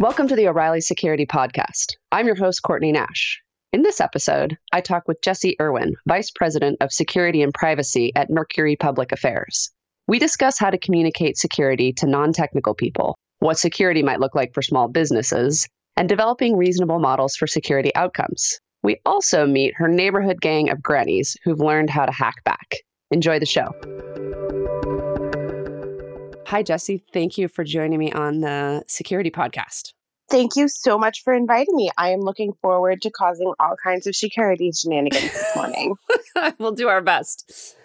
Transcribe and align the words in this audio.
Welcome 0.00 0.28
to 0.28 0.34
the 0.34 0.48
O'Reilly 0.48 0.80
Security 0.80 1.26
Podcast. 1.26 1.96
I'm 2.10 2.24
your 2.24 2.34
host, 2.34 2.62
Courtney 2.62 2.90
Nash. 2.90 3.38
In 3.74 3.82
this 3.82 4.00
episode, 4.00 4.56
I 4.72 4.80
talk 4.80 5.06
with 5.06 5.20
Jessy 5.20 5.56
Irwin, 5.60 5.94
Vice 6.08 6.30
President 6.30 6.78
of 6.80 6.90
Security 6.90 7.42
and 7.42 7.52
Privacy 7.52 8.10
at 8.16 8.30
Mercury 8.30 8.76
Public 8.76 9.12
Affairs. 9.12 9.70
We 10.08 10.18
discuss 10.18 10.58
how 10.58 10.70
to 10.70 10.78
communicate 10.78 11.36
security 11.36 11.92
to 11.98 12.06
non 12.06 12.32
technical 12.32 12.74
people, 12.74 13.14
what 13.40 13.58
security 13.58 14.02
might 14.02 14.20
look 14.20 14.34
like 14.34 14.54
for 14.54 14.62
small 14.62 14.88
businesses, 14.88 15.68
and 15.98 16.08
developing 16.08 16.56
reasonable 16.56 16.98
models 16.98 17.36
for 17.36 17.46
security 17.46 17.94
outcomes. 17.94 18.58
We 18.82 19.02
also 19.04 19.46
meet 19.46 19.74
her 19.76 19.86
neighborhood 19.86 20.40
gang 20.40 20.70
of 20.70 20.82
grannies 20.82 21.36
who've 21.44 21.60
learned 21.60 21.90
how 21.90 22.06
to 22.06 22.12
hack 22.12 22.42
back. 22.44 22.76
Enjoy 23.10 23.38
the 23.38 23.44
show. 23.44 23.68
Hi, 26.50 26.64
Jessy. 26.64 27.04
Thank 27.12 27.38
you 27.38 27.46
for 27.46 27.62
joining 27.62 28.00
me 28.00 28.10
on 28.10 28.40
the 28.40 28.82
Security 28.88 29.30
Podcast. 29.30 29.92
Thank 30.28 30.56
you 30.56 30.66
so 30.66 30.98
much 30.98 31.22
for 31.22 31.32
inviting 31.32 31.76
me. 31.76 31.92
I 31.96 32.10
am 32.10 32.22
looking 32.22 32.54
forward 32.60 33.02
to 33.02 33.10
causing 33.12 33.52
all 33.60 33.76
kinds 33.80 34.08
of 34.08 34.16
security 34.16 34.72
shenanigans 34.72 35.32
this 35.32 35.54
morning. 35.54 35.94
we'll 36.58 36.72
do 36.72 36.88
our 36.88 37.02
best. 37.02 37.76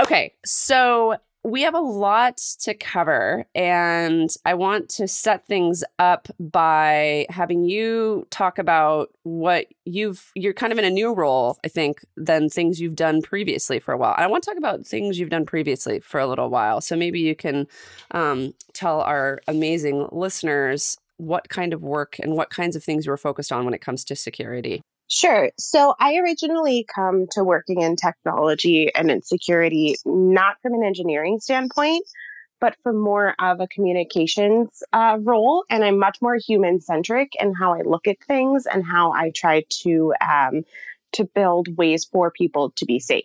Okay, 0.00 0.34
so 0.44 1.16
we 1.42 1.62
have 1.62 1.74
a 1.74 1.80
lot 1.80 2.36
to 2.60 2.74
cover, 2.74 3.46
and 3.54 4.28
I 4.44 4.54
want 4.54 4.90
to 4.90 5.08
set 5.08 5.46
things 5.46 5.82
up 5.98 6.28
by 6.38 7.26
having 7.30 7.64
you 7.64 8.26
talk 8.30 8.58
about 8.58 9.10
what 9.22 9.66
you've, 9.86 10.30
you're 10.34 10.52
kind 10.52 10.72
of 10.72 10.78
in 10.78 10.84
a 10.84 10.90
new 10.90 11.14
role, 11.14 11.58
I 11.64 11.68
think, 11.68 12.04
than 12.16 12.50
things 12.50 12.78
you've 12.78 12.96
done 12.96 13.22
previously 13.22 13.80
for 13.80 13.92
a 13.92 13.96
while. 13.96 14.14
I 14.18 14.26
want 14.26 14.42
to 14.44 14.50
talk 14.50 14.58
about 14.58 14.86
things 14.86 15.18
you've 15.18 15.30
done 15.30 15.46
previously 15.46 16.00
for 16.00 16.20
a 16.20 16.26
little 16.26 16.50
while. 16.50 16.82
So 16.82 16.94
maybe 16.94 17.20
you 17.20 17.34
can 17.34 17.66
um, 18.10 18.52
tell 18.74 19.00
our 19.00 19.40
amazing 19.48 20.08
listeners 20.12 20.98
what 21.16 21.48
kind 21.48 21.72
of 21.72 21.82
work 21.82 22.18
and 22.18 22.34
what 22.34 22.50
kinds 22.50 22.76
of 22.76 22.84
things 22.84 23.06
you 23.06 23.10
were 23.10 23.16
focused 23.16 23.52
on 23.52 23.64
when 23.64 23.74
it 23.74 23.80
comes 23.80 24.04
to 24.04 24.16
security. 24.16 24.82
Sure. 25.12 25.50
So 25.58 25.92
I 25.98 26.18
originally 26.18 26.86
come 26.94 27.26
to 27.32 27.42
working 27.42 27.80
in 27.80 27.96
technology 27.96 28.94
and 28.94 29.10
in 29.10 29.22
security, 29.22 29.96
not 30.06 30.56
from 30.62 30.74
an 30.74 30.84
engineering 30.84 31.40
standpoint, 31.40 32.06
but 32.60 32.76
from 32.84 32.96
more 32.96 33.34
of 33.40 33.58
a 33.58 33.66
communications 33.66 34.84
uh, 34.92 35.18
role. 35.20 35.64
And 35.68 35.84
I'm 35.84 35.98
much 35.98 36.18
more 36.22 36.36
human 36.36 36.80
centric 36.80 37.32
in 37.40 37.54
how 37.54 37.74
I 37.74 37.80
look 37.82 38.06
at 38.06 38.22
things 38.28 38.66
and 38.66 38.86
how 38.86 39.10
I 39.10 39.32
try 39.34 39.64
to 39.82 40.14
um, 40.20 40.62
to 41.14 41.24
build 41.24 41.76
ways 41.76 42.04
for 42.04 42.30
people 42.30 42.70
to 42.76 42.84
be 42.84 43.00
safe. 43.00 43.24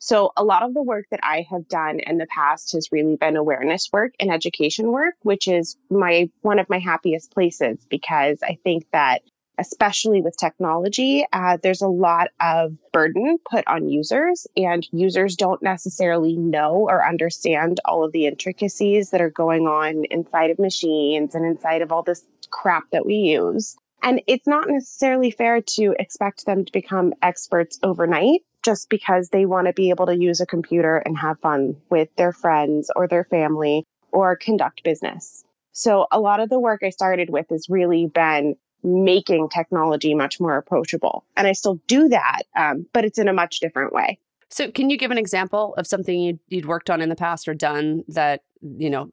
So 0.00 0.32
a 0.36 0.42
lot 0.42 0.64
of 0.64 0.74
the 0.74 0.82
work 0.82 1.04
that 1.12 1.20
I 1.22 1.46
have 1.48 1.68
done 1.68 2.00
in 2.00 2.18
the 2.18 2.26
past 2.26 2.72
has 2.72 2.88
really 2.90 3.14
been 3.14 3.36
awareness 3.36 3.88
work 3.92 4.14
and 4.18 4.32
education 4.32 4.90
work, 4.90 5.14
which 5.22 5.46
is 5.46 5.76
my 5.88 6.30
one 6.40 6.58
of 6.58 6.68
my 6.68 6.80
happiest 6.80 7.30
places 7.30 7.86
because 7.88 8.40
I 8.42 8.58
think 8.64 8.86
that 8.90 9.22
especially 9.58 10.22
with 10.22 10.36
technology, 10.36 11.24
uh, 11.32 11.58
there's 11.62 11.82
a 11.82 11.88
lot 11.88 12.28
of 12.40 12.72
burden 12.92 13.38
put 13.50 13.66
on 13.66 13.88
users, 13.88 14.46
and 14.56 14.86
users 14.92 15.36
don't 15.36 15.62
necessarily 15.62 16.36
know 16.36 16.86
or 16.88 17.06
understand 17.06 17.80
all 17.84 18.04
of 18.04 18.12
the 18.12 18.26
intricacies 18.26 19.10
that 19.10 19.20
are 19.20 19.30
going 19.30 19.66
on 19.66 20.04
inside 20.10 20.50
of 20.50 20.58
machines 20.58 21.34
and 21.34 21.44
inside 21.44 21.82
of 21.82 21.92
all 21.92 22.02
this 22.02 22.24
crap 22.50 22.84
that 22.90 23.06
we 23.06 23.14
use. 23.14 23.76
And 24.02 24.22
it's 24.26 24.46
not 24.46 24.68
necessarily 24.68 25.30
fair 25.30 25.60
to 25.74 25.94
expect 25.98 26.44
them 26.44 26.64
to 26.64 26.72
become 26.72 27.14
experts 27.22 27.78
overnight 27.82 28.42
just 28.64 28.88
because 28.88 29.28
they 29.28 29.46
want 29.46 29.66
to 29.66 29.72
be 29.72 29.90
able 29.90 30.06
to 30.06 30.16
use 30.16 30.40
a 30.40 30.46
computer 30.46 30.96
and 30.96 31.16
have 31.18 31.38
fun 31.40 31.76
with 31.88 32.08
their 32.16 32.32
friends 32.32 32.90
or 32.94 33.06
their 33.06 33.24
family 33.24 33.84
or 34.10 34.36
conduct 34.36 34.82
business. 34.82 35.44
So, 35.72 36.06
a 36.10 36.20
lot 36.20 36.40
of 36.40 36.50
the 36.50 36.60
work 36.60 36.82
I 36.82 36.90
started 36.90 37.30
with 37.30 37.46
has 37.50 37.68
really 37.70 38.06
been 38.06 38.56
making 38.82 39.48
technology 39.48 40.14
much 40.14 40.40
more 40.40 40.56
approachable. 40.56 41.24
And 41.36 41.46
I 41.46 41.52
still 41.52 41.80
do 41.86 42.08
that, 42.08 42.42
um, 42.56 42.86
but 42.92 43.04
it's 43.04 43.18
in 43.18 43.28
a 43.28 43.32
much 43.32 43.60
different 43.60 43.92
way. 43.92 44.18
So, 44.52 44.70
can 44.70 44.90
you 44.90 44.98
give 44.98 45.10
an 45.10 45.16
example 45.16 45.74
of 45.78 45.86
something 45.86 46.20
you'd, 46.20 46.38
you'd, 46.48 46.66
worked 46.66 46.90
on 46.90 47.00
in 47.00 47.08
the 47.08 47.16
past 47.16 47.48
or 47.48 47.54
done 47.54 48.04
that 48.08 48.42
you 48.60 48.90
know 48.90 49.10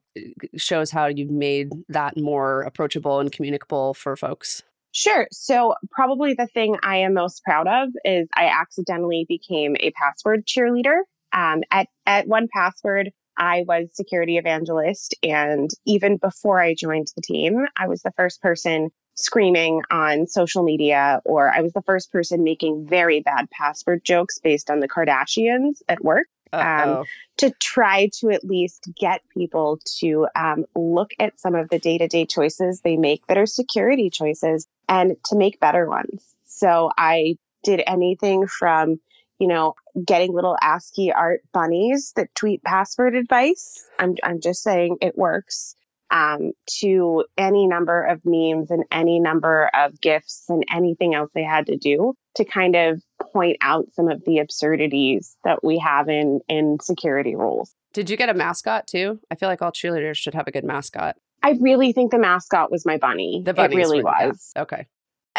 shows 0.58 0.92
how 0.92 1.08
you've 1.08 1.32
made 1.32 1.72
that 1.88 2.18
more 2.18 2.64
approachable 2.64 3.22
and 3.22 3.32
communicable 3.32 3.94
for 3.94 4.18
folks? 4.18 4.64
Sure. 4.92 5.28
So, 5.32 5.76
probably 5.92 6.34
the 6.34 6.48
thing 6.48 6.78
I 6.84 6.98
am 6.98 7.14
most 7.14 7.42
proud 7.46 7.68
of 7.68 7.90
is 8.04 8.28
I 8.36 8.48
accidentally 8.48 9.26
became 9.30 9.78
a 9.80 9.92
password 9.92 10.46
cheerleader. 10.46 11.00
Um, 11.32 11.62
at 11.72 11.88
at 12.06 12.28
1Password, 12.28 13.12
I 13.38 13.64
was 13.66 13.88
security 13.94 14.38
evangelist, 14.38 15.16
and 15.24 15.70
even 15.86 16.18
before 16.18 16.60
I 16.62 16.74
joined 16.74 17.08
the 17.16 17.22
team, 17.22 17.66
I 17.78 17.88
was 17.88 18.02
the 18.02 18.12
first 18.18 18.42
person 18.42 18.90
screaming 19.20 19.82
on 19.92 20.28
social 20.28 20.64
media, 20.64 21.22
or 21.26 21.50
I 21.50 21.62
was 21.62 21.74
the 21.74 21.82
first 21.82 22.12
person 22.12 22.44
making 22.44 22.88
very 22.88 23.20
bad 23.20 23.50
password 23.50 24.04
jokes 24.04 24.40
based 24.40 24.70
on 24.70 24.80
the 24.80 24.88
Kardashians 24.88 25.82
at 25.88 26.04
work. 26.04 26.28
Um, 26.52 27.06
to 27.38 27.52
try 27.60 28.10
to 28.20 28.32
at 28.32 28.44
least 28.44 28.90
get 29.00 29.22
people 29.30 29.80
to 30.00 30.28
um, 30.36 30.66
look 30.76 31.12
at 31.20 31.40
some 31.40 31.54
of 31.54 31.70
the 31.70 31.78
day 31.78 32.00
to 32.00 32.08
day 32.08 32.26
choices 32.26 32.82
they 32.82 32.98
make 32.98 33.24
that 33.28 33.38
are 33.38 33.46
security 33.46 34.10
choices 34.10 34.66
and 34.88 35.16
to 35.26 35.36
make 35.36 35.60
better 35.60 35.88
ones. 35.88 36.26
So 36.48 36.90
I 36.98 37.38
did 37.64 37.84
anything 37.86 38.48
from, 38.48 39.00
you 39.38 39.48
know, 39.48 39.76
getting 40.04 40.34
little 40.34 40.58
ASCII 40.60 41.12
art 41.12 41.44
bunnies 41.54 42.14
that 42.16 42.34
tweet 42.34 42.64
password 42.64 43.16
advice. 43.16 43.86
I'm, 44.00 44.16
I'm 44.24 44.42
just 44.42 44.64
saying 44.64 44.98
it 45.02 45.16
works 45.16 45.76
um, 46.12 46.52
to 46.80 47.26
any 47.38 47.68
number 47.68 48.04
of 48.04 48.22
memes 48.26 48.72
and 48.72 48.84
any 48.92 49.20
number 49.20 49.70
of 49.74 50.00
GIFs 50.02 50.46
and 50.50 50.64
anything 50.72 51.14
else 51.14 51.30
they 51.34 51.44
had 51.44 51.68
to 51.68 51.78
do 51.78 52.14
to 52.36 52.46
kind 52.46 52.76
of 52.76 53.02
point 53.32 53.58
out 53.62 53.86
some 53.94 54.10
of 54.10 54.24
the 54.26 54.40
absurdities 54.40 55.36
that 55.44 55.64
we 55.64 55.78
have 55.78 56.10
in 56.10 56.40
in 56.48 56.78
security 56.82 57.36
roles. 57.36 57.74
Did 57.94 58.10
you 58.10 58.18
get 58.18 58.30
a 58.30 58.34
mascot 58.34 58.88
too? 58.88 59.20
I 59.32 59.36
feel 59.36 59.50
like 59.50 59.62
all 59.62 59.72
cheerleaders 59.72 60.18
should 60.18 60.34
have 60.34 60.48
a 60.48 60.52
good 60.52 60.64
mascot. 60.64 61.16
I 61.42 61.58
really 61.60 61.94
think 61.94 62.12
the 62.12 62.20
mascot 62.20 62.72
was 62.72 62.86
my 62.86 62.98
bunny. 62.98 63.42
The 63.46 63.54
bunny 63.54 63.76
really 63.76 64.04
were, 64.04 64.12
was. 64.12 64.52
Yeah. 64.56 64.64
Okay. 64.64 64.88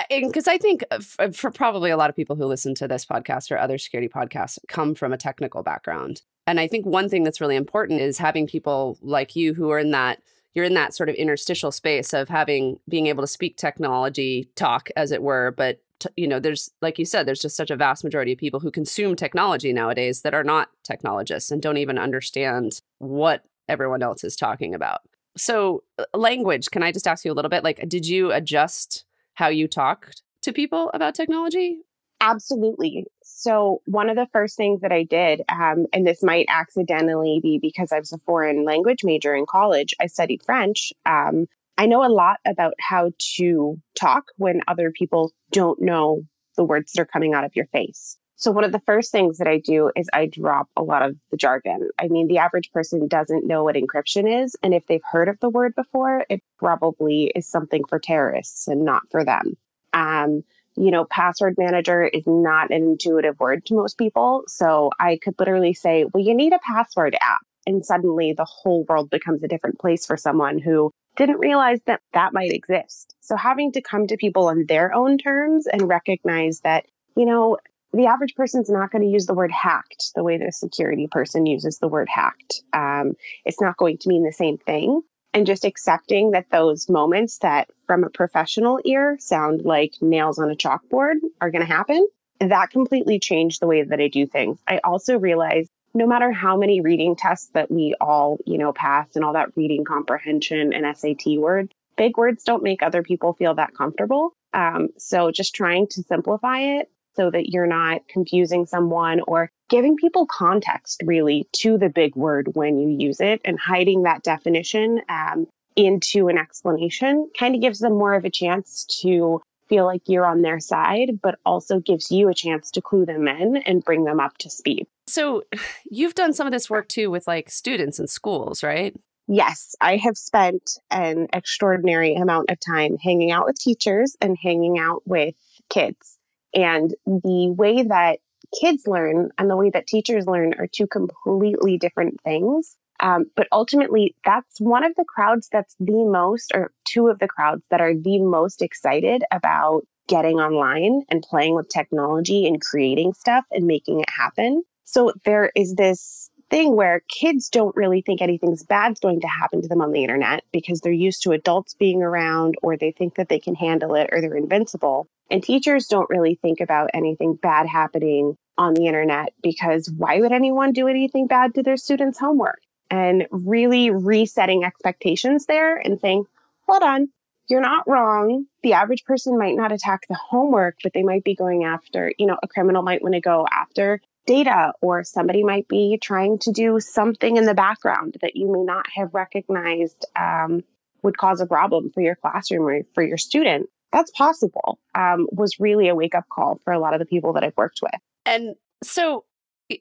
Because 0.08 0.48
I 0.48 0.56
think 0.56 0.84
for, 1.02 1.32
for 1.32 1.50
probably 1.50 1.90
a 1.90 1.96
lot 1.96 2.10
of 2.10 2.16
people 2.16 2.36
who 2.36 2.46
listen 2.46 2.74
to 2.76 2.88
this 2.88 3.04
podcast 3.04 3.50
or 3.50 3.58
other 3.58 3.76
security 3.76 4.08
podcasts 4.08 4.58
come 4.68 4.94
from 4.94 5.12
a 5.12 5.18
technical 5.18 5.62
background. 5.62 6.22
And 6.46 6.58
I 6.58 6.68
think 6.68 6.86
one 6.86 7.08
thing 7.08 7.22
that's 7.22 7.40
really 7.40 7.56
important 7.56 8.00
is 8.00 8.16
having 8.16 8.46
people 8.46 8.98
like 9.02 9.36
you 9.36 9.52
who 9.52 9.70
are 9.70 9.78
in 9.78 9.90
that 9.90 10.22
you're 10.54 10.64
in 10.64 10.74
that 10.74 10.94
sort 10.94 11.08
of 11.08 11.14
interstitial 11.14 11.70
space 11.70 12.12
of 12.12 12.28
having 12.28 12.78
being 12.88 13.06
able 13.06 13.22
to 13.22 13.28
speak 13.28 13.56
technology 13.56 14.50
talk 14.56 14.88
as 14.96 15.12
it 15.12 15.22
were 15.22 15.52
but 15.56 15.80
t- 16.00 16.08
you 16.16 16.26
know 16.26 16.40
there's 16.40 16.70
like 16.82 16.98
you 16.98 17.04
said 17.04 17.26
there's 17.26 17.40
just 17.40 17.56
such 17.56 17.70
a 17.70 17.76
vast 17.76 18.02
majority 18.02 18.32
of 18.32 18.38
people 18.38 18.58
who 18.58 18.70
consume 18.70 19.14
technology 19.14 19.72
nowadays 19.72 20.22
that 20.22 20.34
are 20.34 20.44
not 20.44 20.70
technologists 20.82 21.50
and 21.50 21.62
don't 21.62 21.76
even 21.76 21.98
understand 21.98 22.80
what 22.98 23.44
everyone 23.68 24.02
else 24.02 24.24
is 24.24 24.34
talking 24.34 24.74
about. 24.74 25.02
So 25.36 25.84
uh, 25.98 26.04
language 26.14 26.70
can 26.70 26.82
i 26.82 26.90
just 26.90 27.06
ask 27.06 27.24
you 27.24 27.32
a 27.32 27.34
little 27.34 27.48
bit? 27.48 27.62
Like 27.62 27.88
did 27.88 28.06
you 28.06 28.32
adjust 28.32 29.04
how 29.34 29.48
you 29.48 29.68
talked 29.68 30.22
to 30.42 30.52
people 30.52 30.90
about 30.92 31.14
technology? 31.14 31.82
Absolutely. 32.20 33.06
So, 33.40 33.80
one 33.86 34.10
of 34.10 34.16
the 34.16 34.28
first 34.34 34.58
things 34.58 34.82
that 34.82 34.92
I 34.92 35.04
did, 35.04 35.40
um, 35.48 35.86
and 35.94 36.06
this 36.06 36.22
might 36.22 36.44
accidentally 36.50 37.40
be 37.42 37.58
because 37.58 37.90
I 37.90 37.98
was 37.98 38.12
a 38.12 38.18
foreign 38.26 38.66
language 38.66 39.02
major 39.02 39.34
in 39.34 39.46
college, 39.46 39.94
I 39.98 40.08
studied 40.08 40.42
French. 40.44 40.92
Um, 41.06 41.46
I 41.78 41.86
know 41.86 42.04
a 42.04 42.12
lot 42.12 42.36
about 42.46 42.74
how 42.78 43.12
to 43.36 43.80
talk 43.98 44.24
when 44.36 44.60
other 44.68 44.92
people 44.92 45.32
don't 45.52 45.80
know 45.80 46.24
the 46.58 46.64
words 46.64 46.92
that 46.92 47.00
are 47.00 47.06
coming 47.06 47.32
out 47.32 47.44
of 47.44 47.56
your 47.56 47.64
face. 47.68 48.18
So, 48.36 48.50
one 48.50 48.64
of 48.64 48.72
the 48.72 48.82
first 48.84 49.10
things 49.10 49.38
that 49.38 49.48
I 49.48 49.56
do 49.56 49.90
is 49.96 50.10
I 50.12 50.26
drop 50.26 50.68
a 50.76 50.82
lot 50.82 51.00
of 51.00 51.16
the 51.30 51.38
jargon. 51.38 51.88
I 51.98 52.08
mean, 52.08 52.28
the 52.28 52.38
average 52.38 52.70
person 52.72 53.08
doesn't 53.08 53.46
know 53.46 53.64
what 53.64 53.74
encryption 53.74 54.44
is. 54.44 54.54
And 54.62 54.74
if 54.74 54.84
they've 54.86 55.00
heard 55.10 55.30
of 55.30 55.40
the 55.40 55.48
word 55.48 55.74
before, 55.74 56.26
it 56.28 56.42
probably 56.58 57.32
is 57.34 57.48
something 57.48 57.84
for 57.88 57.98
terrorists 57.98 58.68
and 58.68 58.84
not 58.84 59.04
for 59.10 59.24
them. 59.24 59.56
Um, 59.94 60.44
you 60.76 60.90
know, 60.90 61.04
password 61.04 61.56
manager 61.58 62.04
is 62.04 62.24
not 62.26 62.70
an 62.70 62.82
intuitive 62.82 63.38
word 63.38 63.66
to 63.66 63.74
most 63.74 63.98
people. 63.98 64.44
So 64.46 64.90
I 64.98 65.18
could 65.22 65.34
literally 65.38 65.74
say, 65.74 66.04
well, 66.04 66.22
you 66.22 66.34
need 66.34 66.52
a 66.52 66.60
password 66.60 67.16
app. 67.20 67.40
And 67.66 67.84
suddenly 67.84 68.32
the 68.32 68.46
whole 68.46 68.84
world 68.84 69.10
becomes 69.10 69.42
a 69.42 69.48
different 69.48 69.78
place 69.78 70.06
for 70.06 70.16
someone 70.16 70.58
who 70.58 70.90
didn't 71.16 71.38
realize 71.38 71.80
that 71.86 72.00
that 72.14 72.32
might 72.32 72.52
exist. 72.52 73.14
So 73.20 73.36
having 73.36 73.72
to 73.72 73.82
come 73.82 74.06
to 74.06 74.16
people 74.16 74.48
on 74.48 74.64
their 74.66 74.94
own 74.94 75.18
terms 75.18 75.66
and 75.66 75.88
recognize 75.88 76.60
that, 76.60 76.86
you 77.16 77.26
know, 77.26 77.58
the 77.92 78.06
average 78.06 78.34
person's 78.34 78.70
not 78.70 78.90
going 78.90 79.02
to 79.02 79.08
use 79.08 79.26
the 79.26 79.34
word 79.34 79.50
hacked 79.50 80.12
the 80.14 80.22
way 80.22 80.36
a 80.36 80.52
security 80.52 81.08
person 81.10 81.44
uses 81.44 81.78
the 81.78 81.88
word 81.88 82.08
hacked. 82.08 82.62
Um, 82.72 83.14
it's 83.44 83.60
not 83.60 83.76
going 83.76 83.98
to 83.98 84.08
mean 84.08 84.24
the 84.24 84.32
same 84.32 84.58
thing 84.58 85.02
and 85.32 85.46
just 85.46 85.64
accepting 85.64 86.32
that 86.32 86.50
those 86.50 86.88
moments 86.88 87.38
that 87.38 87.68
from 87.86 88.04
a 88.04 88.10
professional 88.10 88.80
ear 88.84 89.16
sound 89.20 89.62
like 89.64 89.94
nails 90.00 90.38
on 90.38 90.50
a 90.50 90.56
chalkboard 90.56 91.16
are 91.40 91.50
going 91.50 91.66
to 91.66 91.72
happen 91.72 92.06
that 92.40 92.70
completely 92.70 93.18
changed 93.18 93.60
the 93.60 93.66
way 93.66 93.82
that 93.82 94.00
i 94.00 94.08
do 94.08 94.26
things 94.26 94.58
i 94.66 94.78
also 94.78 95.18
realized 95.18 95.70
no 95.92 96.06
matter 96.06 96.30
how 96.30 96.56
many 96.56 96.80
reading 96.80 97.16
tests 97.16 97.50
that 97.54 97.70
we 97.70 97.94
all 98.00 98.38
you 98.46 98.58
know 98.58 98.72
pass 98.72 99.16
and 99.16 99.24
all 99.24 99.34
that 99.34 99.56
reading 99.56 99.84
comprehension 99.84 100.72
and 100.72 100.96
sat 100.96 101.16
words 101.38 101.72
big 102.00 102.16
words 102.16 102.44
don't 102.44 102.62
make 102.62 102.82
other 102.82 103.02
people 103.02 103.34
feel 103.34 103.54
that 103.56 103.74
comfortable. 103.74 104.32
Um, 104.54 104.88
so 104.96 105.30
just 105.30 105.54
trying 105.54 105.86
to 105.88 106.02
simplify 106.04 106.60
it 106.78 106.90
so 107.16 107.30
that 107.30 107.50
you're 107.50 107.66
not 107.66 108.06
confusing 108.08 108.66
someone 108.66 109.20
or 109.26 109.50
giving 109.68 109.96
people 109.96 110.26
context 110.26 111.02
really 111.04 111.48
to 111.52 111.78
the 111.78 111.88
big 111.88 112.14
word 112.16 112.48
when 112.54 112.78
you 112.78 112.88
use 112.88 113.20
it 113.20 113.40
and 113.44 113.58
hiding 113.58 114.02
that 114.02 114.22
definition 114.22 115.00
um, 115.08 115.46
into 115.76 116.28
an 116.28 116.38
explanation 116.38 117.30
kind 117.38 117.54
of 117.54 117.60
gives 117.60 117.78
them 117.78 117.92
more 117.92 118.14
of 118.14 118.24
a 118.24 118.30
chance 118.30 118.84
to 119.02 119.40
feel 119.68 119.86
like 119.86 120.02
you're 120.06 120.26
on 120.26 120.42
their 120.42 120.60
side, 120.60 121.20
but 121.22 121.38
also 121.46 121.78
gives 121.78 122.10
you 122.10 122.28
a 122.28 122.34
chance 122.34 122.72
to 122.72 122.82
clue 122.82 123.06
them 123.06 123.28
in 123.28 123.56
and 123.58 123.84
bring 123.84 124.04
them 124.04 124.20
up 124.20 124.36
to 124.38 124.50
speed. 124.50 124.86
So, 125.06 125.44
you've 125.90 126.14
done 126.14 126.34
some 126.34 126.46
of 126.46 126.52
this 126.52 126.68
work 126.68 126.88
too 126.88 127.10
with 127.10 127.26
like 127.26 127.50
students 127.50 127.98
in 127.98 128.08
schools, 128.08 128.62
right? 128.62 128.94
Yes, 129.28 129.76
I 129.80 129.96
have 129.96 130.18
spent 130.18 130.72
an 130.90 131.28
extraordinary 131.32 132.16
amount 132.16 132.50
of 132.50 132.58
time 132.58 132.96
hanging 132.98 133.30
out 133.30 133.46
with 133.46 133.60
teachers 133.60 134.16
and 134.20 134.36
hanging 134.36 134.76
out 134.76 135.02
with 135.06 135.36
kids. 135.68 136.18
And 136.54 136.94
the 137.06 137.54
way 137.56 137.82
that 137.84 138.18
kids 138.60 138.86
learn 138.86 139.30
and 139.38 139.50
the 139.50 139.56
way 139.56 139.70
that 139.70 139.86
teachers 139.86 140.26
learn 140.26 140.54
are 140.58 140.66
two 140.66 140.86
completely 140.86 141.78
different 141.78 142.20
things. 142.22 142.76
Um, 142.98 143.26
but 143.34 143.48
ultimately, 143.50 144.14
that's 144.24 144.60
one 144.60 144.84
of 144.84 144.94
the 144.94 145.04
crowds 145.04 145.48
that's 145.50 145.74
the 145.80 146.04
most, 146.04 146.52
or 146.54 146.72
two 146.84 147.08
of 147.08 147.18
the 147.18 147.28
crowds 147.28 147.62
that 147.70 147.80
are 147.80 147.94
the 147.94 148.18
most 148.18 148.60
excited 148.60 149.24
about 149.30 149.86
getting 150.06 150.38
online 150.38 151.04
and 151.08 151.22
playing 151.22 151.54
with 151.54 151.68
technology 151.68 152.46
and 152.46 152.60
creating 152.60 153.14
stuff 153.14 153.44
and 153.50 153.66
making 153.66 154.00
it 154.00 154.10
happen. 154.10 154.62
So 154.84 155.12
there 155.24 155.50
is 155.54 155.74
this 155.74 156.30
thing 156.50 156.74
where 156.74 157.00
kids 157.08 157.48
don't 157.48 157.76
really 157.76 158.02
think 158.02 158.20
anything's 158.20 158.64
bad's 158.64 158.98
going 158.98 159.20
to 159.20 159.28
happen 159.28 159.62
to 159.62 159.68
them 159.68 159.80
on 159.80 159.92
the 159.92 160.02
internet 160.02 160.42
because 160.52 160.80
they're 160.80 160.92
used 160.92 161.22
to 161.22 161.30
adults 161.30 161.74
being 161.74 162.02
around 162.02 162.56
or 162.60 162.76
they 162.76 162.90
think 162.90 163.14
that 163.14 163.28
they 163.28 163.38
can 163.38 163.54
handle 163.54 163.94
it 163.94 164.10
or 164.12 164.20
they're 164.20 164.36
invincible. 164.36 165.08
And 165.30 165.42
teachers 165.42 165.86
don't 165.86 166.10
really 166.10 166.34
think 166.34 166.60
about 166.60 166.90
anything 166.92 167.34
bad 167.34 167.66
happening 167.66 168.36
on 168.58 168.74
the 168.74 168.86
internet 168.86 169.32
because 169.42 169.90
why 169.90 170.20
would 170.20 170.32
anyone 170.32 170.72
do 170.72 170.88
anything 170.88 171.26
bad 171.26 171.54
to 171.54 171.62
their 171.62 171.76
students' 171.76 172.18
homework? 172.18 172.60
And 172.90 173.28
really 173.30 173.90
resetting 173.90 174.64
expectations 174.64 175.46
there 175.46 175.76
and 175.76 176.00
saying, 176.00 176.24
hold 176.66 176.82
on, 176.82 177.08
you're 177.48 177.60
not 177.60 177.88
wrong. 177.88 178.46
The 178.62 178.72
average 178.72 179.04
person 179.04 179.38
might 179.38 179.54
not 179.54 179.70
attack 179.70 180.06
the 180.08 180.16
homework, 180.16 180.76
but 180.82 180.92
they 180.92 181.04
might 181.04 181.22
be 181.22 181.36
going 181.36 181.64
after, 181.64 182.12
you 182.18 182.26
know, 182.26 182.36
a 182.42 182.48
criminal 182.48 182.82
might 182.82 183.02
want 183.02 183.14
to 183.14 183.20
go 183.20 183.46
after 183.50 184.00
data, 184.26 184.72
or 184.80 185.02
somebody 185.02 185.42
might 185.42 185.66
be 185.66 185.98
trying 186.00 186.38
to 186.38 186.52
do 186.52 186.78
something 186.78 187.36
in 187.36 187.46
the 187.46 187.54
background 187.54 188.16
that 188.20 188.36
you 188.36 188.52
may 188.52 188.62
not 188.62 188.86
have 188.94 189.14
recognized 189.14 190.06
um, 190.14 190.62
would 191.02 191.16
cause 191.16 191.40
a 191.40 191.46
problem 191.46 191.90
for 191.90 192.00
your 192.00 192.14
classroom 192.14 192.66
or 192.66 192.82
for 192.94 193.02
your 193.02 193.18
student. 193.18 193.68
That's 193.92 194.10
possible, 194.12 194.78
um, 194.94 195.26
was 195.32 195.58
really 195.58 195.88
a 195.88 195.94
wake 195.94 196.14
up 196.14 196.28
call 196.28 196.60
for 196.64 196.72
a 196.72 196.78
lot 196.78 196.94
of 196.94 197.00
the 197.00 197.06
people 197.06 197.32
that 197.32 197.44
I've 197.44 197.56
worked 197.56 197.80
with. 197.82 198.00
And 198.24 198.54
so 198.82 199.24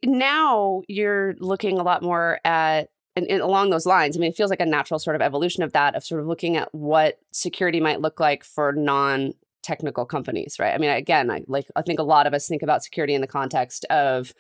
now 0.04 0.82
you're 0.88 1.36
looking 1.40 1.80
a 1.80 1.84
lot 1.84 2.02
more 2.02 2.40
at 2.44 2.90
and, 3.16 3.28
and, 3.28 3.42
along 3.42 3.70
those 3.70 3.86
lines, 3.86 4.16
I 4.16 4.20
mean, 4.20 4.30
it 4.30 4.38
feels 4.38 4.50
like 4.50 4.62
a 4.62 4.66
natural 4.66 5.00
sort 5.00 5.16
of 5.16 5.22
evolution 5.22 5.62
of 5.64 5.74
that, 5.74 5.96
of 5.96 6.06
sort 6.06 6.22
of 6.22 6.28
looking 6.28 6.56
at 6.56 6.74
what 6.74 7.20
security 7.32 7.82
might 7.82 8.00
look 8.00 8.20
like 8.20 8.44
for 8.44 8.72
non 8.72 9.34
technical 9.62 10.06
companies, 10.06 10.58
right? 10.60 10.74
I 10.74 10.78
mean, 10.78 10.90
again, 10.90 11.30
I 11.30 11.44
like 11.48 11.68
I 11.76 11.82
think 11.82 12.00
a 12.00 12.04
lot 12.04 12.28
of 12.28 12.34
us 12.34 12.48
think 12.48 12.64
about 12.64 12.84
security 12.84 13.14
in 13.14 13.22
the 13.22 13.28
context 13.28 13.84
of 13.86 14.34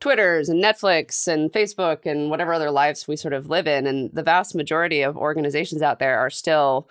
Twitters 0.00 0.48
and 0.48 0.62
Netflix 0.62 1.28
and 1.28 1.52
Facebook 1.52 2.06
and 2.06 2.30
whatever 2.30 2.52
other 2.52 2.70
lives 2.70 3.06
we 3.06 3.16
sort 3.16 3.34
of 3.34 3.48
live 3.48 3.66
in. 3.66 3.86
And 3.86 4.10
the 4.12 4.22
vast 4.22 4.54
majority 4.54 5.02
of 5.02 5.16
organizations 5.16 5.82
out 5.82 5.98
there 5.98 6.18
are 6.18 6.30
still 6.30 6.88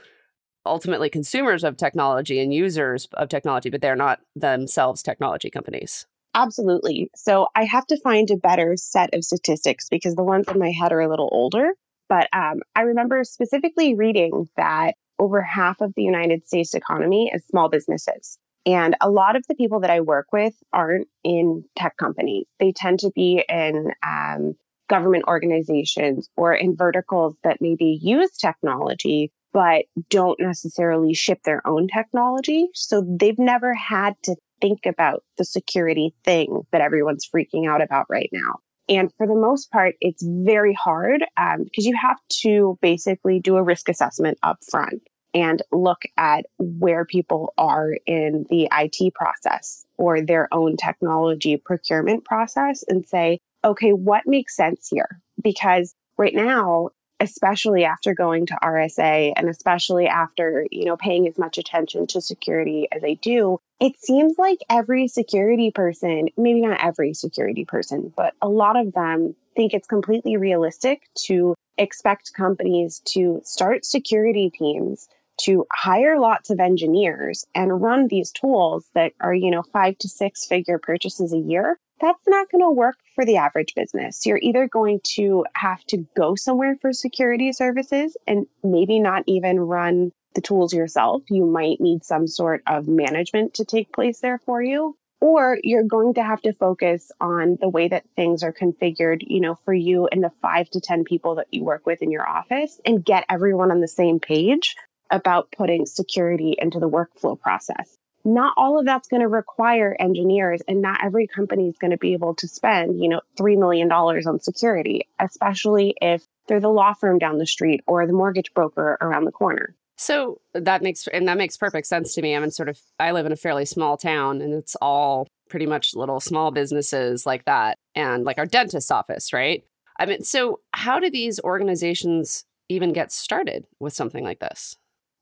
ultimately 0.66 1.10
consumers 1.10 1.64
of 1.64 1.78
technology 1.78 2.40
and 2.40 2.54
users 2.54 3.08
of 3.14 3.30
technology, 3.30 3.70
but 3.70 3.82
they're 3.82 3.96
not 3.96 4.20
themselves 4.36 5.02
technology 5.02 5.50
companies. 5.50 6.06
Absolutely. 6.36 7.10
So 7.16 7.48
I 7.56 7.66
have 7.66 7.88
to 7.88 8.00
find 8.02 8.30
a 8.30 8.38
better 8.38 8.76
set 8.78 9.14
of 9.14 9.24
statistics 9.24 9.88
because 9.90 10.16
the 10.16 10.24
ones 10.24 10.48
in 10.48 10.60
my 10.60 10.72
head 10.72 10.92
are 10.92 11.02
a 11.02 11.10
little 11.10 11.30
older. 11.32 11.72
But 12.08 12.28
um, 12.34 12.60
I 12.76 12.82
remember 12.82 13.24
specifically 13.24 13.96
reading 13.96 14.48
that 14.58 14.96
over 15.18 15.42
half 15.42 15.82
of 15.82 15.94
the 15.96 16.04
United 16.04 16.48
States 16.48 16.74
economy 16.74 17.32
is 17.34 17.46
small 17.48 17.70
businesses. 17.70 18.38
And 18.66 18.96
a 19.02 19.10
lot 19.10 19.36
of 19.36 19.44
the 19.48 19.56
people 19.56 19.82
that 19.82 19.90
I 19.90 20.02
work 20.02 20.28
with 20.32 20.54
aren't 20.72 21.08
in 21.24 21.64
tech 21.76 21.98
companies. 21.98 22.46
They 22.60 22.72
tend 22.72 23.00
to 23.00 23.12
be 23.16 23.44
in 23.48 23.92
um, 24.06 24.54
government 24.90 25.26
organizations 25.28 26.30
or 26.36 26.54
in 26.54 26.76
verticals 26.76 27.36
that 27.44 27.58
maybe 27.62 27.98
use 28.02 28.36
technology, 28.38 29.32
but 29.54 29.86
don't 30.10 30.40
necessarily 30.40 31.14
ship 31.14 31.42
their 31.44 31.66
own 31.68 31.88
technology. 31.88 32.68
So 32.74 33.04
they've 33.08 33.40
never 33.40 33.74
had 33.74 34.16
to 34.24 34.36
think 34.62 34.86
about 34.86 35.24
the 35.38 35.46
security 35.46 36.14
thing 36.24 36.62
that 36.72 36.82
everyone's 36.82 37.28
freaking 37.34 37.68
out 37.68 37.82
about 37.82 38.08
right 38.10 38.30
now. 38.32 38.56
And 38.88 39.12
for 39.18 39.28
the 39.28 39.36
most 39.36 39.72
part, 39.72 39.96
it's 40.02 40.24
very 40.26 40.74
hard 40.74 41.24
um, 41.38 41.64
because 41.64 41.86
you 41.86 41.96
have 41.96 42.18
to 42.42 42.78
basically 42.82 43.40
do 43.40 43.56
a 43.56 43.64
risk 43.64 43.88
assessment 43.88 44.40
up 44.42 44.58
front 44.70 45.04
and 45.34 45.62
look 45.72 46.02
at 46.18 46.46
where 46.58 47.06
people 47.06 47.54
are 47.56 47.96
in 48.08 48.46
the 48.50 48.68
IT 48.72 49.14
process 49.14 49.86
or 49.98 50.22
their 50.22 50.52
own 50.52 50.76
technology 50.76 51.58
procurement 51.58 52.26
process 52.26 52.84
and 52.88 53.08
say, 53.08 53.40
okay, 53.64 53.92
what 53.92 54.24
makes 54.26 54.56
sense 54.56 54.88
here? 54.90 55.22
Because 55.42 55.94
right 56.18 56.34
now, 56.34 56.90
especially 57.20 57.86
after 57.86 58.14
going 58.14 58.46
to 58.48 58.58
RSA 58.62 59.34
and 59.36 59.50
especially 59.50 60.08
after, 60.08 60.66
you 60.72 60.86
know, 60.86 60.98
paying 60.98 61.28
as 61.28 61.38
much 61.38 61.58
attention 61.58 62.08
to 62.08 62.22
security 62.22 62.88
as 62.92 63.04
I 63.04 63.16
do, 63.22 63.60
it 63.80 64.00
seems 64.00 64.38
like 64.38 64.60
every 64.70 65.08
security 65.08 65.72
person, 65.72 66.30
maybe 66.38 66.62
not 66.62 66.84
every 66.84 67.14
security 67.14 67.66
person, 67.66 68.14
but 68.16 68.34
a 68.42 68.48
lot 68.50 68.78
of 68.80 68.94
them 68.94 69.36
think 69.56 69.74
it's 69.74 69.88
completely 69.88 70.38
realistic 70.38 71.02
to 71.28 71.56
expect 71.78 72.34
companies 72.34 73.02
to 73.06 73.42
start 73.44 73.86
security 73.86 74.50
teams 74.50 75.08
to 75.42 75.66
hire 75.72 76.20
lots 76.20 76.50
of 76.50 76.60
engineers 76.60 77.46
and 77.56 77.82
run 77.82 78.08
these 78.08 78.32
tools 78.32 78.86
that 78.94 79.14
are, 79.22 79.34
you 79.34 79.52
know, 79.52 79.64
five 79.64 79.98
to 79.98 80.10
six 80.10 80.46
figure 80.46 80.78
purchases 80.78 81.34
a 81.34 81.38
year 81.38 81.80
that's 82.00 82.28
not 82.28 82.50
going 82.52 82.64
to 82.64 82.72
work 82.72 82.98
for 83.16 83.26
the 83.26 83.38
average 83.38 83.74
business. 83.76 84.26
You're 84.26 84.40
either 84.42 84.68
going 84.68 85.02
to 85.16 85.46
have 85.56 85.84
to 85.86 86.06
go 86.16 86.36
somewhere 86.36 86.78
for 86.82 86.94
security 86.94 87.52
services 87.52 88.16
and 88.28 88.48
maybe 88.64 89.00
not 89.00 89.24
even 89.28 89.60
run 89.60 90.12
the 90.36 90.42
tools 90.42 90.74
yourself. 90.74 91.24
You 91.30 91.46
might 91.46 91.82
need 91.82 92.04
some 92.04 92.28
sort 92.28 92.62
of 92.68 92.88
management 92.88 93.56
to 93.56 93.66
take 93.66 93.92
place 93.94 94.20
there 94.20 94.40
for 94.46 94.62
you. 94.62 94.96
Or 95.22 95.58
you're 95.62 95.84
going 95.84 96.14
to 96.14 96.24
have 96.24 96.42
to 96.44 96.54
focus 96.54 97.12
on 97.20 97.58
the 97.60 97.68
way 97.68 97.90
that 97.90 98.06
things 98.16 98.42
are 98.42 98.54
configured, 98.54 99.22
you 99.22 99.42
know, 99.42 99.56
for 99.66 99.74
you 99.74 100.08
and 100.08 100.24
the 100.24 100.32
five 100.42 100.70
to 100.70 100.80
10 100.80 101.04
people 101.04 101.36
that 101.36 101.48
you 101.52 101.66
work 101.66 101.86
with 101.86 102.02
in 102.02 102.10
your 102.10 102.28
office 102.28 102.80
and 102.86 103.04
get 103.04 103.26
everyone 103.28 103.70
on 103.70 103.82
the 103.82 103.88
same 103.88 104.22
page 104.22 104.76
about 105.12 105.52
putting 105.52 105.86
security 105.86 106.56
into 106.58 106.80
the 106.80 106.90
workflow 106.90 107.38
process 107.38 107.98
not 108.34 108.54
all 108.58 108.80
of 108.80 108.86
that's 108.86 109.08
going 109.08 109.22
to 109.22 109.28
require 109.28 109.96
engineers 110.00 110.62
and 110.68 110.82
not 110.82 111.04
every 111.04 111.28
company 111.28 111.68
is 111.68 111.78
going 111.78 111.92
to 111.92 111.98
be 111.98 112.14
able 112.14 112.36
to 112.36 112.48
spend 112.48 113.02
you 113.02 113.10
know 113.10 113.22
$3 113.38 113.58
million 113.58 113.92
on 113.92 114.40
security 114.40 115.08
especially 115.20 115.96
if 116.02 116.24
they're 116.50 116.60
the 116.60 116.68
law 116.68 116.94
firm 116.94 117.18
down 117.20 117.38
the 117.38 117.48
street 117.48 117.82
or 117.88 118.06
the 118.06 118.14
mortgage 118.14 118.54
broker 118.54 118.98
around 119.00 119.26
the 119.26 119.32
corner. 119.32 119.76
So 119.96 120.42
that 120.54 120.82
makes 120.82 121.08
and 121.08 121.28
that 121.28 121.38
makes 121.38 121.56
perfect 121.56 121.88
sense 121.88 122.14
to 122.16 122.22
me. 122.22 122.36
I'm 122.36 122.44
in 122.44 122.52
sort 122.52 122.70
of 122.70 122.80
i 123.00 123.12
live 123.12 123.26
in 123.26 123.32
a 123.32 123.38
fairly 123.38 123.66
small 123.66 123.96
town 123.96 124.42
and 124.42 124.54
it's 124.54 124.76
all 124.82 125.28
pretty 125.50 125.66
much 125.66 125.96
little 125.96 126.20
small 126.20 126.52
businesses 126.52 127.26
like 127.26 127.46
that 127.46 127.78
and 127.96 128.24
like 128.24 128.38
our 128.38 128.46
dentist 128.46 128.92
office 128.92 129.32
right? 129.32 129.64
I 129.98 130.06
mean 130.06 130.24
so 130.24 130.60
how 130.74 131.00
do 131.00 131.10
these 131.10 131.40
organizations 131.42 132.44
even 132.68 132.94
get 132.94 133.12
started 133.12 133.66
with 133.80 133.94
something 133.94 134.24
like 134.24 134.40
this 134.40 134.76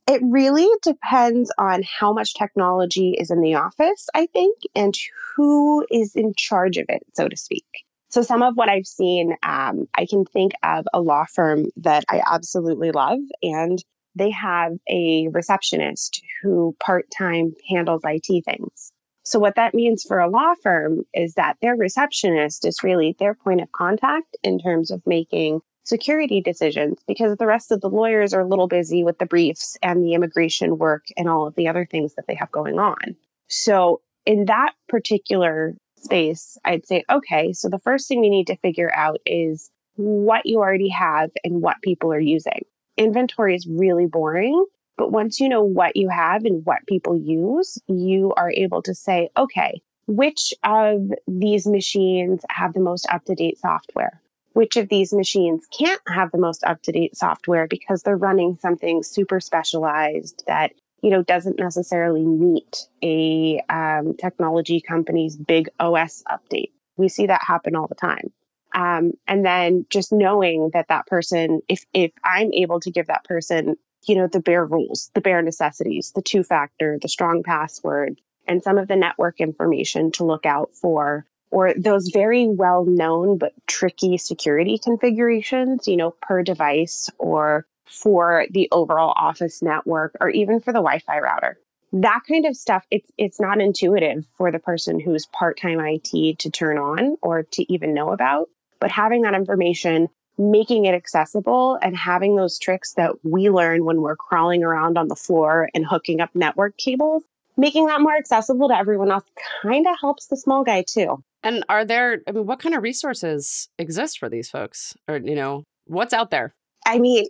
it 0.07 0.21
really 0.23 0.67
depends 0.81 1.51
on 1.57 1.83
how 1.83 2.13
much 2.13 2.33
technology 2.33 3.15
is 3.19 3.29
in 3.29 3.41
the 3.41 3.55
office, 3.55 4.07
I 4.15 4.27
think, 4.27 4.57
and 4.73 4.93
who 5.35 5.85
is 5.91 6.15
in 6.15 6.33
charge 6.35 6.77
of 6.77 6.85
it, 6.87 7.03
so 7.13 7.27
to 7.27 7.35
speak. 7.35 7.65
So, 8.09 8.21
some 8.21 8.41
of 8.41 8.55
what 8.55 8.69
I've 8.69 8.87
seen, 8.87 9.35
um, 9.43 9.87
I 9.93 10.05
can 10.09 10.23
think 10.23 10.53
of 10.63 10.85
a 10.93 11.01
law 11.01 11.25
firm 11.25 11.65
that 11.77 12.05
I 12.09 12.21
absolutely 12.25 12.91
love, 12.91 13.19
and 13.43 13.83
they 14.15 14.31
have 14.31 14.71
a 14.89 15.27
receptionist 15.27 16.21
who 16.41 16.75
part 16.79 17.07
time 17.15 17.53
handles 17.69 18.01
IT 18.05 18.45
things. 18.45 18.93
So, 19.23 19.39
what 19.39 19.55
that 19.55 19.73
means 19.73 20.05
for 20.07 20.19
a 20.19 20.29
law 20.29 20.53
firm 20.63 21.03
is 21.13 21.33
that 21.33 21.57
their 21.61 21.75
receptionist 21.75 22.65
is 22.65 22.81
really 22.81 23.13
their 23.19 23.35
point 23.35 23.59
of 23.59 23.73
contact 23.73 24.37
in 24.41 24.57
terms 24.57 24.89
of 24.89 25.01
making 25.05 25.59
security 25.87 26.41
decisions 26.41 26.99
because 27.07 27.37
the 27.37 27.45
rest 27.45 27.71
of 27.71 27.79
the 27.79 27.89
lawyers 27.89 28.33
are 28.33 28.41
a 28.41 28.47
little 28.47 28.67
busy 28.67 29.03
with 29.03 29.17
the 29.17 29.25
briefs 29.25 29.77
and 29.81 30.03
the 30.03 30.13
immigration 30.13 30.77
work 30.77 31.05
and 31.15 31.29
all 31.29 31.47
of 31.47 31.55
the 31.55 31.69
other 31.69 31.85
things 31.85 32.13
that 32.15 32.27
they 32.27 32.35
have 32.35 32.51
going 32.51 32.77
on. 32.77 33.15
So, 33.47 34.01
in 34.25 34.45
that 34.45 34.73
particular 34.89 35.75
space, 35.95 36.57
I'd 36.65 36.85
say, 36.85 37.05
okay, 37.09 37.53
so 37.53 37.69
the 37.69 37.79
first 37.79 38.09
thing 38.09 38.19
we 38.19 38.29
need 38.29 38.47
to 38.47 38.57
figure 38.57 38.93
out 38.93 39.19
is 39.25 39.71
what 39.95 40.45
you 40.45 40.57
already 40.57 40.89
have 40.89 41.31
and 41.45 41.61
what 41.61 41.81
people 41.81 42.11
are 42.11 42.19
using. 42.19 42.65
Inventory 42.97 43.55
is 43.55 43.65
really 43.65 44.05
boring. 44.05 44.65
But 44.97 45.11
once 45.11 45.39
you 45.39 45.47
know 45.47 45.63
what 45.63 45.95
you 45.95 46.09
have 46.09 46.43
and 46.43 46.65
what 46.65 46.87
people 46.87 47.15
use, 47.15 47.77
you 47.87 48.33
are 48.35 48.51
able 48.51 48.81
to 48.81 48.95
say, 48.95 49.29
okay, 49.37 49.81
which 50.07 50.53
of 50.63 51.11
these 51.27 51.67
machines 51.67 52.41
have 52.49 52.73
the 52.73 52.79
most 52.79 53.05
up 53.09 53.23
to 53.25 53.35
date 53.35 53.59
software? 53.59 54.19
Which 54.57 54.75
of 54.75 54.89
these 54.89 55.13
machines 55.13 55.67
can't 55.67 56.01
have 56.07 56.31
the 56.31 56.39
most 56.39 56.63
up 56.63 56.81
to 56.81 56.91
date 56.91 57.15
software 57.15 57.67
because 57.67 58.01
they're 58.01 58.17
running 58.17 58.57
something 58.59 59.03
super 59.03 59.39
specialized 59.39 60.43
that 60.47 60.71
you 60.99 61.11
know 61.11 61.21
doesn't 61.21 61.59
necessarily 61.59 62.25
meet 62.25 62.87
a 63.03 63.61
um, 63.69 64.15
technology 64.15 64.81
company's 64.81 65.37
big 65.37 65.69
OS 65.79 66.23
update. 66.27 66.71
We 66.95 67.07
see 67.07 67.27
that 67.27 67.43
happen 67.43 67.75
all 67.75 67.85
the 67.85 67.93
time. 67.93 68.33
Um, 68.73 69.11
and 69.27 69.45
then 69.45 69.85
just 69.91 70.11
knowing 70.11 70.71
that 70.73 70.87
that 70.87 71.05
person, 71.05 71.61
if 71.69 71.85
if 71.93 72.11
I'm 72.23 72.51
able 72.51 72.79
to 72.79 72.89
give 72.89 73.05
that 73.07 73.25
person, 73.25 73.75
you 74.07 74.15
know, 74.15 74.25
the 74.25 74.39
bare 74.39 74.65
rules, 74.65 75.11
the 75.13 75.21
bare 75.21 75.43
necessities, 75.43 76.13
the 76.15 76.23
two 76.23 76.41
factor, 76.41 76.97
the 76.99 77.09
strong 77.09 77.43
password, 77.43 78.19
and 78.47 78.63
some 78.63 78.79
of 78.79 78.87
the 78.87 78.95
network 78.95 79.39
information 79.39 80.13
to 80.13 80.25
look 80.25 80.47
out 80.47 80.71
for, 80.73 81.27
or 81.51 81.73
those 81.73 82.09
very 82.09 82.47
well 82.47 82.85
known 82.85 83.37
but 83.37 83.53
tricky 83.67 84.17
security 84.17 84.77
configurations, 84.77 85.87
you 85.87 85.97
know, 85.97 86.11
per 86.21 86.43
device 86.43 87.09
or 87.17 87.65
for 87.85 88.45
the 88.51 88.67
overall 88.71 89.13
office 89.15 89.61
network 89.61 90.15
or 90.19 90.29
even 90.29 90.59
for 90.59 90.73
the 90.73 90.79
Wi-Fi 90.79 91.19
router. 91.19 91.57
That 91.93 92.21
kind 92.27 92.45
of 92.45 92.55
stuff, 92.55 92.85
it's 92.91 93.09
it's 93.17 93.39
not 93.39 93.61
intuitive 93.61 94.25
for 94.37 94.51
the 94.51 94.59
person 94.59 94.99
who's 94.99 95.25
part-time 95.25 95.79
IT 95.79 96.39
to 96.39 96.51
turn 96.51 96.77
on 96.77 97.15
or 97.21 97.43
to 97.43 97.73
even 97.73 97.93
know 97.93 98.11
about. 98.11 98.49
But 98.79 98.91
having 98.91 99.21
that 99.21 99.33
information, 99.33 100.09
making 100.37 100.85
it 100.85 100.93
accessible 100.93 101.79
and 101.81 101.95
having 101.95 102.35
those 102.35 102.59
tricks 102.59 102.93
that 102.93 103.13
we 103.23 103.49
learn 103.49 103.85
when 103.85 104.01
we're 104.01 104.17
crawling 104.17 104.63
around 104.63 104.97
on 104.97 105.07
the 105.07 105.15
floor 105.15 105.69
and 105.73 105.85
hooking 105.85 106.19
up 106.19 106.35
network 106.35 106.77
cables, 106.77 107.23
making 107.55 107.87
that 107.87 108.01
more 108.01 108.15
accessible 108.15 108.67
to 108.67 108.77
everyone 108.77 109.11
else 109.11 109.23
kind 109.63 109.87
of 109.87 109.95
helps 109.99 110.27
the 110.27 110.37
small 110.37 110.63
guy 110.63 110.83
too. 110.83 111.23
And 111.47 111.63
are 111.69 111.85
there, 111.85 112.19
I 112.27 112.33
mean, 112.33 112.45
what 112.45 112.59
kind 112.59 112.75
of 112.75 112.83
resources 112.83 113.69
exist 113.79 114.19
for 114.19 114.27
these 114.27 114.49
folks? 114.49 114.93
Or, 115.07 115.15
you 115.15 115.33
know, 115.33 115.63
what's 115.85 116.11
out 116.11 116.29
there? 116.29 116.53
I 116.85 116.99
mean, 116.99 117.27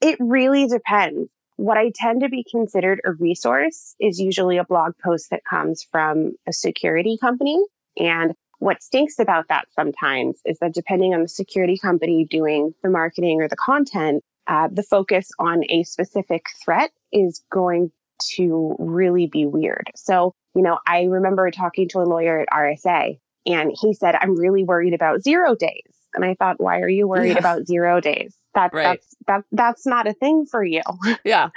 it 0.00 0.16
really 0.18 0.66
depends. 0.66 1.28
What 1.56 1.76
I 1.76 1.92
tend 1.94 2.22
to 2.22 2.30
be 2.30 2.42
considered 2.50 3.02
a 3.04 3.12
resource 3.12 3.94
is 4.00 4.18
usually 4.18 4.56
a 4.56 4.64
blog 4.64 4.94
post 5.04 5.28
that 5.30 5.42
comes 5.44 5.86
from 5.92 6.32
a 6.48 6.54
security 6.54 7.18
company. 7.20 7.62
And 7.98 8.32
what 8.60 8.82
stinks 8.82 9.18
about 9.18 9.48
that 9.48 9.66
sometimes 9.74 10.40
is 10.46 10.58
that 10.60 10.72
depending 10.72 11.12
on 11.12 11.20
the 11.20 11.28
security 11.28 11.76
company 11.76 12.24
doing 12.24 12.72
the 12.82 12.88
marketing 12.88 13.42
or 13.42 13.48
the 13.48 13.56
content, 13.56 14.24
uh, 14.46 14.68
the 14.72 14.82
focus 14.82 15.28
on 15.38 15.64
a 15.68 15.82
specific 15.82 16.46
threat 16.64 16.92
is 17.12 17.44
going 17.52 17.92
to 18.36 18.74
really 18.78 19.26
be 19.26 19.44
weird. 19.44 19.90
So, 19.96 20.32
you 20.54 20.62
know, 20.62 20.78
I 20.86 21.02
remember 21.02 21.50
talking 21.50 21.90
to 21.90 21.98
a 21.98 22.08
lawyer 22.08 22.40
at 22.40 22.48
RSA 22.48 23.18
and 23.46 23.72
he 23.80 23.94
said, 23.94 24.14
I'm 24.14 24.36
really 24.36 24.64
worried 24.64 24.94
about 24.94 25.22
zero 25.22 25.54
days. 25.54 25.94
And 26.14 26.24
I 26.24 26.34
thought, 26.34 26.60
why 26.60 26.80
are 26.80 26.88
you 26.88 27.06
worried 27.06 27.32
yeah. 27.32 27.38
about 27.38 27.66
zero 27.66 28.00
days? 28.00 28.34
That, 28.54 28.72
right. 28.74 28.84
That's 28.84 29.16
that 29.26 29.44
that's 29.52 29.86
not 29.86 30.08
a 30.08 30.12
thing 30.12 30.46
for 30.46 30.62
you. 30.64 30.82
Yeah. 31.24 31.50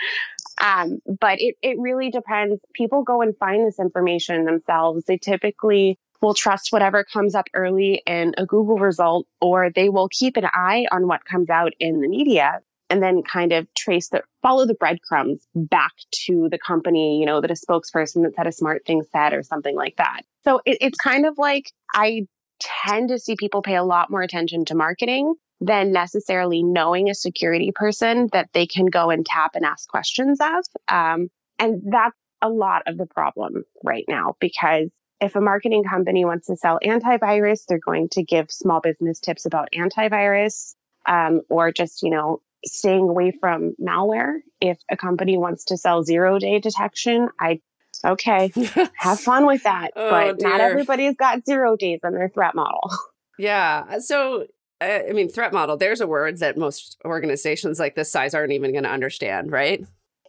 um, 0.61 0.99
but 1.19 1.41
it, 1.41 1.55
it 1.61 1.77
really 1.79 2.11
depends. 2.11 2.61
People 2.73 3.03
go 3.03 3.21
and 3.21 3.35
find 3.35 3.65
this 3.65 3.79
information 3.79 4.45
themselves. 4.45 5.05
They 5.05 5.17
typically 5.17 5.97
will 6.21 6.35
trust 6.35 6.71
whatever 6.71 7.03
comes 7.03 7.35
up 7.35 7.47
early 7.53 8.01
in 8.05 8.35
a 8.37 8.45
Google 8.45 8.77
result, 8.77 9.27
or 9.41 9.71
they 9.71 9.89
will 9.89 10.07
keep 10.07 10.37
an 10.37 10.45
eye 10.45 10.85
on 10.91 11.07
what 11.07 11.25
comes 11.25 11.49
out 11.49 11.73
in 11.79 11.99
the 11.99 12.07
media 12.07 12.61
and 12.93 13.01
then 13.01 13.23
kind 13.23 13.53
of 13.53 13.67
trace 13.73 14.09
the 14.09 14.21
follow 14.43 14.67
the 14.67 14.75
breadcrumbs 14.75 15.47
back 15.55 15.93
to 16.12 16.47
the 16.51 16.59
company, 16.59 17.19
you 17.19 17.25
know, 17.25 17.41
that 17.41 17.50
a 17.50 17.55
spokesperson 17.55 18.21
that 18.21 18.35
said 18.35 18.45
a 18.45 18.51
smart 18.51 18.85
thing 18.85 19.01
said 19.12 19.33
or 19.33 19.41
something 19.41 19.75
like 19.75 19.95
that. 19.95 20.21
So 20.43 20.62
it, 20.63 20.77
it's 20.79 20.97
kind 21.00 21.25
of 21.25 21.39
like 21.39 21.71
I 21.95 22.27
tend 22.59 23.09
to 23.09 23.17
see 23.17 23.35
people 23.35 23.63
pay 23.63 23.75
a 23.75 23.83
lot 23.83 24.12
more 24.12 24.21
attention 24.21 24.65
to 24.65 24.75
marketing 24.75 25.33
than 25.59 25.91
necessarily 25.91 26.62
knowing 26.62 27.09
a 27.09 27.15
security 27.15 27.71
person 27.73 28.29
that 28.31 28.50
they 28.53 28.67
can 28.67 28.85
go 28.85 29.09
and 29.09 29.25
tap 29.25 29.55
and 29.55 29.65
ask 29.65 29.89
questions 29.89 30.38
of. 30.39 30.63
Um, 30.88 31.29
and 31.57 31.81
that's 31.91 32.15
a 32.43 32.50
lot 32.50 32.83
of 32.85 33.00
the 33.00 33.07
problem 33.07 33.63
right 33.83 34.05
now 34.07 34.35
because 34.39 34.89
if 35.19 35.35
a 35.35 35.41
marketing 35.41 35.83
company 35.83 36.25
wants 36.25 36.45
to 36.45 36.57
sell 36.57 36.77
antivirus, 36.85 37.62
they're 37.67 37.79
going 37.79 38.09
to 38.09 38.21
give 38.21 38.51
small 38.51 38.81
business 38.81 39.19
tips 39.19 39.47
about 39.47 39.69
antivirus 39.75 40.75
um, 41.07 41.41
or 41.50 41.71
just, 41.71 42.03
you 42.03 42.12
know, 42.12 42.39
staying 42.65 43.10
away 43.10 43.32
from 43.39 43.75
malware. 43.82 44.39
If 44.62 44.77
a 44.89 44.98
company 44.98 45.38
wants 45.38 45.65
to 45.65 45.77
sell 45.77 46.03
zero 46.03 46.39
day 46.39 46.60
detection, 46.60 47.29
I, 47.39 47.62
okay, 48.05 48.51
have 48.98 49.20
fun 49.20 49.46
with 49.46 49.63
that. 49.63 49.91
oh, 49.96 50.10
but 50.10 50.39
dear. 50.39 50.50
not 50.50 50.62
everybody's 50.62 51.15
got 51.15 51.46
zero 51.46 51.75
days 51.75 52.00
on 52.03 52.13
their 52.13 52.29
threat 52.29 52.55
model. 52.55 52.89
Yeah. 53.39 53.98
So, 53.98 54.46
uh, 54.79 55.00
I 55.10 55.12
mean, 55.12 55.27
threat 55.27 55.53
model, 55.53 55.75
there's 55.75 56.01
a 56.01 56.08
word 56.08 56.38
that 56.38 56.55
most 56.55 56.98
organizations 57.03 57.79
like 57.79 57.96
this 57.96 58.12
size 58.12 58.36
aren't 58.36 58.51
even 58.51 58.72
going 58.72 58.84
to 58.84 58.91
understand, 58.91 59.51
right? 59.51 59.84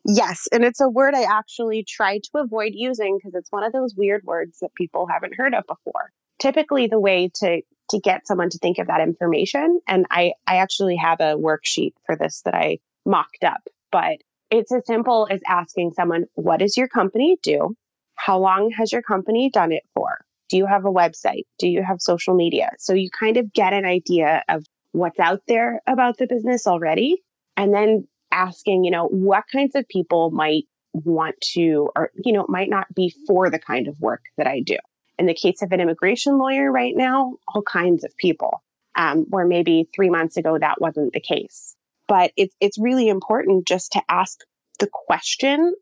Yes, 0.07 0.49
and 0.53 0.65
it's 0.65 0.81
a 0.81 0.89
word 0.89 1.15
I 1.15 1.23
actually 1.23 1.85
try 1.85 2.19
to 2.19 2.31
avoid 2.39 2.73
using 2.75 3.19
because 3.19 3.35
it's 3.35 3.51
one 3.51 3.65
of 3.65 3.73
those 3.73 3.95
weird 3.95 4.23
words 4.25 4.59
that 4.61 4.75
people 4.75 5.07
haven't 5.07 5.35
heard 5.35 5.55
of 5.55 5.67
before. 5.67 6.13
Typically, 6.39 6.87
the 6.87 6.99
way 6.99 7.31
to 7.37 7.63
to 7.91 8.01
get 8.01 8.27
someone 8.27 8.51
to 8.51 8.59
think 8.59 8.79
of 8.79 8.87
that 8.87 9.01
information, 9.01 9.81
and 9.87 10.07
I 10.11 10.33
I 10.47 10.57
actually 10.57 10.97
have 10.97 11.21
a 11.21 11.37
worksheet 11.37 11.93
for 12.07 12.17
this 12.17 12.43
that 12.43 12.55
I 12.55 12.79
mocked 13.05 13.45
up, 13.45 13.63
but 13.93 14.19
it's 14.51 14.73
as 14.73 14.87
simple 14.87 15.27
as 15.31 15.41
asking 15.47 15.93
someone, 15.93 16.25
"What 16.35 16.61
does 16.61 16.77
your 16.77 16.89
company 16.89 17.39
do? 17.43 17.77
How 18.15 18.39
long 18.39 18.71
has 18.71 18.93
your 18.93 19.03
company 19.03 19.51
done 19.51 19.73
it 19.73 19.85
for? 19.95 20.25
Do 20.49 20.57
you 20.57 20.67
have 20.67 20.85
a 20.85 20.93
website? 20.93 21.47
Do 21.59 21.69
you 21.69 21.83
have 21.83 22.01
social 22.01 22.35
media?" 22.35 22.71
So 22.79 22.95
you 22.95 23.11
kind 23.11 23.37
of 23.37 23.53
get 23.53 23.73
an 23.73 23.85
idea 23.85 24.43
of 24.49 24.65
what's 24.93 25.19
out 25.19 25.43
there 25.49 25.81
about 25.87 26.19
the 26.19 26.27
business 26.27 26.67
already, 26.67 27.23
and 27.57 27.75
then 27.75 28.07
asking, 28.31 28.85
you 28.85 28.91
know, 28.91 29.07
what 29.09 29.45
kinds 29.53 29.75
of 29.75 29.87
people 29.89 30.31
might 30.31 30.65
want 30.93 31.35
to, 31.41 31.91
or, 31.97 32.11
you 32.25 32.33
know, 32.33 32.47
might 32.49 32.71
not 32.71 32.87
be 32.95 33.13
for 33.27 33.51
the 33.51 33.59
kind 33.59 33.89
of 33.89 34.01
work 34.01 34.23
that 34.37 34.47
I 34.47 34.61
do. 34.61 34.77
In 35.19 35.27
the 35.27 35.35
case 35.35 35.63
of 35.63 35.73
an 35.73 35.81
immigration 35.81 36.39
lawyer 36.39 36.71
right 36.71 36.95
now, 36.97 37.37
all 37.47 37.63
kinds 37.63 38.05
of 38.05 38.17
people, 38.17 38.63
um, 38.97 39.27
where 39.29 39.47
maybe 39.47 39.89
three 39.95 40.11
months 40.11 40.37
ago 40.37 40.59
that 40.59 40.81
wasn't 40.81 41.13
the 41.13 41.21
case. 41.21 41.77
But 42.09 42.33
it's, 42.37 42.55
it's 42.61 42.79
really 42.79 43.09
important 43.09 43.67
just 43.67 43.93
to 43.93 44.03
ask 44.09 44.41
the 44.79 44.89
question 44.93 45.75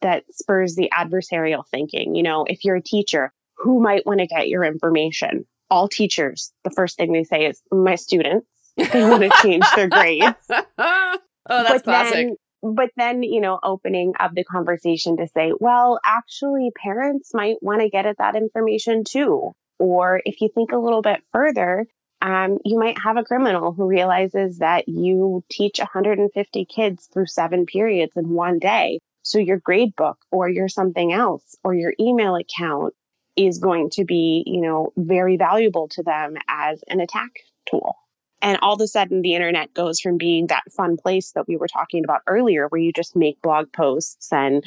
that 0.00 0.24
spurs 0.32 0.74
the 0.74 0.90
adversarial 0.92 1.64
thinking. 1.70 2.14
You 2.14 2.22
know, 2.22 2.44
if 2.44 2.64
you're 2.64 2.76
a 2.76 2.82
teacher, 2.82 3.32
who 3.56 3.80
might 3.80 4.04
want 4.04 4.20
to 4.20 4.26
get 4.26 4.48
your 4.48 4.64
information? 4.64 5.46
All 5.70 5.88
teachers, 5.88 6.52
the 6.64 6.70
first 6.70 6.96
thing 6.96 7.12
they 7.12 7.24
say 7.24 7.46
is, 7.46 7.60
my 7.70 7.94
students. 7.94 8.46
They 8.76 9.04
want 9.04 9.22
to 9.22 9.30
change 9.42 9.64
their 9.76 9.88
grades. 9.88 10.36
Oh, 10.48 11.62
that's 11.62 11.70
but 11.70 11.84
classic. 11.84 12.14
Then, 12.14 12.36
but 12.62 12.90
then, 12.96 13.22
you 13.22 13.40
know, 13.40 13.58
opening 13.62 14.12
up 14.18 14.32
the 14.34 14.44
conversation 14.44 15.16
to 15.16 15.26
say, 15.26 15.52
well, 15.58 15.98
actually, 16.04 16.70
parents 16.80 17.34
might 17.34 17.56
want 17.60 17.80
to 17.80 17.90
get 17.90 18.06
at 18.06 18.18
that 18.18 18.36
information 18.36 19.02
too. 19.04 19.52
Or 19.78 20.22
if 20.24 20.40
you 20.40 20.48
think 20.54 20.70
a 20.70 20.78
little 20.78 21.02
bit 21.02 21.22
further, 21.32 21.86
um, 22.20 22.58
you 22.64 22.78
might 22.78 22.98
have 23.02 23.16
a 23.16 23.24
criminal 23.24 23.72
who 23.72 23.88
realizes 23.88 24.58
that 24.58 24.86
you 24.86 25.42
teach 25.50 25.78
150 25.78 26.64
kids 26.66 27.08
through 27.12 27.26
seven 27.26 27.66
periods 27.66 28.12
in 28.14 28.28
one 28.28 28.60
day. 28.60 29.00
So 29.22 29.38
your 29.38 29.58
grade 29.58 29.96
book 29.96 30.18
or 30.30 30.48
your 30.48 30.68
something 30.68 31.12
else 31.12 31.56
or 31.64 31.74
your 31.74 31.94
email 31.98 32.36
account 32.36 32.94
is 33.34 33.58
going 33.58 33.90
to 33.90 34.04
be, 34.04 34.44
you 34.46 34.60
know, 34.60 34.92
very 34.96 35.36
valuable 35.36 35.88
to 35.88 36.04
them 36.04 36.36
as 36.48 36.82
an 36.86 37.00
attack 37.00 37.30
tool. 37.68 37.96
And 38.42 38.58
all 38.60 38.74
of 38.74 38.80
a 38.80 38.88
sudden, 38.88 39.22
the 39.22 39.34
internet 39.34 39.72
goes 39.72 40.00
from 40.00 40.18
being 40.18 40.48
that 40.48 40.64
fun 40.76 40.96
place 40.96 41.30
that 41.32 41.46
we 41.46 41.56
were 41.56 41.68
talking 41.68 42.04
about 42.04 42.22
earlier, 42.26 42.66
where 42.66 42.80
you 42.80 42.92
just 42.92 43.14
make 43.14 43.40
blog 43.40 43.72
posts 43.72 44.32
and 44.32 44.64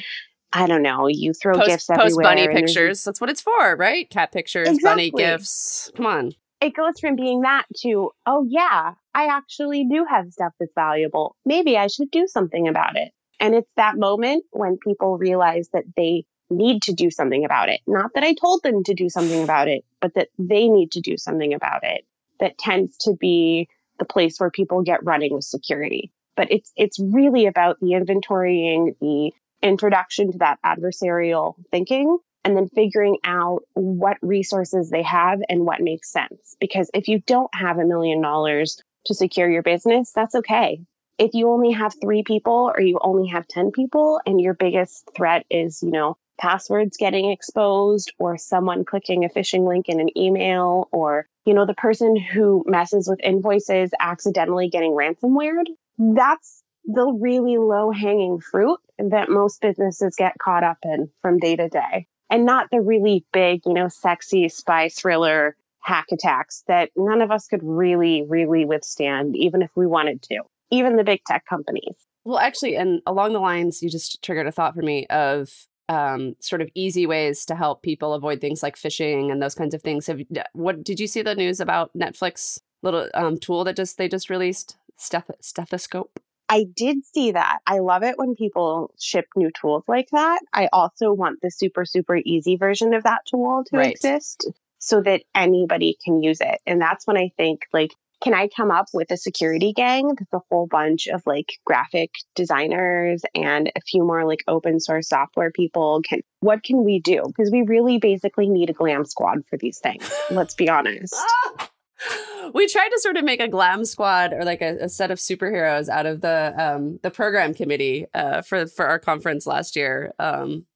I 0.52 0.66
don't 0.66 0.82
know, 0.82 1.06
you 1.06 1.34
throw 1.34 1.54
post, 1.54 1.66
GIFs 1.66 1.86
post 1.86 2.00
everywhere. 2.00 2.24
bunny 2.24 2.48
pictures. 2.48 3.04
That's 3.04 3.20
what 3.20 3.28
it's 3.28 3.42
for, 3.42 3.76
right? 3.76 4.08
Cat 4.08 4.32
pictures, 4.32 4.68
exactly. 4.68 5.10
bunny 5.10 5.24
GIFs. 5.24 5.90
Come 5.94 6.06
on. 6.06 6.32
It 6.62 6.74
goes 6.74 6.98
from 6.98 7.16
being 7.16 7.42
that 7.42 7.66
to, 7.82 8.10
oh, 8.24 8.46
yeah, 8.48 8.94
I 9.14 9.26
actually 9.26 9.84
do 9.84 10.06
have 10.08 10.32
stuff 10.32 10.54
that's 10.58 10.72
valuable. 10.74 11.36
Maybe 11.44 11.76
I 11.76 11.88
should 11.88 12.10
do 12.10 12.26
something 12.26 12.68
about 12.68 12.96
it. 12.96 13.12
And 13.38 13.54
it's 13.54 13.70
that 13.76 13.98
moment 13.98 14.44
when 14.52 14.78
people 14.78 15.18
realize 15.18 15.68
that 15.74 15.84
they 15.96 16.24
need 16.48 16.80
to 16.82 16.94
do 16.94 17.10
something 17.10 17.44
about 17.44 17.68
it. 17.68 17.80
Not 17.86 18.12
that 18.14 18.24
I 18.24 18.32
told 18.32 18.62
them 18.62 18.82
to 18.84 18.94
do 18.94 19.10
something 19.10 19.42
about 19.42 19.68
it, 19.68 19.84
but 20.00 20.14
that 20.14 20.28
they 20.38 20.68
need 20.68 20.92
to 20.92 21.00
do 21.00 21.18
something 21.18 21.52
about 21.52 21.84
it 21.84 22.06
that 22.40 22.58
tends 22.58 22.96
to 22.98 23.14
be 23.14 23.68
the 23.98 24.04
place 24.04 24.38
where 24.38 24.50
people 24.50 24.82
get 24.82 25.04
running 25.04 25.32
with 25.34 25.44
security. 25.44 26.12
But 26.36 26.52
it's 26.52 26.72
it's 26.76 26.98
really 27.00 27.46
about 27.46 27.78
the 27.80 27.92
inventorying, 27.92 28.96
the 29.00 29.32
introduction 29.62 30.32
to 30.32 30.38
that 30.38 30.58
adversarial 30.64 31.54
thinking, 31.70 32.18
and 32.44 32.56
then 32.56 32.68
figuring 32.68 33.18
out 33.24 33.62
what 33.74 34.18
resources 34.22 34.90
they 34.90 35.02
have 35.02 35.40
and 35.48 35.64
what 35.64 35.80
makes 35.80 36.12
sense. 36.12 36.56
Because 36.60 36.90
if 36.94 37.08
you 37.08 37.20
don't 37.26 37.54
have 37.54 37.78
a 37.78 37.86
million 37.86 38.20
dollars 38.20 38.82
to 39.06 39.14
secure 39.14 39.50
your 39.50 39.62
business, 39.62 40.12
that's 40.14 40.34
okay. 40.34 40.80
if 41.18 41.34
you 41.34 41.48
only 41.50 41.72
have 41.72 41.94
three 42.00 42.22
people 42.22 42.70
or 42.74 42.80
you 42.80 42.98
only 43.00 43.28
have 43.28 43.46
10 43.48 43.70
people 43.72 44.20
and 44.26 44.40
your 44.40 44.54
biggest 44.54 45.08
threat 45.16 45.46
is, 45.50 45.82
you 45.82 45.90
know, 45.90 46.16
passwords 46.38 46.96
getting 46.98 47.30
exposed 47.30 48.12
or 48.18 48.36
someone 48.36 48.84
clicking 48.84 49.24
a 49.24 49.28
phishing 49.28 49.66
link 49.66 49.88
in 49.88 50.00
an 50.00 50.10
email 50.18 50.88
or, 50.92 51.26
you 51.46 51.54
know, 51.54 51.64
the 51.64 51.74
person 51.74 52.16
who 52.16 52.64
messes 52.66 53.08
with 53.08 53.20
invoices 53.22 53.90
accidentally 53.98 54.68
getting 54.68 54.90
ransomware, 54.90 55.62
that's 55.96 56.62
the 56.84 57.06
really 57.06 57.56
low 57.56 57.90
hanging 57.90 58.40
fruit 58.40 58.78
that 58.98 59.28
most 59.28 59.60
businesses 59.60 60.16
get 60.16 60.36
caught 60.38 60.64
up 60.64 60.78
in 60.82 61.08
from 61.22 61.38
day 61.38 61.56
to 61.56 61.68
day 61.68 62.06
and 62.28 62.44
not 62.44 62.68
the 62.70 62.80
really 62.80 63.24
big, 63.32 63.62
you 63.64 63.72
know, 63.72 63.88
sexy 63.88 64.48
spy 64.48 64.88
thriller 64.88 65.56
hack 65.80 66.06
attacks 66.12 66.64
that 66.66 66.90
none 66.96 67.22
of 67.22 67.30
us 67.30 67.46
could 67.46 67.62
really, 67.62 68.24
really 68.28 68.64
withstand, 68.64 69.36
even 69.36 69.62
if 69.62 69.70
we 69.76 69.86
wanted 69.86 70.20
to, 70.22 70.40
even 70.70 70.96
the 70.96 71.04
big 71.04 71.20
tech 71.24 71.44
companies. 71.48 71.94
Well, 72.24 72.38
actually, 72.38 72.74
and 72.74 73.02
along 73.06 73.34
the 73.34 73.38
lines, 73.38 73.82
you 73.82 73.88
just 73.88 74.20
triggered 74.20 74.48
a 74.48 74.52
thought 74.52 74.74
for 74.74 74.82
me 74.82 75.06
of 75.06 75.68
um, 75.88 76.34
sort 76.40 76.62
of 76.62 76.68
easy 76.74 77.06
ways 77.06 77.44
to 77.46 77.54
help 77.54 77.82
people 77.82 78.14
avoid 78.14 78.40
things 78.40 78.62
like 78.62 78.76
phishing 78.76 79.30
and 79.30 79.42
those 79.42 79.54
kinds 79.54 79.74
of 79.74 79.82
things. 79.82 80.06
Have 80.06 80.20
what 80.52 80.82
did 80.82 81.00
you 81.00 81.06
see 81.06 81.22
the 81.22 81.34
news 81.34 81.60
about 81.60 81.96
Netflix 81.96 82.60
little 82.82 83.08
um, 83.14 83.38
tool 83.38 83.64
that 83.64 83.76
just 83.76 83.98
they 83.98 84.08
just 84.08 84.30
released 84.30 84.76
Steth- 84.98 85.30
stethoscope? 85.40 86.20
I 86.48 86.64
did 86.76 87.04
see 87.04 87.32
that. 87.32 87.58
I 87.66 87.80
love 87.80 88.02
it 88.04 88.18
when 88.18 88.36
people 88.36 88.94
ship 89.00 89.26
new 89.34 89.50
tools 89.60 89.84
like 89.88 90.08
that. 90.12 90.40
I 90.52 90.68
also 90.72 91.12
want 91.12 91.40
the 91.42 91.50
super, 91.50 91.84
super 91.84 92.16
easy 92.24 92.56
version 92.56 92.94
of 92.94 93.02
that 93.02 93.22
tool 93.26 93.64
to 93.66 93.76
right. 93.76 93.90
exist 93.90 94.48
so 94.78 95.02
that 95.02 95.22
anybody 95.34 95.98
can 96.04 96.22
use 96.22 96.40
it. 96.40 96.60
And 96.64 96.80
that's 96.80 97.06
when 97.06 97.16
I 97.16 97.32
think, 97.36 97.66
like, 97.72 97.92
can 98.22 98.34
I 98.34 98.48
come 98.48 98.70
up 98.70 98.86
with 98.94 99.10
a 99.10 99.16
security 99.16 99.72
gang 99.72 100.08
that's 100.08 100.32
a 100.32 100.40
whole 100.50 100.66
bunch 100.66 101.06
of 101.06 101.22
like 101.26 101.58
graphic 101.64 102.10
designers 102.34 103.22
and 103.34 103.70
a 103.76 103.80
few 103.80 104.04
more 104.04 104.24
like 104.24 104.42
open 104.48 104.80
source 104.80 105.08
software 105.08 105.50
people? 105.50 106.00
Can 106.08 106.20
what 106.40 106.62
can 106.62 106.84
we 106.84 107.00
do? 107.00 107.22
Because 107.26 107.50
we 107.50 107.62
really 107.62 107.98
basically 107.98 108.48
need 108.48 108.70
a 108.70 108.72
glam 108.72 109.04
squad 109.04 109.38
for 109.48 109.56
these 109.56 109.78
things. 109.78 110.10
Let's 110.30 110.54
be 110.54 110.68
honest. 110.68 111.14
we 112.54 112.66
tried 112.68 112.88
to 112.88 113.00
sort 113.00 113.16
of 113.16 113.24
make 113.24 113.40
a 113.40 113.48
glam 113.48 113.84
squad 113.84 114.32
or 114.32 114.44
like 114.44 114.62
a, 114.62 114.76
a 114.80 114.88
set 114.88 115.10
of 115.10 115.18
superheroes 115.18 115.88
out 115.88 116.06
of 116.06 116.20
the 116.20 116.54
um, 116.56 116.98
the 117.02 117.10
program 117.10 117.54
committee 117.54 118.06
uh, 118.14 118.42
for 118.42 118.66
for 118.66 118.86
our 118.86 118.98
conference 118.98 119.46
last 119.46 119.76
year. 119.76 120.12
Um, 120.18 120.66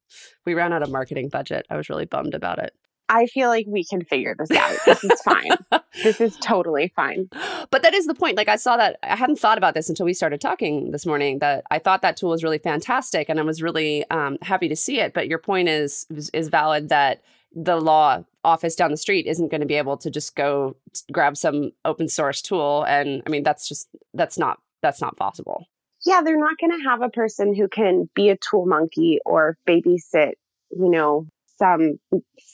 we 0.45 0.55
ran 0.55 0.73
out 0.73 0.83
of 0.83 0.91
marketing 0.91 1.29
budget. 1.29 1.67
I 1.71 1.77
was 1.77 1.89
really 1.89 2.07
bummed 2.07 2.35
about 2.35 2.59
it. 2.59 2.75
I 3.11 3.27
feel 3.27 3.49
like 3.49 3.67
we 3.69 3.85
can 3.85 4.05
figure 4.05 4.37
this 4.39 4.53
out. 4.53 4.79
This 4.87 5.03
is 5.03 5.21
fine. 5.23 5.51
this 6.05 6.21
is 6.21 6.37
totally 6.37 6.93
fine. 6.95 7.29
But 7.71 7.83
that 7.83 7.93
is 7.93 8.07
the 8.07 8.15
point. 8.15 8.37
Like 8.37 8.49
I 8.49 8.55
saw 8.55 8.77
that 8.77 8.99
I 9.03 9.17
hadn't 9.17 9.41
thought 9.41 9.59
about 9.59 9.75
this 9.75 9.89
until 9.89 10.07
we 10.07 10.15
started 10.15 10.41
talking 10.41 10.93
this 10.93 11.05
morning. 11.05 11.41
That 11.41 11.65
I 11.73 11.81
thought 11.81 12.03
that 12.03 12.17
tool 12.17 12.31
was 12.31 12.45
really 12.45 12.59
fantastic, 12.59 13.29
and 13.29 13.41
I 13.41 13.43
was 13.43 13.63
really 13.63 14.09
um, 14.11 14.39
happy 14.43 14.69
to 14.69 14.77
see 14.77 15.01
it. 15.01 15.13
But 15.13 15.27
your 15.27 15.39
point 15.39 15.69
is 15.69 16.07
is, 16.09 16.31
is 16.31 16.49
valid 16.49 16.89
that 16.91 17.23
the 17.53 17.81
law 17.81 18.23
office 18.45 18.77
down 18.77 18.93
the 18.93 18.97
street 18.97 19.27
isn't 19.27 19.49
going 19.49 19.61
to 19.61 19.67
be 19.67 19.75
able 19.75 19.97
to 19.97 20.09
just 20.09 20.37
go 20.37 20.77
grab 21.11 21.37
some 21.37 21.73
open 21.85 22.09
source 22.09 22.41
tool 22.41 22.85
and 22.85 23.23
i 23.27 23.29
mean 23.29 23.43
that's 23.43 23.69
just 23.69 23.89
that's 24.15 24.39
not 24.39 24.61
that's 24.83 25.01
not 25.01 25.17
possible 25.17 25.67
yeah 26.07 26.23
they're 26.23 26.39
not 26.39 26.57
going 26.59 26.71
to 26.71 26.89
have 26.89 27.03
a 27.03 27.11
person 27.11 27.55
who 27.55 27.69
can 27.69 28.09
be 28.15 28.31
a 28.31 28.37
tool 28.37 28.67
monkey 28.67 29.19
or 29.27 29.59
babysit 29.67 30.35
you 30.71 30.89
know 30.89 31.27
some 31.61 32.01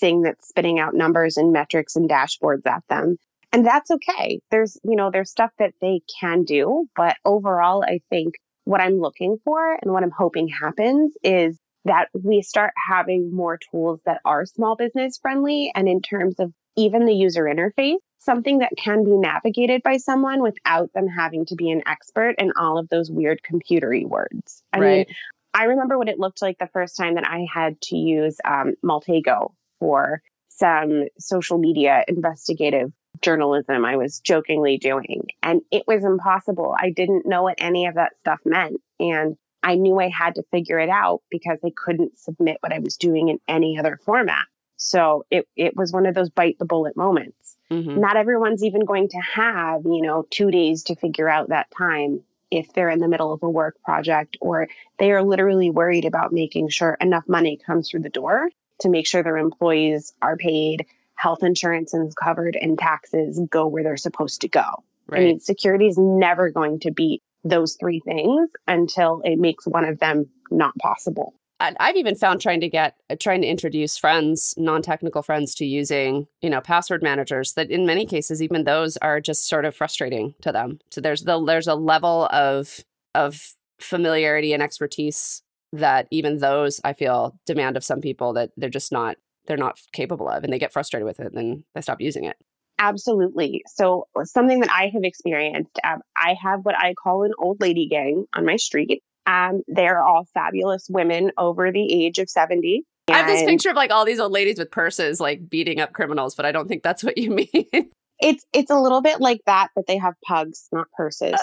thing 0.00 0.22
that's 0.22 0.48
spitting 0.48 0.78
out 0.78 0.94
numbers 0.94 1.36
and 1.36 1.52
metrics 1.52 1.96
and 1.96 2.10
dashboards 2.10 2.66
at 2.66 2.82
them 2.88 3.16
and 3.52 3.64
that's 3.64 3.90
okay 3.90 4.40
there's 4.50 4.78
you 4.84 4.96
know 4.96 5.10
there's 5.10 5.30
stuff 5.30 5.50
that 5.58 5.72
they 5.80 6.00
can 6.20 6.44
do 6.44 6.86
but 6.96 7.16
overall 7.24 7.84
i 7.84 8.00
think 8.10 8.34
what 8.64 8.80
i'm 8.80 9.00
looking 9.00 9.36
for 9.44 9.78
and 9.80 9.92
what 9.92 10.02
i'm 10.02 10.10
hoping 10.10 10.48
happens 10.48 11.14
is 11.22 11.58
that 11.86 12.08
we 12.12 12.42
start 12.42 12.72
having 12.88 13.32
more 13.32 13.58
tools 13.70 14.00
that 14.04 14.20
are 14.24 14.44
small 14.44 14.76
business 14.76 15.18
friendly 15.22 15.70
and 15.74 15.88
in 15.88 16.02
terms 16.02 16.40
of 16.40 16.52
even 16.76 17.06
the 17.06 17.14
user 17.14 17.44
interface, 17.44 17.96
something 18.18 18.58
that 18.58 18.72
can 18.76 19.04
be 19.04 19.16
navigated 19.16 19.82
by 19.82 19.96
someone 19.96 20.42
without 20.42 20.92
them 20.92 21.06
having 21.08 21.46
to 21.46 21.54
be 21.54 21.70
an 21.70 21.82
expert 21.86 22.34
in 22.38 22.52
all 22.58 22.78
of 22.78 22.88
those 22.88 23.10
weird 23.10 23.40
computery 23.42 24.04
words. 24.04 24.62
I 24.72 24.78
right. 24.78 25.06
mean, 25.08 25.16
I 25.54 25.64
remember 25.64 25.96
what 25.98 26.08
it 26.08 26.18
looked 26.18 26.42
like 26.42 26.58
the 26.58 26.68
first 26.72 26.96
time 26.96 27.14
that 27.14 27.26
I 27.26 27.46
had 27.52 27.80
to 27.82 27.96
use 27.96 28.36
um, 28.44 28.74
Maltego 28.84 29.52
for 29.80 30.22
some 30.48 31.04
social 31.18 31.58
media 31.58 32.04
investigative 32.08 32.92
journalism 33.22 33.84
I 33.84 33.96
was 33.96 34.20
jokingly 34.20 34.78
doing. 34.78 35.28
And 35.42 35.62
it 35.70 35.84
was 35.86 36.04
impossible. 36.04 36.74
I 36.78 36.90
didn't 36.90 37.26
know 37.26 37.42
what 37.42 37.56
any 37.58 37.86
of 37.86 37.94
that 37.94 38.12
stuff 38.20 38.40
meant. 38.44 38.80
And 39.00 39.36
I 39.62 39.74
knew 39.74 39.98
I 39.98 40.08
had 40.08 40.36
to 40.36 40.44
figure 40.50 40.78
it 40.78 40.88
out 40.88 41.22
because 41.30 41.58
I 41.64 41.72
couldn't 41.74 42.18
submit 42.18 42.58
what 42.60 42.72
I 42.72 42.78
was 42.78 42.96
doing 42.96 43.28
in 43.28 43.38
any 43.48 43.78
other 43.78 43.98
format. 44.04 44.44
So 44.76 45.24
it, 45.30 45.48
it 45.56 45.74
was 45.74 45.92
one 45.92 46.06
of 46.06 46.14
those 46.14 46.30
bite 46.30 46.58
the 46.58 46.66
bullet 46.66 46.96
moments. 46.96 47.56
Mm-hmm. 47.70 47.98
Not 47.98 48.16
everyone's 48.16 48.62
even 48.62 48.84
going 48.84 49.08
to 49.08 49.18
have, 49.18 49.82
you 49.84 50.02
know, 50.02 50.26
two 50.30 50.50
days 50.50 50.84
to 50.84 50.96
figure 50.96 51.28
out 51.28 51.48
that 51.48 51.66
time 51.76 52.22
if 52.50 52.72
they're 52.72 52.90
in 52.90 52.98
the 52.98 53.08
middle 53.08 53.32
of 53.32 53.42
a 53.42 53.50
work 53.50 53.76
project 53.84 54.36
or 54.40 54.68
they 54.98 55.12
are 55.12 55.22
literally 55.22 55.70
worried 55.70 56.04
about 56.04 56.32
making 56.32 56.68
sure 56.68 56.96
enough 57.00 57.24
money 57.28 57.58
comes 57.64 57.90
through 57.90 58.02
the 58.02 58.08
door 58.08 58.48
to 58.80 58.88
make 58.88 59.06
sure 59.06 59.22
their 59.22 59.38
employees 59.38 60.12
are 60.20 60.36
paid, 60.36 60.86
health 61.14 61.42
insurance 61.42 61.94
is 61.94 62.14
covered, 62.14 62.56
and 62.56 62.78
taxes 62.78 63.40
go 63.50 63.66
where 63.66 63.82
they're 63.82 63.96
supposed 63.96 64.42
to 64.42 64.48
go. 64.48 64.84
Right. 65.06 65.20
I 65.20 65.24
mean, 65.24 65.40
security 65.40 65.86
is 65.86 65.96
never 65.98 66.50
going 66.50 66.80
to 66.80 66.90
beat 66.90 67.22
those 67.44 67.76
three 67.78 68.00
things 68.00 68.50
until 68.66 69.22
it 69.24 69.38
makes 69.38 69.66
one 69.66 69.84
of 69.84 69.98
them 69.98 70.28
not 70.50 70.76
possible. 70.76 71.34
I've 71.58 71.96
even 71.96 72.16
found 72.16 72.40
trying 72.40 72.60
to 72.60 72.68
get 72.68 72.96
uh, 73.08 73.16
trying 73.18 73.40
to 73.40 73.46
introduce 73.46 73.96
friends, 73.96 74.54
non-technical 74.58 75.22
friends 75.22 75.54
to 75.56 75.64
using, 75.64 76.26
you 76.42 76.50
know, 76.50 76.60
password 76.60 77.02
managers 77.02 77.54
that 77.54 77.70
in 77.70 77.86
many 77.86 78.04
cases 78.04 78.42
even 78.42 78.64
those 78.64 78.96
are 78.98 79.20
just 79.20 79.48
sort 79.48 79.64
of 79.64 79.74
frustrating 79.74 80.34
to 80.42 80.52
them. 80.52 80.78
So 80.90 81.00
there's 81.00 81.22
the 81.22 81.42
there's 81.44 81.66
a 81.66 81.74
level 81.74 82.28
of 82.30 82.80
of 83.14 83.54
familiarity 83.80 84.52
and 84.52 84.62
expertise 84.62 85.42
that 85.72 86.08
even 86.10 86.38
those 86.38 86.80
I 86.84 86.92
feel 86.92 87.38
demand 87.46 87.76
of 87.76 87.84
some 87.84 88.00
people 88.00 88.34
that 88.34 88.50
they're 88.56 88.68
just 88.68 88.92
not 88.92 89.16
they're 89.46 89.56
not 89.56 89.80
capable 89.92 90.28
of 90.28 90.44
and 90.44 90.52
they 90.52 90.58
get 90.58 90.72
frustrated 90.72 91.06
with 91.06 91.20
it 91.20 91.32
and 91.32 91.64
they 91.74 91.80
stop 91.80 92.00
using 92.00 92.24
it. 92.24 92.36
Absolutely. 92.78 93.62
So, 93.68 94.06
something 94.24 94.60
that 94.60 94.70
I 94.70 94.90
have 94.92 95.02
experienced, 95.02 95.80
um, 95.82 96.00
I 96.16 96.36
have 96.42 96.60
what 96.62 96.76
I 96.78 96.92
call 96.92 97.22
an 97.22 97.32
old 97.38 97.60
lady 97.60 97.88
gang 97.88 98.26
on 98.34 98.44
my 98.44 98.56
street. 98.56 99.02
Um, 99.26 99.62
they're 99.66 100.02
all 100.02 100.26
fabulous 100.34 100.86
women 100.88 101.32
over 101.36 101.72
the 101.72 102.04
age 102.04 102.18
of 102.18 102.30
70. 102.30 102.84
I 103.08 103.18
have 103.18 103.26
this 103.26 103.44
picture 103.44 103.70
of 103.70 103.76
like 103.76 103.90
all 103.90 104.04
these 104.04 104.18
old 104.18 104.32
ladies 104.32 104.58
with 104.58 104.70
purses, 104.70 105.20
like 105.20 105.48
beating 105.48 105.80
up 105.80 105.92
criminals, 105.92 106.34
but 106.34 106.44
I 106.44 106.52
don't 106.52 106.68
think 106.68 106.82
that's 106.82 107.04
what 107.04 107.16
you 107.18 107.30
mean. 107.52 107.90
it's 108.18 108.44
it's 108.52 108.70
a 108.70 108.78
little 108.78 109.00
bit 109.00 109.20
like 109.20 109.40
that, 109.46 109.68
but 109.74 109.86
they 109.86 109.96
have 109.98 110.14
pugs, 110.24 110.68
not 110.72 110.88
purses. 110.96 111.34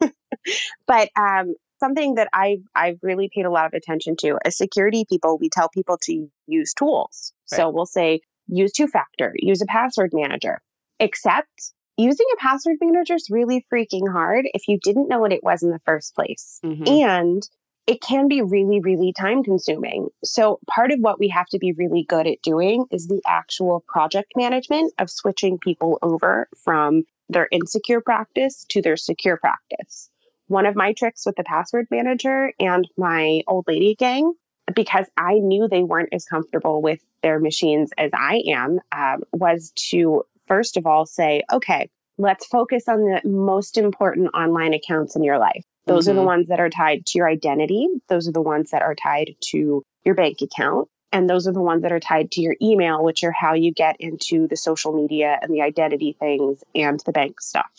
but 0.86 1.08
um, 1.16 1.54
something 1.78 2.16
that 2.16 2.28
I've 2.32 2.62
I've 2.74 2.98
really 3.02 3.30
paid 3.34 3.46
a 3.46 3.50
lot 3.50 3.66
of 3.66 3.72
attention 3.72 4.16
to 4.20 4.38
as 4.44 4.56
security 4.56 5.04
people, 5.08 5.38
we 5.38 5.48
tell 5.48 5.68
people 5.68 5.98
to 6.02 6.28
use 6.46 6.74
tools. 6.74 7.32
Right. 7.50 7.56
So 7.56 7.70
we'll 7.70 7.86
say 7.86 8.20
use 8.46 8.72
two 8.72 8.86
factor, 8.86 9.34
use 9.36 9.62
a 9.62 9.66
password 9.66 10.10
manager. 10.12 10.60
Except 10.98 11.72
using 11.96 12.26
a 12.32 12.36
password 12.36 12.76
manager 12.80 13.14
is 13.14 13.28
really 13.30 13.64
freaking 13.72 14.10
hard 14.10 14.46
if 14.54 14.68
you 14.68 14.78
didn't 14.82 15.08
know 15.08 15.20
what 15.20 15.32
it 15.32 15.42
was 15.42 15.62
in 15.62 15.70
the 15.70 15.80
first 15.84 16.14
place. 16.14 16.60
Mm-hmm. 16.64 16.88
And 16.88 17.42
it 17.86 18.00
can 18.00 18.28
be 18.28 18.42
really, 18.42 18.80
really 18.80 19.12
time 19.12 19.42
consuming. 19.42 20.08
So, 20.22 20.60
part 20.68 20.92
of 20.92 21.00
what 21.00 21.18
we 21.18 21.28
have 21.28 21.46
to 21.48 21.58
be 21.58 21.72
really 21.72 22.04
good 22.08 22.26
at 22.26 22.42
doing 22.42 22.84
is 22.90 23.06
the 23.06 23.22
actual 23.26 23.82
project 23.88 24.32
management 24.36 24.92
of 24.98 25.10
switching 25.10 25.58
people 25.58 25.98
over 26.02 26.48
from 26.62 27.04
their 27.28 27.48
insecure 27.50 28.00
practice 28.00 28.64
to 28.70 28.82
their 28.82 28.96
secure 28.96 29.36
practice. 29.36 30.10
One 30.46 30.66
of 30.66 30.76
my 30.76 30.92
tricks 30.92 31.24
with 31.26 31.36
the 31.36 31.44
password 31.44 31.86
manager 31.90 32.52
and 32.58 32.86
my 32.96 33.42
old 33.46 33.64
lady 33.66 33.94
gang 33.94 34.34
because 34.74 35.06
I 35.16 35.34
knew 35.34 35.68
they 35.68 35.82
weren't 35.82 36.12
as 36.12 36.24
comfortable 36.24 36.82
with 36.82 37.00
their 37.22 37.38
machines 37.38 37.90
as 37.96 38.10
I 38.14 38.42
am, 38.48 38.80
um, 38.92 39.22
was 39.32 39.72
to 39.90 40.24
first 40.50 40.76
of 40.76 40.86
all 40.86 41.06
say, 41.06 41.42
okay, 41.52 41.88
let's 42.18 42.46
focus 42.46 42.88
on 42.88 42.98
the 42.98 43.20
most 43.24 43.78
important 43.78 44.30
online 44.34 44.74
accounts 44.74 45.14
in 45.16 45.22
your 45.22 45.38
life. 45.38 45.64
Those 45.86 46.04
mm-hmm. 46.04 46.10
are 46.10 46.14
the 46.14 46.20
mm-hmm. 46.20 46.26
ones 46.26 46.48
that 46.48 46.60
are 46.60 46.68
tied 46.68 47.06
to 47.06 47.18
your 47.18 47.28
identity. 47.28 47.86
Those 48.08 48.28
are 48.28 48.32
the 48.32 48.42
ones 48.42 48.72
that 48.72 48.82
are 48.82 48.94
tied 48.94 49.36
to 49.52 49.82
your 50.04 50.14
bank 50.14 50.38
account. 50.42 50.88
And 51.12 51.28
those 51.28 51.48
are 51.48 51.52
the 51.52 51.60
ones 51.62 51.82
that 51.82 51.92
are 51.92 52.00
tied 52.00 52.32
to 52.32 52.40
your 52.40 52.56
email, 52.60 53.02
which 53.02 53.24
are 53.24 53.32
how 53.32 53.54
you 53.54 53.72
get 53.72 53.96
into 54.00 54.48
the 54.48 54.56
social 54.56 54.92
media 54.92 55.38
and 55.40 55.52
the 55.52 55.62
identity 55.62 56.16
things 56.18 56.62
and 56.74 57.00
the 57.06 57.12
bank 57.12 57.40
stuff. 57.40 57.70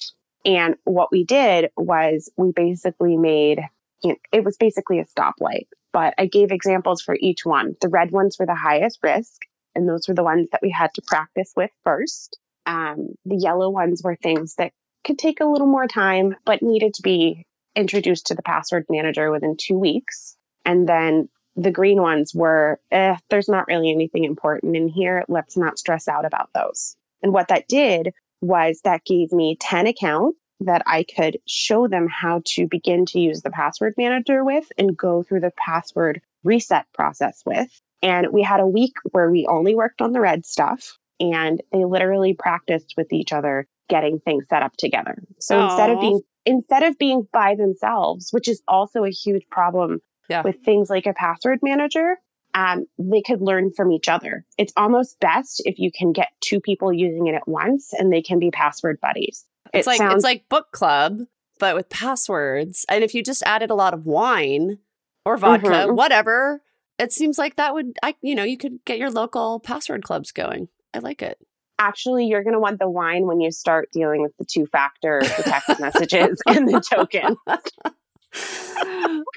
And 0.45 0.75
what 0.85 1.11
we 1.11 1.23
did 1.23 1.69
was 1.77 2.31
we 2.37 2.51
basically 2.51 3.17
made 3.17 3.59
you 4.03 4.09
know, 4.09 4.15
it 4.31 4.43
was 4.43 4.57
basically 4.57 4.99
a 4.99 5.05
stoplight 5.05 5.67
but 5.91 6.13
I 6.17 6.25
gave 6.25 6.51
examples 6.51 7.01
for 7.01 7.15
each 7.19 7.45
one. 7.45 7.75
The 7.81 7.89
red 7.89 8.11
ones 8.11 8.37
were 8.39 8.45
the 8.45 8.55
highest 8.55 8.99
risk, 9.03 9.41
and 9.75 9.87
those 9.87 10.07
were 10.07 10.13
the 10.13 10.23
ones 10.23 10.49
that 10.51 10.61
we 10.61 10.69
had 10.69 10.93
to 10.95 11.01
practice 11.01 11.53
with 11.55 11.71
first. 11.83 12.39
Um, 12.65 13.15
the 13.25 13.37
yellow 13.37 13.69
ones 13.69 14.01
were 14.03 14.15
things 14.15 14.55
that 14.55 14.71
could 15.03 15.17
take 15.17 15.39
a 15.39 15.45
little 15.45 15.67
more 15.67 15.87
time, 15.87 16.35
but 16.45 16.61
needed 16.61 16.93
to 16.95 17.01
be 17.01 17.45
introduced 17.75 18.27
to 18.27 18.35
the 18.35 18.43
password 18.43 18.85
manager 18.89 19.31
within 19.31 19.55
two 19.57 19.77
weeks. 19.77 20.35
And 20.65 20.87
then 20.87 21.29
the 21.55 21.71
green 21.71 22.01
ones 22.01 22.33
were, 22.33 22.79
eh, 22.91 23.15
there's 23.29 23.49
not 23.49 23.67
really 23.67 23.91
anything 23.91 24.23
important 24.23 24.75
in 24.75 24.87
here. 24.87 25.23
Let's 25.27 25.57
not 25.57 25.79
stress 25.79 26.07
out 26.07 26.25
about 26.25 26.49
those. 26.53 26.95
And 27.21 27.33
what 27.33 27.49
that 27.49 27.67
did 27.67 28.13
was 28.41 28.81
that 28.83 29.05
gave 29.05 29.31
me 29.31 29.57
10 29.59 29.87
accounts 29.87 30.37
that 30.61 30.83
I 30.85 31.03
could 31.03 31.39
show 31.47 31.87
them 31.87 32.07
how 32.07 32.41
to 32.53 32.67
begin 32.67 33.05
to 33.07 33.19
use 33.19 33.41
the 33.41 33.49
password 33.49 33.95
manager 33.97 34.43
with 34.43 34.71
and 34.77 34.95
go 34.95 35.23
through 35.23 35.41
the 35.41 35.53
password 35.57 36.21
reset 36.43 36.85
process 36.93 37.41
with. 37.45 37.69
And 38.03 38.27
we 38.31 38.43
had 38.43 38.59
a 38.59 38.67
week 38.67 38.93
where 39.11 39.29
we 39.29 39.47
only 39.47 39.75
worked 39.75 40.01
on 40.01 40.11
the 40.11 40.19
red 40.19 40.45
stuff 40.45 40.97
and 41.21 41.61
they 41.71 41.85
literally 41.85 42.33
practiced 42.33 42.95
with 42.97 43.13
each 43.13 43.31
other 43.31 43.67
getting 43.89 44.19
things 44.19 44.45
set 44.49 44.63
up 44.63 44.75
together. 44.77 45.21
So 45.39 45.55
Aww. 45.55 45.69
instead 45.69 45.89
of 45.91 45.99
being 45.99 46.21
instead 46.45 46.83
of 46.83 46.97
being 46.97 47.27
by 47.31 47.55
themselves, 47.55 48.29
which 48.31 48.47
is 48.47 48.63
also 48.67 49.03
a 49.03 49.11
huge 49.11 49.43
problem 49.51 49.99
yeah. 50.29 50.41
with 50.41 50.63
things 50.63 50.89
like 50.89 51.05
a 51.05 51.13
password 51.13 51.59
manager, 51.61 52.17
um, 52.53 52.85
they 52.97 53.21
could 53.21 53.41
learn 53.41 53.71
from 53.71 53.91
each 53.91 54.07
other. 54.07 54.45
It's 54.57 54.73
almost 54.75 55.19
best 55.19 55.61
if 55.65 55.77
you 55.77 55.91
can 55.91 56.11
get 56.11 56.29
two 56.41 56.59
people 56.59 56.91
using 56.91 57.27
it 57.27 57.35
at 57.35 57.47
once 57.47 57.93
and 57.93 58.11
they 58.11 58.21
can 58.21 58.39
be 58.39 58.51
password 58.51 58.99
buddies. 59.01 59.45
It's 59.73 59.87
it 59.87 59.89
like 59.89 59.97
sounds- 59.97 60.15
it's 60.15 60.23
like 60.23 60.49
book 60.49 60.71
club, 60.71 61.19
but 61.59 61.75
with 61.75 61.89
passwords. 61.89 62.85
And 62.89 63.03
if 63.03 63.13
you 63.13 63.23
just 63.23 63.43
added 63.43 63.69
a 63.69 63.75
lot 63.75 63.93
of 63.93 64.05
wine 64.05 64.79
or 65.25 65.37
vodka, 65.37 65.67
mm-hmm. 65.67 65.95
whatever, 65.95 66.61
it 66.97 67.13
seems 67.13 67.37
like 67.37 67.55
that 67.55 67.73
would 67.73 67.97
I 68.01 68.15
you 68.21 68.35
know, 68.35 68.43
you 68.43 68.57
could 68.57 68.83
get 68.85 68.97
your 68.97 69.11
local 69.11 69.59
password 69.59 70.03
clubs 70.03 70.31
going. 70.31 70.69
I 70.93 70.99
like 70.99 71.21
it. 71.21 71.37
Actually, 71.79 72.27
you're 72.27 72.43
going 72.43 72.53
to 72.53 72.59
want 72.59 72.79
the 72.79 72.89
wine 72.89 73.25
when 73.25 73.39
you 73.39 73.51
start 73.51 73.89
dealing 73.91 74.21
with 74.21 74.35
the 74.37 74.45
two 74.45 74.67
factor, 74.67 75.21
the 75.21 75.43
text 75.43 75.79
messages, 75.79 76.39
and 76.47 76.67
the 76.67 76.79
token. 76.79 77.35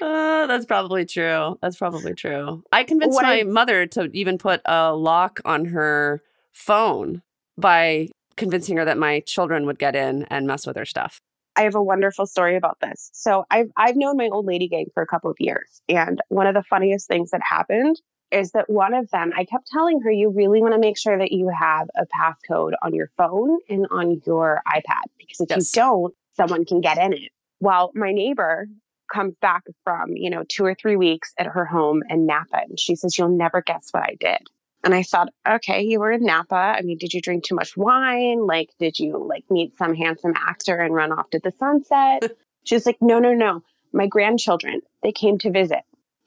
uh, 0.01 0.47
that's 0.47 0.65
probably 0.65 1.05
true. 1.05 1.57
That's 1.61 1.77
probably 1.77 2.13
true. 2.13 2.63
I 2.71 2.83
convinced 2.83 3.15
what 3.15 3.23
my 3.23 3.39
I... 3.39 3.43
mother 3.43 3.87
to 3.87 4.09
even 4.13 4.37
put 4.37 4.61
a 4.65 4.93
lock 4.93 5.39
on 5.43 5.65
her 5.65 6.21
phone 6.51 7.23
by 7.57 8.09
convincing 8.37 8.77
her 8.77 8.85
that 8.85 8.97
my 8.97 9.21
children 9.21 9.65
would 9.65 9.79
get 9.79 9.95
in 9.95 10.23
and 10.23 10.45
mess 10.45 10.67
with 10.67 10.75
her 10.75 10.85
stuff. 10.85 11.19
I 11.55 11.63
have 11.63 11.75
a 11.75 11.83
wonderful 11.83 12.25
story 12.25 12.57
about 12.57 12.79
this. 12.81 13.09
So 13.13 13.45
I've 13.49 13.71
I've 13.77 13.95
known 13.95 14.17
my 14.17 14.27
old 14.27 14.45
lady 14.45 14.67
gang 14.67 14.87
for 14.93 15.01
a 15.01 15.07
couple 15.07 15.31
of 15.31 15.37
years, 15.39 15.81
and 15.87 16.21
one 16.27 16.47
of 16.47 16.53
the 16.53 16.63
funniest 16.63 17.07
things 17.07 17.31
that 17.31 17.41
happened 17.47 17.99
is 18.31 18.51
that 18.51 18.69
one 18.69 18.93
of 18.93 19.09
them, 19.11 19.31
I 19.35 19.45
kept 19.45 19.67
telling 19.67 20.01
her, 20.01 20.11
you 20.11 20.29
really 20.29 20.61
want 20.61 20.73
to 20.73 20.79
make 20.79 20.97
sure 20.97 21.17
that 21.17 21.31
you 21.31 21.49
have 21.49 21.89
a 21.95 22.05
passcode 22.05 22.73
on 22.81 22.93
your 22.93 23.09
phone 23.17 23.59
and 23.69 23.87
on 23.91 24.21
your 24.25 24.61
iPad 24.67 25.03
because 25.17 25.41
if 25.41 25.49
yes. 25.49 25.75
you 25.75 25.81
don't, 25.81 26.13
someone 26.35 26.65
can 26.65 26.81
get 26.81 26.97
in 26.97 27.13
it. 27.13 27.31
Well, 27.59 27.91
my 27.93 28.11
neighbor 28.11 28.67
comes 29.11 29.35
back 29.41 29.63
from, 29.83 30.15
you 30.15 30.29
know, 30.29 30.43
two 30.47 30.65
or 30.65 30.75
three 30.75 30.95
weeks 30.95 31.33
at 31.37 31.47
her 31.47 31.65
home 31.65 32.03
in 32.09 32.25
Napa. 32.25 32.61
And 32.67 32.79
she 32.79 32.95
says, 32.95 33.17
You'll 33.17 33.29
never 33.29 33.61
guess 33.61 33.89
what 33.91 34.03
I 34.03 34.15
did. 34.19 34.39
And 34.83 34.93
I 34.93 35.01
thought, 35.01 35.29
okay, 35.47 35.81
you 35.81 35.99
were 35.99 36.11
in 36.11 36.23
Napa. 36.23 36.55
I 36.55 36.81
mean, 36.83 36.99
did 36.99 37.13
you 37.13 37.19
drink 37.19 37.43
too 37.43 37.55
much 37.55 37.75
wine? 37.75 38.45
Like, 38.45 38.69
did 38.77 38.99
you 38.99 39.25
like 39.27 39.43
meet 39.49 39.75
some 39.77 39.95
handsome 39.95 40.33
actor 40.35 40.79
and 40.79 40.93
run 40.93 41.11
off 41.11 41.29
to 41.31 41.39
the 41.39 41.51
sunset? 41.57 42.31
she 42.65 42.75
was 42.75 42.85
like, 42.85 43.01
no, 43.01 43.17
no, 43.17 43.33
no. 43.33 43.63
My 43.93 44.05
grandchildren, 44.05 44.81
they 45.01 45.11
came 45.11 45.39
to 45.39 45.49
visit 45.49 45.79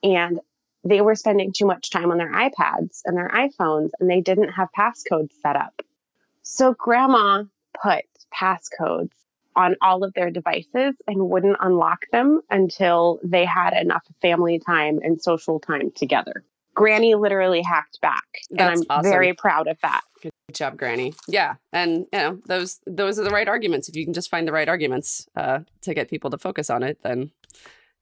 and 0.03 0.41
they 0.85 1.01
were 1.01 1.15
spending 1.15 1.53
too 1.53 1.67
much 1.67 1.91
time 1.91 2.11
on 2.11 2.19
their 2.19 2.33
iPads 2.33 3.01
and 3.05 3.17
their 3.17 3.29
iPhones 3.29 3.91
and 4.01 4.09
they 4.09 4.21
didn't 4.21 4.51
have 4.51 4.69
passcodes 4.77 5.33
set 5.43 5.57
up. 5.57 5.83
So 6.43 6.75
grandma 6.75 7.45
put 7.83 8.05
passcodes 8.35 9.11
on 9.57 9.75
all 9.83 10.05
of 10.05 10.15
their 10.15 10.31
devices 10.31 10.95
and 11.07 11.29
wouldn't 11.29 11.57
unlock 11.61 12.07
them 12.13 12.41
until 12.49 13.19
they 13.25 13.45
had 13.45 13.73
enough 13.73 14.05
family 14.23 14.61
time 14.61 15.01
and 15.03 15.21
social 15.21 15.59
time 15.59 15.91
together. 15.91 16.45
Granny 16.75 17.17
literally 17.17 17.61
hacked 17.61 18.01
back. 18.01 18.23
That's 18.51 18.81
and 18.81 18.87
I'm 18.89 18.99
awesome. 18.99 19.11
very 19.11 19.35
proud 19.35 19.67
of 19.67 19.79
that. 19.83 20.03
Good 20.23 20.31
job, 20.53 20.77
Granny. 20.77 21.13
Yeah. 21.27 21.57
And 21.73 22.07
you 22.13 22.19
know, 22.19 22.39
those 22.47 22.79
those 22.87 23.19
are 23.19 23.25
the 23.25 23.31
right 23.31 23.49
arguments. 23.49 23.89
If 23.89 23.97
you 23.97 24.05
can 24.05 24.15
just 24.15 24.31
find 24.31 24.47
the 24.47 24.53
right 24.53 24.69
arguments 24.69 25.29
uh, 25.35 25.61
to 25.83 25.93
get 25.93 26.09
people 26.09 26.31
to 26.31 26.39
focus 26.39 26.71
on 26.71 26.85
it, 26.85 27.03
then 27.03 27.33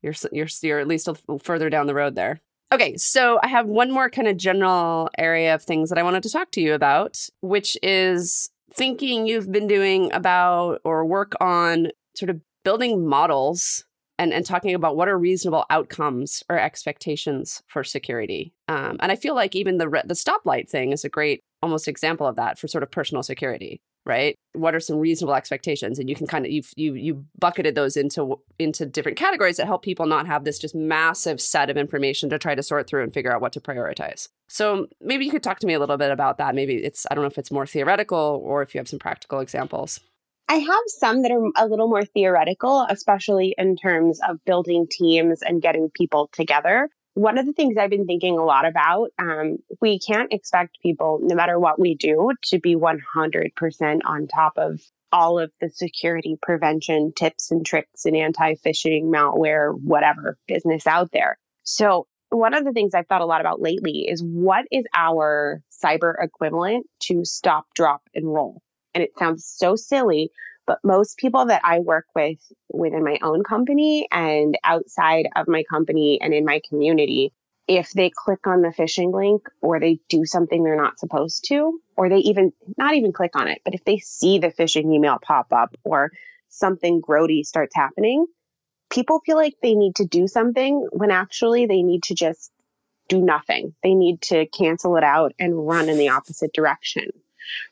you're 0.02 0.12
you're 0.30 0.48
you're 0.60 0.78
at 0.78 0.88
least 0.88 1.08
a 1.08 1.14
further 1.38 1.70
down 1.70 1.86
the 1.86 1.94
road 1.94 2.16
there. 2.16 2.40
Okay, 2.72 2.96
so 2.96 3.38
I 3.42 3.48
have 3.48 3.66
one 3.66 3.92
more 3.92 4.10
kind 4.10 4.26
of 4.26 4.36
general 4.36 5.08
area 5.18 5.54
of 5.54 5.62
things 5.62 5.88
that 5.88 5.98
I 5.98 6.02
wanted 6.02 6.24
to 6.24 6.30
talk 6.30 6.50
to 6.52 6.60
you 6.60 6.74
about, 6.74 7.16
which 7.40 7.78
is 7.82 8.50
thinking 8.72 9.26
you've 9.26 9.52
been 9.52 9.68
doing 9.68 10.12
about 10.12 10.80
or 10.84 11.04
work 11.04 11.34
on 11.40 11.88
sort 12.16 12.30
of 12.30 12.40
building 12.64 13.06
models 13.06 13.84
and, 14.18 14.32
and 14.32 14.44
talking 14.44 14.74
about 14.74 14.96
what 14.96 15.08
are 15.08 15.18
reasonable 15.18 15.64
outcomes 15.70 16.42
or 16.48 16.58
expectations 16.58 17.62
for 17.68 17.84
security. 17.84 18.52
Um, 18.66 18.96
and 19.00 19.12
I 19.12 19.16
feel 19.16 19.36
like 19.36 19.54
even 19.54 19.78
the 19.78 19.88
the 20.04 20.14
stoplight 20.14 20.68
thing 20.68 20.90
is 20.90 21.04
a 21.04 21.08
great 21.08 21.44
almost 21.62 21.86
example 21.86 22.26
of 22.26 22.36
that 22.36 22.58
for 22.58 22.66
sort 22.66 22.82
of 22.82 22.90
personal 22.90 23.22
security 23.22 23.80
right? 24.06 24.36
What 24.52 24.74
are 24.74 24.80
some 24.80 24.98
reasonable 24.98 25.34
expectations? 25.34 25.98
And 25.98 26.08
you 26.08 26.14
can 26.14 26.26
kind 26.26 26.46
of 26.46 26.52
you 26.52 26.62
you 26.76 26.94
you 26.94 27.24
bucketed 27.38 27.74
those 27.74 27.96
into 27.96 28.40
into 28.58 28.86
different 28.86 29.18
categories 29.18 29.56
that 29.58 29.66
help 29.66 29.82
people 29.82 30.06
not 30.06 30.26
have 30.26 30.44
this 30.44 30.58
just 30.58 30.74
massive 30.74 31.40
set 31.40 31.68
of 31.68 31.76
information 31.76 32.30
to 32.30 32.38
try 32.38 32.54
to 32.54 32.62
sort 32.62 32.86
through 32.86 33.02
and 33.02 33.12
figure 33.12 33.34
out 33.34 33.40
what 33.40 33.52
to 33.52 33.60
prioritize. 33.60 34.28
So 34.48 34.86
maybe 35.00 35.24
you 35.24 35.30
could 35.30 35.42
talk 35.42 35.58
to 35.58 35.66
me 35.66 35.74
a 35.74 35.80
little 35.80 35.98
bit 35.98 36.10
about 36.10 36.38
that. 36.38 36.54
Maybe 36.54 36.76
it's 36.76 37.06
i 37.10 37.14
don't 37.14 37.22
know 37.22 37.28
if 37.28 37.38
it's 37.38 37.50
more 37.50 37.66
theoretical 37.66 38.40
or 38.44 38.62
if 38.62 38.74
you 38.74 38.78
have 38.78 38.88
some 38.88 38.98
practical 38.98 39.40
examples. 39.40 40.00
I 40.48 40.56
have 40.58 40.84
some 40.86 41.22
that 41.22 41.32
are 41.32 41.50
a 41.56 41.66
little 41.66 41.88
more 41.88 42.04
theoretical, 42.04 42.86
especially 42.88 43.56
in 43.58 43.76
terms 43.76 44.20
of 44.28 44.38
building 44.44 44.86
teams 44.88 45.42
and 45.42 45.60
getting 45.60 45.90
people 45.90 46.30
together 46.32 46.88
one 47.16 47.38
of 47.38 47.46
the 47.46 47.54
things 47.54 47.78
I've 47.78 47.88
been 47.88 48.04
thinking 48.04 48.36
a 48.36 48.44
lot 48.44 48.66
about, 48.66 49.08
um, 49.18 49.56
we 49.80 49.98
can't 49.98 50.34
expect 50.34 50.76
people, 50.82 51.18
no 51.22 51.34
matter 51.34 51.58
what 51.58 51.80
we 51.80 51.94
do, 51.94 52.32
to 52.48 52.60
be 52.60 52.76
100% 52.76 54.00
on 54.04 54.26
top 54.26 54.52
of 54.58 54.82
all 55.10 55.38
of 55.38 55.50
the 55.58 55.70
security 55.70 56.36
prevention 56.40 57.14
tips 57.16 57.50
and 57.50 57.64
tricks 57.64 58.04
and 58.04 58.14
anti 58.14 58.56
phishing, 58.56 59.04
malware, 59.04 59.72
whatever 59.72 60.36
business 60.46 60.86
out 60.86 61.10
there. 61.10 61.38
So, 61.62 62.06
one 62.28 62.52
of 62.52 62.66
the 62.66 62.72
things 62.72 62.92
I've 62.92 63.06
thought 63.06 63.22
a 63.22 63.26
lot 63.26 63.40
about 63.40 63.62
lately 63.62 64.06
is 64.10 64.22
what 64.22 64.66
is 64.70 64.84
our 64.94 65.62
cyber 65.82 66.12
equivalent 66.20 66.84
to 67.04 67.24
stop, 67.24 67.64
drop, 67.74 68.02
and 68.14 68.26
roll? 68.26 68.60
And 68.94 69.02
it 69.02 69.12
sounds 69.18 69.46
so 69.46 69.74
silly, 69.74 70.32
but 70.66 70.78
most 70.84 71.18
people 71.18 71.46
that 71.46 71.62
I 71.64 71.78
work 71.78 72.06
with 72.14 72.38
within 72.72 73.04
my 73.04 73.18
own 73.22 73.44
company 73.44 74.08
and 74.10 74.58
outside 74.64 75.28
of 75.36 75.48
my 75.48 75.62
company 75.70 76.20
and 76.20 76.34
in 76.34 76.44
my 76.44 76.60
community, 76.68 77.32
if 77.68 77.90
they 77.92 78.10
click 78.14 78.46
on 78.46 78.62
the 78.62 78.68
phishing 78.68 79.12
link 79.12 79.48
or 79.60 79.80
they 79.80 79.98
do 80.08 80.24
something 80.24 80.62
they're 80.62 80.76
not 80.76 80.98
supposed 80.98 81.46
to, 81.48 81.80
or 81.96 82.08
they 82.08 82.18
even 82.18 82.52
not 82.76 82.94
even 82.94 83.12
click 83.12 83.34
on 83.34 83.48
it, 83.48 83.60
but 83.64 83.74
if 83.74 83.84
they 83.84 83.98
see 83.98 84.38
the 84.38 84.52
phishing 84.52 84.92
email 84.92 85.18
pop 85.20 85.52
up 85.52 85.74
or 85.84 86.10
something 86.48 87.00
grody 87.00 87.44
starts 87.44 87.74
happening, 87.74 88.26
people 88.90 89.20
feel 89.24 89.36
like 89.36 89.54
they 89.62 89.74
need 89.74 89.96
to 89.96 90.04
do 90.04 90.28
something 90.28 90.86
when 90.92 91.10
actually 91.10 91.66
they 91.66 91.82
need 91.82 92.04
to 92.04 92.14
just 92.14 92.52
do 93.08 93.20
nothing. 93.20 93.74
They 93.82 93.94
need 93.94 94.22
to 94.22 94.46
cancel 94.46 94.96
it 94.96 95.04
out 95.04 95.32
and 95.38 95.66
run 95.66 95.88
in 95.88 95.98
the 95.98 96.10
opposite 96.10 96.52
direction. 96.52 97.08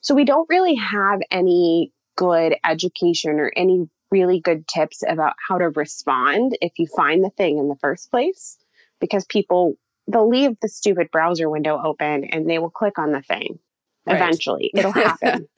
So 0.01 0.15
we 0.15 0.25
don't 0.25 0.49
really 0.49 0.77
have 0.77 1.21
any 1.31 1.93
good 2.17 2.55
education 2.65 3.41
or 3.41 3.53
any 3.55 3.89
really 4.11 4.41
good 4.41 4.67
tips 4.69 5.03
about 5.07 5.35
how 5.49 5.59
to 5.59 5.71
respond 5.71 6.57
if 6.61 6.73
you 6.79 6.87
find 6.87 7.25
the 7.25 7.31
thing 7.31 7.59
in 7.59 7.69
the 7.69 7.77
first 7.77 8.11
place 8.11 8.57
because 9.01 9.25
people 9.25 9.75
they'll 10.07 10.29
leave 10.29 10.53
the 10.61 10.69
stupid 10.69 11.11
browser 11.11 11.49
window 11.49 11.81
open 11.83 12.25
and 12.25 12.49
they 12.49 12.59
will 12.59 12.71
click 12.71 12.99
on 12.99 13.13
the 13.13 13.23
thing 13.23 13.59
right. 14.07 14.17
eventually. 14.17 14.71
It'll 14.75 14.93
happen. 14.93 15.49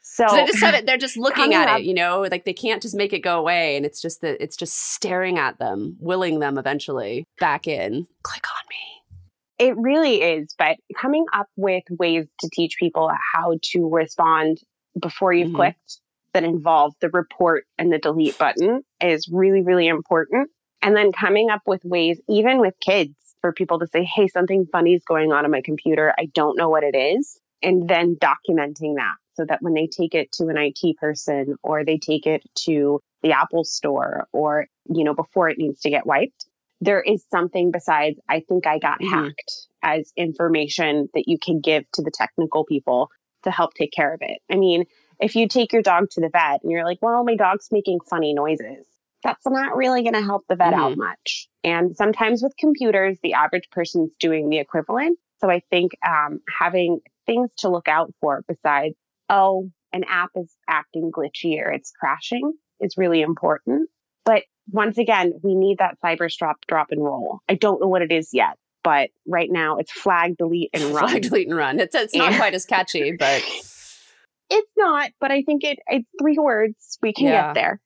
So, 0.00 0.26
they 0.30 0.44
just 0.46 0.60
have 0.60 0.74
it 0.74 0.84
they're 0.84 0.98
just 0.98 1.16
looking 1.16 1.54
at 1.54 1.68
up, 1.68 1.78
it 1.78 1.84
you 1.84 1.94
know 1.94 2.26
like 2.30 2.44
they 2.44 2.52
can't 2.52 2.82
just 2.82 2.94
make 2.94 3.14
it 3.14 3.20
go 3.20 3.38
away 3.38 3.76
and 3.76 3.86
it's 3.86 4.02
just 4.02 4.20
that 4.20 4.42
it's 4.42 4.56
just 4.56 4.92
staring 4.92 5.38
at 5.38 5.58
them 5.58 5.96
willing 6.00 6.38
them 6.38 6.58
eventually 6.58 7.24
back 7.38 7.66
in. 7.66 8.06
Click 8.22 8.44
on 8.50 8.64
me. 8.68 9.66
It 9.66 9.76
really 9.76 10.22
is 10.22 10.54
but 10.58 10.76
coming 10.96 11.24
up 11.32 11.46
with 11.56 11.84
ways 11.90 12.26
to 12.40 12.50
teach 12.52 12.76
people 12.78 13.10
how 13.32 13.58
to 13.72 13.88
respond 13.88 14.58
before 14.98 15.32
you've 15.32 15.48
mm-hmm. 15.48 15.56
clicked 15.56 16.00
that 16.34 16.44
involve 16.44 16.94
the 17.00 17.10
report 17.10 17.64
and 17.78 17.92
the 17.92 17.98
delete 17.98 18.38
button 18.38 18.82
is 19.00 19.28
really, 19.30 19.62
really 19.62 19.88
important. 19.88 20.50
And 20.80 20.96
then 20.96 21.12
coming 21.12 21.50
up 21.50 21.62
with 21.66 21.84
ways, 21.84 22.20
even 22.28 22.60
with 22.60 22.74
kids, 22.80 23.14
for 23.42 23.52
people 23.52 23.80
to 23.80 23.86
say, 23.88 24.04
hey, 24.04 24.28
something 24.28 24.66
funny 24.72 24.94
is 24.94 25.02
going 25.04 25.32
on 25.32 25.44
on 25.44 25.50
my 25.50 25.60
computer. 25.60 26.14
I 26.18 26.26
don't 26.26 26.56
know 26.56 26.70
what 26.70 26.84
it 26.84 26.96
is. 26.96 27.38
And 27.60 27.88
then 27.88 28.16
documenting 28.16 28.96
that 28.96 29.16
so 29.34 29.44
that 29.44 29.58
when 29.60 29.74
they 29.74 29.86
take 29.86 30.14
it 30.14 30.32
to 30.32 30.48
an 30.48 30.56
IT 30.56 30.96
person 30.96 31.56
or 31.62 31.84
they 31.84 31.98
take 31.98 32.26
it 32.26 32.42
to 32.64 33.00
the 33.22 33.32
Apple 33.32 33.64
store 33.64 34.26
or, 34.32 34.66
you 34.88 35.04
know, 35.04 35.14
before 35.14 35.48
it 35.48 35.58
needs 35.58 35.80
to 35.80 35.90
get 35.90 36.06
wiped, 36.06 36.46
there 36.80 37.00
is 37.00 37.24
something 37.30 37.70
besides, 37.70 38.18
I 38.28 38.42
think 38.48 38.66
I 38.66 38.78
got 38.78 39.00
mm-hmm. 39.00 39.26
hacked 39.26 39.52
as 39.82 40.12
information 40.16 41.08
that 41.14 41.28
you 41.28 41.38
can 41.38 41.60
give 41.60 41.84
to 41.94 42.02
the 42.02 42.10
technical 42.12 42.64
people 42.64 43.10
to 43.42 43.50
help 43.50 43.74
take 43.74 43.92
care 43.92 44.12
of 44.12 44.20
it. 44.22 44.38
I 44.50 44.56
mean, 44.56 44.84
if 45.20 45.36
you 45.36 45.48
take 45.48 45.72
your 45.72 45.82
dog 45.82 46.10
to 46.10 46.20
the 46.20 46.30
vet 46.30 46.62
and 46.62 46.70
you're 46.70 46.84
like, 46.84 46.98
well, 47.00 47.24
my 47.24 47.36
dog's 47.36 47.68
making 47.70 48.00
funny 48.08 48.34
noises, 48.34 48.86
that's 49.22 49.46
not 49.46 49.76
really 49.76 50.02
going 50.02 50.14
to 50.14 50.22
help 50.22 50.44
the 50.48 50.56
vet 50.56 50.72
mm-hmm. 50.72 50.82
out 50.82 50.96
much. 50.96 51.48
And 51.62 51.96
sometimes 51.96 52.42
with 52.42 52.56
computers, 52.58 53.18
the 53.22 53.34
average 53.34 53.68
person's 53.70 54.10
doing 54.18 54.48
the 54.48 54.58
equivalent. 54.58 55.18
So 55.40 55.50
I 55.50 55.62
think 55.70 55.92
um, 56.06 56.40
having 56.48 57.00
things 57.26 57.50
to 57.58 57.68
look 57.68 57.88
out 57.88 58.12
for 58.20 58.44
besides, 58.48 58.96
oh, 59.28 59.70
an 59.92 60.04
app 60.08 60.30
is 60.36 60.52
acting 60.68 61.10
glitchy 61.12 61.60
or 61.60 61.70
it's 61.70 61.92
crashing 61.92 62.52
is 62.80 62.96
really 62.96 63.22
important. 63.22 63.88
But 64.24 64.42
once 64.70 64.98
again, 64.98 65.34
we 65.42 65.54
need 65.54 65.78
that 65.78 65.98
Cyberstrop 66.04 66.54
drop 66.66 66.88
and 66.90 67.02
roll. 67.02 67.40
I 67.48 67.54
don't 67.54 67.80
know 67.80 67.88
what 67.88 68.02
it 68.02 68.12
is 68.12 68.30
yet, 68.32 68.56
but 68.82 69.10
right 69.26 69.50
now 69.50 69.78
it's 69.78 69.92
flag, 69.92 70.36
delete, 70.36 70.70
and 70.72 70.82
run. 70.94 71.08
Flag, 71.08 71.22
delete, 71.22 71.48
and 71.48 71.56
run. 71.56 71.80
It's, 71.80 71.94
it's 71.94 72.14
not 72.14 72.34
quite 72.34 72.54
as 72.54 72.64
catchy, 72.64 73.12
but 73.12 73.42
it's 74.50 74.72
not. 74.76 75.10
But 75.20 75.30
I 75.30 75.42
think 75.42 75.64
it 75.64 75.78
it's 75.86 76.08
three 76.20 76.38
words. 76.38 76.98
We 77.02 77.12
can 77.12 77.26
yeah. 77.26 77.48
get 77.48 77.54
there. 77.54 77.80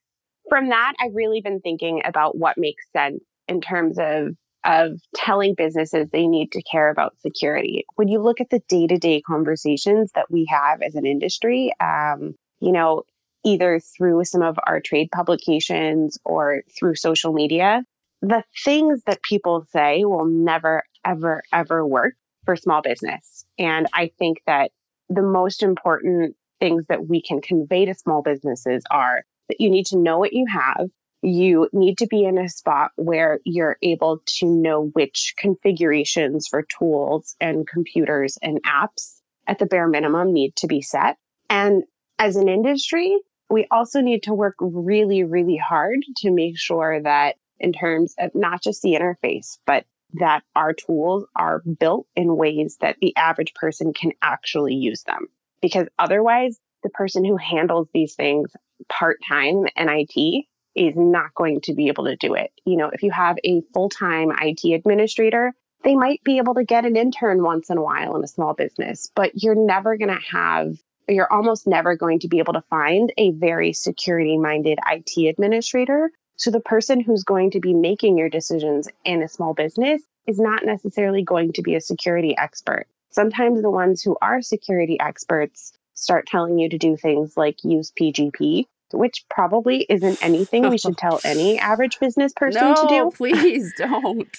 From 0.49 0.69
that, 0.69 0.95
I've 1.01 1.15
really 1.15 1.41
been 1.41 1.61
thinking 1.61 2.03
about 2.05 2.37
what 2.37 2.57
makes 2.57 2.85
sense 2.93 3.23
in 3.49 3.61
terms 3.61 3.99
of 3.99 4.37
of 4.65 5.01
telling 5.15 5.55
businesses 5.55 6.09
they 6.11 6.27
need 6.27 6.53
to 6.53 6.63
care 6.63 6.91
about 6.91 7.17
security. 7.21 7.87
When 7.95 8.09
you 8.09 8.21
look 8.21 8.41
at 8.41 8.51
the 8.51 8.61
day 8.69 8.87
to 8.89 8.99
day 8.99 9.21
conversations 9.21 10.11
that 10.15 10.31
we 10.31 10.47
have 10.51 10.83
as 10.83 10.97
an 10.97 11.07
industry, 11.07 11.73
um, 11.81 12.35
you 12.61 12.73
know, 12.73 13.05
either 13.45 13.81
through 13.81 14.25
some 14.25 14.43
of 14.43 14.59
our 14.67 14.81
trade 14.81 15.09
publications 15.15 16.19
or 16.25 16.65
through 16.77 16.97
social 16.97 17.33
media, 17.33 17.85
the 18.27 18.43
things 18.65 19.03
that 19.07 19.23
people 19.23 19.65
say 19.71 20.05
will 20.05 20.27
never, 20.27 20.83
ever, 21.05 21.43
ever 21.53 21.87
work 21.87 22.15
for 22.45 22.57
small 22.57 22.83
business. 22.83 23.45
And 23.57 23.87
I 23.93 24.11
think 24.19 24.39
that 24.47 24.73
the 25.09 25.23
most 25.23 25.62
important 25.62 26.35
things 26.59 26.85
that 26.89 27.07
we 27.07 27.23
can 27.23 27.41
convey 27.41 27.85
to 27.85 27.95
small 27.95 28.23
businesses 28.23 28.83
are 28.91 29.23
that 29.49 29.61
you 29.61 29.71
need 29.71 29.87
to 29.87 29.99
know 29.99 30.19
what 30.19 30.33
you 30.33 30.47
have. 30.53 30.89
You 31.23 31.69
need 31.73 31.99
to 31.99 32.09
be 32.09 32.25
in 32.25 32.37
a 32.37 32.49
spot 32.49 32.91
where 32.97 33.39
you're 33.45 33.77
able 33.81 34.23
to 34.39 34.47
know 34.47 34.91
which 34.93 35.35
configurations 35.39 36.49
for 36.49 36.62
tools 36.79 37.37
and 37.41 37.67
computers 37.67 38.39
and 38.43 38.61
apps 38.65 39.21
at 39.47 39.61
the 39.61 39.67
bare 39.67 39.87
minimum 39.87 40.33
need 40.33 40.57
to 40.57 40.67
be 40.67 40.83
set. 40.83 41.17
And 41.49 41.85
as 42.19 42.35
an 42.35 42.49
industry, 42.49 43.17
we 43.49 43.69
also 43.71 44.01
need 44.01 44.25
to 44.25 44.35
work 44.35 44.57
really, 44.61 45.23
really 45.23 45.57
hard 45.57 46.01
to 46.19 46.33
make 46.33 46.59
sure 46.59 47.01
that 47.03 47.37
in 47.59 47.73
terms 47.73 48.14
of 48.19 48.35
not 48.35 48.62
just 48.62 48.83
the 48.83 48.92
interface, 48.95 49.59
but 49.66 49.85
that 50.14 50.42
our 50.55 50.73
tools 50.73 51.25
are 51.35 51.61
built 51.61 52.07
in 52.14 52.37
ways 52.37 52.79
that 52.81 52.97
the 53.01 53.16
average 53.16 53.55
person 53.55 53.92
can 53.92 54.12
actually 54.23 54.75
use 54.75 55.03
them. 55.03 55.29
Because 55.61 55.88
otherwise, 55.99 56.59
the 56.83 56.90
person 56.90 57.25
who 57.25 57.37
handles 57.37 57.88
these 57.92 58.14
things 58.14 58.51
part 58.88 59.19
time 59.27 59.66
in 59.77 59.88
IT 59.88 60.47
is 60.75 60.95
not 60.97 61.35
going 61.35 61.61
to 61.62 61.75
be 61.75 61.88
able 61.88 62.05
to 62.05 62.16
do 62.16 62.35
it. 62.35 62.53
You 62.64 62.77
know, 62.77 62.90
if 62.92 63.03
you 63.03 63.11
have 63.11 63.38
a 63.45 63.62
full 63.73 63.88
time 63.88 64.31
IT 64.40 64.64
administrator, 64.64 65.55
they 65.83 65.97
might 65.97 66.23
be 66.23 66.38
able 66.38 66.55
to 66.55 66.64
get 66.64 66.85
an 66.85 66.97
intern 66.97 67.42
once 67.42 67.71
in 67.71 67.79
a 67.79 67.83
while 67.83 68.16
in 68.16 68.25
a 68.25 68.29
small 68.29 68.55
business, 68.55 69.11
but 69.14 69.42
you're 69.42 69.55
never 69.55 69.97
going 69.97 70.11
to 70.11 70.37
have 70.37 70.77
you're 71.09 71.33
almost 71.33 71.66
never 71.69 71.97
going 71.97 72.19
to 72.21 72.29
be 72.29 72.40
able 72.40 72.55
to 72.55 72.62
find 72.62 73.12
a 73.16 73.31
very 73.31 73.73
security 73.73 74.38
minded 74.38 74.79
IT 74.90 75.29
administrator. 75.29 76.11
So 76.37 76.51
the 76.51 76.61
person 76.61 77.01
who's 77.01 77.25
going 77.25 77.53
to 77.53 77.61
be 77.61 77.75
making 77.75 78.18
your 78.18 78.29
decisions 78.29 78.88
in 79.05 79.22
a 79.22 79.29
small 79.29 79.55
business 79.55 80.03
is 80.27 80.38
not 80.38 80.64
necessarily 80.64 81.22
going 81.22 81.53
to 81.55 81.62
be 81.62 81.75
a 81.75 81.81
security 81.81 82.37
expert. 82.37 82.87
Sometimes 83.11 83.62
the 83.62 83.70
ones 83.70 84.03
who 84.03 84.16
are 84.20 84.42
security 84.42 85.01
experts 85.01 85.72
start 85.94 86.27
telling 86.27 86.59
you 86.59 86.68
to 86.68 86.79
do 86.79 86.96
things 86.96 87.37
like 87.37 87.64
use 87.64 87.92
PGP, 87.99 88.66
which 88.92 89.25
probably 89.31 89.87
isn't 89.88 90.22
anything 90.22 90.68
we 90.68 90.79
should 90.79 90.99
tell 90.99 91.20
any 91.25 91.59
average 91.59 91.99
business 91.99 92.33
person 92.35 92.61
no, 92.61 92.75
to 92.75 92.88
do. 92.88 93.11
please 93.16 93.72
don't. 93.79 94.37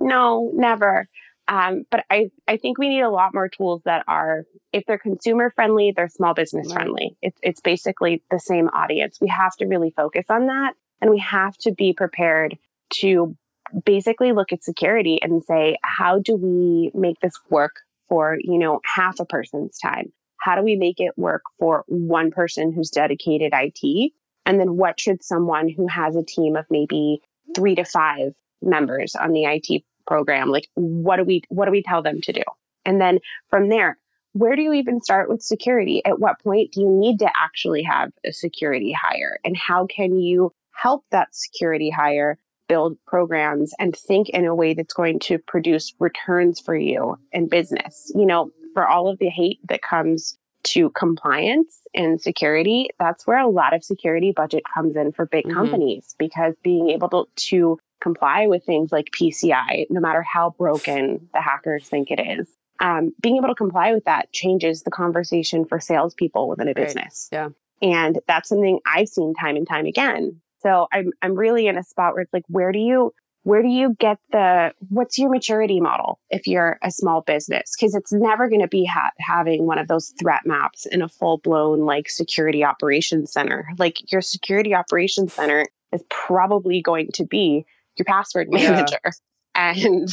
no, 0.00 0.50
never. 0.54 1.08
Um, 1.46 1.84
but 1.90 2.04
I, 2.10 2.30
I 2.48 2.56
think 2.56 2.78
we 2.78 2.88
need 2.88 3.02
a 3.02 3.10
lot 3.10 3.34
more 3.34 3.48
tools 3.48 3.82
that 3.84 4.04
are, 4.08 4.44
if 4.72 4.84
they're 4.86 4.98
consumer 4.98 5.50
friendly, 5.54 5.92
they're 5.94 6.08
small 6.08 6.34
business 6.34 6.68
right. 6.68 6.76
friendly. 6.76 7.16
It's, 7.20 7.38
it's 7.42 7.60
basically 7.60 8.22
the 8.30 8.38
same 8.38 8.68
audience. 8.68 9.18
We 9.20 9.28
have 9.28 9.54
to 9.56 9.66
really 9.66 9.92
focus 9.94 10.24
on 10.30 10.46
that. 10.46 10.74
And 11.00 11.10
we 11.10 11.18
have 11.18 11.56
to 11.58 11.72
be 11.72 11.92
prepared 11.92 12.56
to 13.00 13.36
basically 13.84 14.32
look 14.32 14.52
at 14.52 14.64
security 14.64 15.18
and 15.20 15.42
say, 15.44 15.76
how 15.82 16.18
do 16.18 16.36
we 16.36 16.90
make 16.94 17.20
this 17.20 17.38
work 17.50 17.76
for, 18.08 18.38
you 18.40 18.58
know, 18.58 18.80
half 18.84 19.20
a 19.20 19.26
person's 19.26 19.78
time? 19.78 20.12
How 20.38 20.56
do 20.56 20.62
we 20.62 20.76
make 20.76 21.00
it 21.00 21.12
work 21.16 21.42
for 21.58 21.84
one 21.88 22.30
person 22.30 22.72
who's 22.72 22.90
dedicated 22.90 23.52
IT? 23.54 24.12
And 24.46 24.60
then 24.60 24.76
what 24.76 25.00
should 25.00 25.22
someone 25.22 25.68
who 25.68 25.88
has 25.88 26.16
a 26.16 26.22
team 26.22 26.56
of 26.56 26.66
maybe 26.70 27.22
three 27.54 27.74
to 27.74 27.84
five 27.84 28.32
members 28.62 29.14
on 29.14 29.32
the 29.32 29.44
IT 29.44 29.84
program 30.06 30.50
like 30.50 30.68
what 30.74 31.16
do 31.16 31.24
we 31.24 31.42
what 31.48 31.66
do 31.66 31.70
we 31.70 31.82
tell 31.82 32.02
them 32.02 32.20
to 32.22 32.32
do? 32.32 32.42
And 32.84 33.00
then 33.00 33.20
from 33.50 33.68
there 33.68 33.98
where 34.32 34.56
do 34.56 34.62
you 34.62 34.72
even 34.72 35.00
start 35.00 35.28
with 35.28 35.42
security? 35.42 36.04
At 36.04 36.18
what 36.18 36.40
point 36.40 36.72
do 36.72 36.80
you 36.80 36.90
need 36.90 37.20
to 37.20 37.30
actually 37.36 37.84
have 37.84 38.10
a 38.26 38.32
security 38.32 38.92
hire? 38.92 39.38
And 39.44 39.56
how 39.56 39.86
can 39.86 40.18
you 40.18 40.52
help 40.72 41.04
that 41.12 41.28
security 41.32 41.88
hire 41.88 42.36
build 42.68 42.98
programs 43.06 43.74
and 43.78 43.94
think 43.94 44.30
in 44.30 44.44
a 44.44 44.54
way 44.54 44.74
that's 44.74 44.92
going 44.92 45.20
to 45.20 45.38
produce 45.38 45.94
returns 46.00 46.58
for 46.58 46.74
you 46.74 47.16
in 47.30 47.48
business? 47.48 48.10
You 48.14 48.26
know 48.26 48.50
for 48.74 48.86
all 48.86 49.08
of 49.08 49.18
the 49.18 49.28
hate 49.28 49.60
that 49.68 49.80
comes 49.80 50.36
to 50.64 50.90
compliance 50.90 51.80
and 51.94 52.20
security, 52.20 52.90
that's 52.98 53.26
where 53.26 53.38
a 53.38 53.48
lot 53.48 53.74
of 53.74 53.84
security 53.84 54.32
budget 54.32 54.62
comes 54.74 54.96
in 54.96 55.12
for 55.12 55.26
big 55.26 55.44
mm-hmm. 55.44 55.54
companies 55.54 56.14
because 56.18 56.54
being 56.62 56.90
able 56.90 57.08
to, 57.08 57.24
to 57.36 57.78
comply 58.00 58.46
with 58.46 58.64
things 58.64 58.92
like 58.92 59.10
PCI, 59.10 59.86
no 59.90 60.00
matter 60.00 60.22
how 60.22 60.54
broken 60.58 61.28
the 61.32 61.40
hackers 61.40 61.88
think 61.88 62.10
it 62.10 62.20
is. 62.20 62.48
Um, 62.80 63.12
being 63.20 63.36
able 63.36 63.48
to 63.48 63.54
comply 63.54 63.94
with 63.94 64.04
that 64.04 64.32
changes 64.32 64.82
the 64.82 64.90
conversation 64.90 65.64
for 65.64 65.80
salespeople 65.80 66.48
within 66.48 66.68
a 66.68 66.74
business. 66.74 67.28
Right. 67.32 67.38
Yeah. 67.38 67.48
And 67.82 68.18
that's 68.26 68.48
something 68.48 68.80
I've 68.86 69.08
seen 69.08 69.34
time 69.34 69.56
and 69.56 69.66
time 69.66 69.86
again. 69.86 70.40
So 70.60 70.88
I'm 70.92 71.12
I'm 71.22 71.34
really 71.34 71.66
in 71.66 71.76
a 71.78 71.82
spot 71.82 72.14
where 72.14 72.22
it's 72.22 72.32
like, 72.32 72.44
where 72.48 72.72
do 72.72 72.78
you 72.78 73.14
where 73.44 73.62
do 73.62 73.68
you 73.68 73.94
get 73.98 74.18
the 74.32 74.72
what's 74.88 75.18
your 75.18 75.30
maturity 75.30 75.80
model 75.80 76.18
if 76.30 76.46
you're 76.46 76.78
a 76.82 76.90
small 76.90 77.20
business 77.20 77.74
because 77.78 77.94
it's 77.94 78.12
never 78.12 78.48
going 78.48 78.62
to 78.62 78.68
be 78.68 78.84
ha- 78.84 79.12
having 79.18 79.64
one 79.66 79.78
of 79.78 79.86
those 79.86 80.12
threat 80.20 80.42
maps 80.44 80.86
in 80.86 81.02
a 81.02 81.08
full 81.08 81.38
blown 81.38 81.80
like 81.80 82.08
security 82.10 82.64
operations 82.64 83.32
center 83.32 83.68
like 83.78 84.10
your 84.10 84.20
security 84.20 84.74
operations 84.74 85.32
center 85.32 85.64
is 85.94 86.04
probably 86.10 86.82
going 86.82 87.08
to 87.14 87.24
be 87.24 87.64
your 87.96 88.04
password 88.04 88.50
manager. 88.50 88.98
Yeah. 89.04 89.10
And 89.56 90.08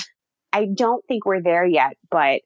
I 0.53 0.67
don't 0.67 1.03
think 1.07 1.25
we're 1.25 1.41
there 1.41 1.65
yet, 1.65 1.97
but 2.11 2.41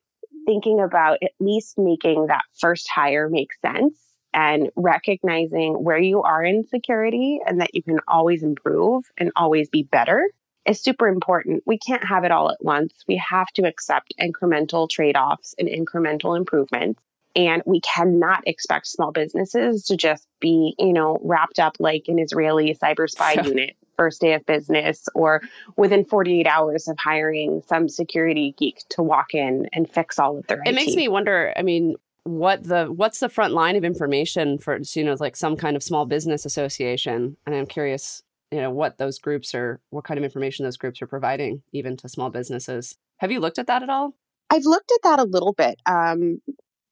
thinking 0.45 0.80
about 0.80 1.17
at 1.21 1.32
least 1.41 1.78
making 1.78 2.28
that 2.28 2.43
first 2.58 2.88
hire 2.89 3.28
make 3.30 3.50
sense 3.62 4.00
and 4.34 4.69
recognizing 4.78 5.74
where 5.74 5.98
you 5.98 6.21
are 6.21 6.41
in 6.41 6.65
security 6.65 7.41
and 7.45 7.60
that 7.60 7.76
you 7.76 7.84
can 7.84 8.00
always 8.08 8.43
improve 8.43 9.04
and 9.17 9.34
always 9.36 9.67
be 9.67 9.84
better 9.84 10.26
is 10.65 10.82
super 10.82 11.08
important. 11.08 11.63
We 11.65 11.78
can't 11.78 12.04
have 12.04 12.23
it 12.23 12.32
all 12.32 12.51
at 12.51 12.63
once. 12.63 12.93
We 13.08 13.17
have 13.17 13.47
to 13.54 13.63
accept 13.63 14.13
incremental 14.19 14.89
trade 14.89 15.15
offs 15.15 15.56
and 15.58 15.67
incremental 15.67 16.38
improvements. 16.38 17.01
And 17.36 17.62
we 17.65 17.82
cannot 17.82 18.47
expect 18.47 18.88
small 18.88 19.12
businesses 19.12 19.84
to 19.86 19.97
just 19.97 20.25
be, 20.39 20.73
you 20.80 20.93
know, 20.93 21.19
wrapped 21.21 21.60
up 21.60 21.75
like 21.80 22.06
an 22.08 22.17
Israeli 22.17 22.73
cyber 22.75 23.10
spy 23.10 23.34
unit 23.43 23.75
first 23.97 24.21
day 24.21 24.34
of 24.34 24.45
business 24.45 25.08
or 25.15 25.41
within 25.78 26.06
48 26.06 26.47
hours 26.47 26.88
of 26.88 26.97
hiring 26.97 27.62
some 27.67 27.89
security 27.89 28.54
geek 28.58 28.84
to 28.89 29.01
walk 29.01 29.34
in 29.34 29.69
and 29.73 29.89
fix 29.89 30.19
all 30.19 30.38
of 30.38 30.47
their 30.47 30.62
it 30.65 30.69
IT. 30.69 30.75
makes 30.75 30.95
me 30.95 31.08
wonder 31.08 31.54
i 31.56 31.62
mean 31.62 31.95
what 32.23 32.63
the 32.63 32.86
what's 32.86 33.19
the 33.19 33.30
front 33.30 33.54
line 33.54 33.75
of 33.75 33.84
information 33.84 34.58
for 34.58 34.80
you 34.93 35.04
know 35.04 35.15
like 35.19 35.36
some 35.36 35.56
kind 35.56 35.75
of 35.75 35.84
small 35.84 36.06
business 36.06 36.45
association 36.45 37.38
and 37.45 37.56
i'm 37.56 37.65
curious 37.65 38.23
you 38.55 38.61
know 38.61 38.71
what 38.71 38.97
those 38.97 39.19
groups 39.19 39.53
are 39.53 39.81
what 39.89 40.05
kind 40.05 40.17
of 40.17 40.23
information 40.23 40.63
those 40.63 40.77
groups 40.77 41.01
are 41.01 41.07
providing 41.07 41.61
even 41.73 41.97
to 41.97 42.07
small 42.07 42.29
businesses 42.29 42.95
have 43.17 43.31
you 43.31 43.41
looked 43.41 43.59
at 43.59 43.67
that 43.67 43.83
at 43.83 43.89
all 43.89 44.15
i've 44.49 44.65
looked 44.65 44.91
at 44.93 45.03
that 45.03 45.19
a 45.19 45.23
little 45.23 45.53
bit 45.53 45.77
um, 45.85 46.39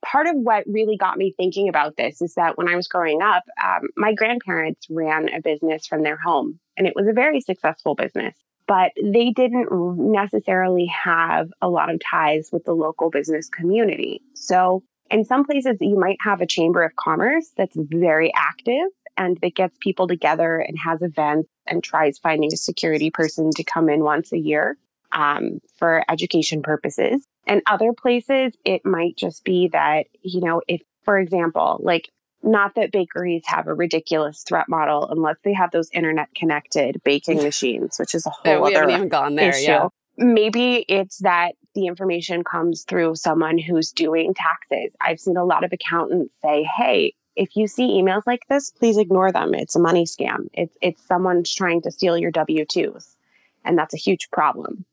part 0.05 0.27
of 0.27 0.35
what 0.35 0.65
really 0.67 0.97
got 0.97 1.17
me 1.17 1.33
thinking 1.35 1.69
about 1.69 1.95
this 1.95 2.21
is 2.21 2.33
that 2.35 2.57
when 2.57 2.67
I 2.67 2.75
was 2.75 2.89
growing 2.89 3.21
up, 3.21 3.43
um, 3.63 3.87
my 3.95 4.13
grandparents 4.13 4.85
ran 4.89 5.29
a 5.33 5.39
business 5.41 5.87
from 5.87 6.03
their 6.03 6.17
home, 6.17 6.59
and 6.75 6.85
it 6.85 6.93
was 6.93 7.07
a 7.07 7.13
very 7.13 7.39
successful 7.39 7.95
business. 7.95 8.35
But 8.67 8.91
they 9.01 9.31
didn't 9.31 9.69
necessarily 9.71 10.87
have 10.87 11.49
a 11.61 11.69
lot 11.69 11.89
of 11.89 12.01
ties 12.09 12.49
with 12.51 12.65
the 12.65 12.73
local 12.73 13.09
business 13.09 13.47
community. 13.47 14.21
So, 14.35 14.83
in 15.09 15.23
some 15.23 15.45
places, 15.45 15.77
you 15.79 15.97
might 15.97 16.17
have 16.21 16.41
a 16.41 16.47
chamber 16.47 16.83
of 16.83 16.95
commerce 16.95 17.49
that's 17.55 17.77
very 17.77 18.33
active 18.35 18.89
and 19.17 19.37
that 19.41 19.55
gets 19.55 19.77
people 19.79 20.07
together 20.07 20.57
and 20.57 20.77
has 20.77 21.01
events 21.01 21.49
and 21.67 21.83
tries 21.83 22.19
finding 22.19 22.51
a 22.53 22.57
security 22.57 23.11
person 23.11 23.51
to 23.51 23.63
come 23.63 23.89
in 23.89 24.03
once 24.03 24.31
a 24.31 24.37
year 24.37 24.77
um, 25.11 25.59
for 25.77 26.03
education 26.09 26.61
purposes. 26.61 27.25
And 27.45 27.61
other 27.67 27.93
places, 27.93 28.53
it 28.65 28.85
might 28.85 29.15
just 29.15 29.43
be 29.43 29.69
that, 29.69 30.07
you 30.21 30.41
know, 30.41 30.61
if, 30.67 30.81
for 31.03 31.17
example, 31.17 31.79
like 31.83 32.09
not 32.41 32.75
that 32.75 32.91
bakeries 32.91 33.43
have 33.45 33.67
a 33.67 33.73
ridiculous 33.73 34.43
threat 34.43 34.67
model 34.67 35.07
unless 35.09 35.37
they 35.43 35.53
have 35.53 35.71
those 35.71 35.89
internet 35.91 36.29
connected 36.35 37.01
baking 37.03 37.37
machines, 37.43 37.97
which 37.97 38.15
is 38.15 38.25
a 38.25 38.29
whole 38.29 38.63
we 38.63 38.75
other 38.75 38.81
haven't 38.81 38.95
even 38.95 39.09
gone 39.09 39.35
there. 39.35 39.49
issue. 39.49 39.63
Yeah. 39.63 39.87
Maybe 40.15 40.85
it's 40.87 41.19
that 41.19 41.53
the 41.73 41.87
information 41.87 42.43
comes 42.43 42.83
through 42.87 43.15
someone 43.15 43.57
who's 43.57 43.91
doing 43.91 44.35
taxes. 44.35 44.93
I've 45.01 45.19
seen 45.19 45.37
a 45.37 45.45
lot 45.45 45.63
of 45.63 45.73
accountants 45.73 46.33
say, 46.43 46.63
"Hey, 46.63 47.15
if 47.35 47.55
you 47.55 47.67
see 47.67 48.01
emails 48.01 48.23
like 48.25 48.45
this, 48.49 48.71
please 48.71 48.97
ignore 48.97 49.31
them. 49.31 49.53
It's 49.53 49.75
a 49.75 49.79
money 49.79 50.05
scam. 50.05 50.49
It's 50.53 50.75
it's 50.81 51.05
someone 51.07 51.43
trying 51.43 51.81
to 51.83 51.91
steal 51.91 52.17
your 52.17 52.31
W 52.31 52.65
twos, 52.65 53.15
and 53.63 53.77
that's 53.77 53.93
a 53.93 53.97
huge 53.97 54.29
problem." 54.31 54.85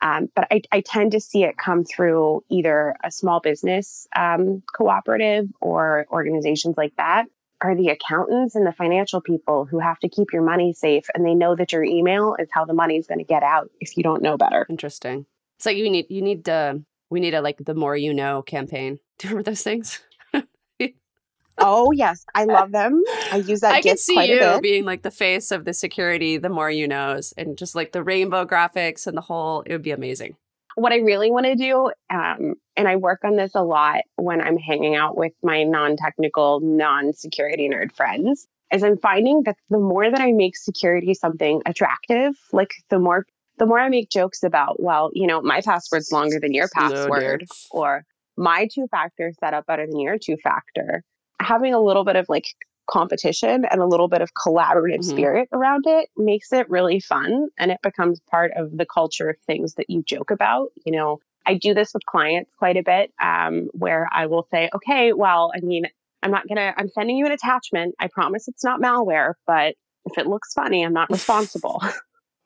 Um, 0.00 0.28
but 0.34 0.48
I, 0.50 0.62
I, 0.72 0.80
tend 0.80 1.12
to 1.12 1.20
see 1.20 1.44
it 1.44 1.56
come 1.56 1.84
through 1.84 2.42
either 2.50 2.96
a 3.04 3.12
small 3.12 3.38
business 3.38 4.08
um, 4.16 4.64
cooperative 4.74 5.48
or 5.60 6.08
organizations 6.10 6.76
like 6.76 6.96
that, 6.96 7.26
are 7.62 7.76
the 7.76 7.88
accountants 7.88 8.56
and 8.56 8.66
the 8.66 8.72
financial 8.72 9.20
people 9.20 9.64
who 9.64 9.78
have 9.78 9.98
to 10.00 10.08
keep 10.08 10.32
your 10.32 10.42
money 10.42 10.72
safe 10.72 11.06
and 11.14 11.24
they 11.24 11.34
know 11.34 11.54
that 11.54 11.72
your 11.72 11.84
email 11.84 12.34
is 12.38 12.48
how 12.50 12.64
the 12.64 12.74
money 12.74 12.96
is 12.96 13.06
going 13.06 13.20
to 13.20 13.24
get 13.24 13.42
out 13.42 13.70
if 13.80 13.96
you 13.96 14.02
don't 14.02 14.22
know 14.22 14.36
better. 14.36 14.66
Interesting. 14.68 15.24
So 15.60 15.70
you 15.70 15.88
need 15.88 16.06
you 16.10 16.22
need 16.22 16.44
to 16.46 16.82
we 17.08 17.20
need 17.20 17.34
a 17.34 17.40
like 17.40 17.58
the 17.58 17.74
more 17.74 17.96
you 17.96 18.12
know 18.12 18.42
campaign. 18.42 18.98
Do 19.18 19.28
you 19.28 19.30
remember 19.30 19.50
those 19.50 19.62
things? 19.62 20.00
Oh 21.58 21.92
yes, 21.92 22.24
I 22.34 22.44
love 22.44 22.72
them. 22.72 23.02
I 23.30 23.42
use 23.46 23.60
that. 23.60 23.74
I 23.74 23.82
can 23.82 23.96
see 23.96 24.32
you 24.32 24.60
being 24.60 24.84
like 24.84 25.02
the 25.02 25.10
face 25.10 25.50
of 25.50 25.64
the 25.64 25.72
security, 25.72 26.38
the 26.38 26.48
more 26.48 26.70
you 26.70 26.88
knows, 26.88 27.32
and 27.36 27.56
just 27.56 27.74
like 27.74 27.92
the 27.92 28.02
rainbow 28.02 28.44
graphics 28.44 29.06
and 29.06 29.16
the 29.16 29.22
whole. 29.22 29.62
It 29.62 29.72
would 29.72 29.82
be 29.82 29.90
amazing. 29.90 30.36
What 30.74 30.92
I 30.92 30.96
really 30.96 31.30
want 31.30 31.44
to 31.46 31.54
do, 31.54 31.90
um, 32.08 32.54
and 32.76 32.88
I 32.88 32.96
work 32.96 33.20
on 33.24 33.36
this 33.36 33.52
a 33.54 33.62
lot 33.62 34.04
when 34.16 34.40
I'm 34.40 34.56
hanging 34.56 34.94
out 34.94 35.18
with 35.18 35.32
my 35.42 35.64
non-technical, 35.64 36.60
non-security 36.60 37.68
nerd 37.68 37.92
friends, 37.92 38.46
is 38.72 38.82
I'm 38.82 38.96
finding 38.96 39.42
that 39.44 39.56
the 39.68 39.78
more 39.78 40.10
that 40.10 40.20
I 40.20 40.32
make 40.32 40.56
security 40.56 41.12
something 41.12 41.60
attractive, 41.66 42.34
like 42.52 42.72
the 42.88 42.98
more 42.98 43.26
the 43.58 43.66
more 43.66 43.78
I 43.78 43.90
make 43.90 44.08
jokes 44.08 44.42
about, 44.42 44.82
well, 44.82 45.10
you 45.12 45.26
know, 45.26 45.42
my 45.42 45.60
password's 45.60 46.10
longer 46.10 46.40
than 46.40 46.54
your 46.54 46.68
password, 46.74 47.44
or 47.70 48.04
my 48.36 48.66
two 48.72 48.86
factor 48.90 49.30
set 49.40 49.52
up 49.52 49.66
better 49.66 49.86
than 49.86 50.00
your 50.00 50.16
two 50.18 50.38
factor 50.42 51.04
having 51.42 51.74
a 51.74 51.80
little 51.80 52.04
bit 52.04 52.16
of 52.16 52.26
like 52.28 52.46
competition 52.90 53.64
and 53.64 53.80
a 53.80 53.86
little 53.86 54.08
bit 54.08 54.22
of 54.22 54.30
collaborative 54.34 54.98
mm-hmm. 54.98 55.10
spirit 55.10 55.48
around 55.52 55.84
it 55.86 56.08
makes 56.16 56.52
it 56.52 56.68
really 56.68 57.00
fun 57.00 57.48
and 57.58 57.70
it 57.70 57.78
becomes 57.82 58.20
part 58.30 58.52
of 58.56 58.76
the 58.76 58.86
culture 58.86 59.30
of 59.30 59.36
things 59.46 59.74
that 59.74 59.88
you 59.88 60.02
joke 60.02 60.30
about 60.30 60.68
you 60.84 60.92
know 60.92 61.18
i 61.46 61.54
do 61.54 61.74
this 61.74 61.94
with 61.94 62.04
clients 62.04 62.50
quite 62.58 62.76
a 62.76 62.82
bit 62.82 63.12
um, 63.22 63.68
where 63.72 64.08
i 64.12 64.26
will 64.26 64.46
say 64.50 64.68
okay 64.74 65.12
well 65.12 65.52
i 65.54 65.60
mean 65.60 65.84
i'm 66.22 66.32
not 66.32 66.46
gonna 66.48 66.74
i'm 66.76 66.88
sending 66.88 67.16
you 67.16 67.24
an 67.24 67.32
attachment 67.32 67.94
i 68.00 68.08
promise 68.08 68.48
it's 68.48 68.64
not 68.64 68.80
malware 68.80 69.34
but 69.46 69.74
if 70.04 70.18
it 70.18 70.26
looks 70.26 70.52
funny 70.52 70.84
i'm 70.84 70.92
not 70.92 71.08
responsible 71.10 71.80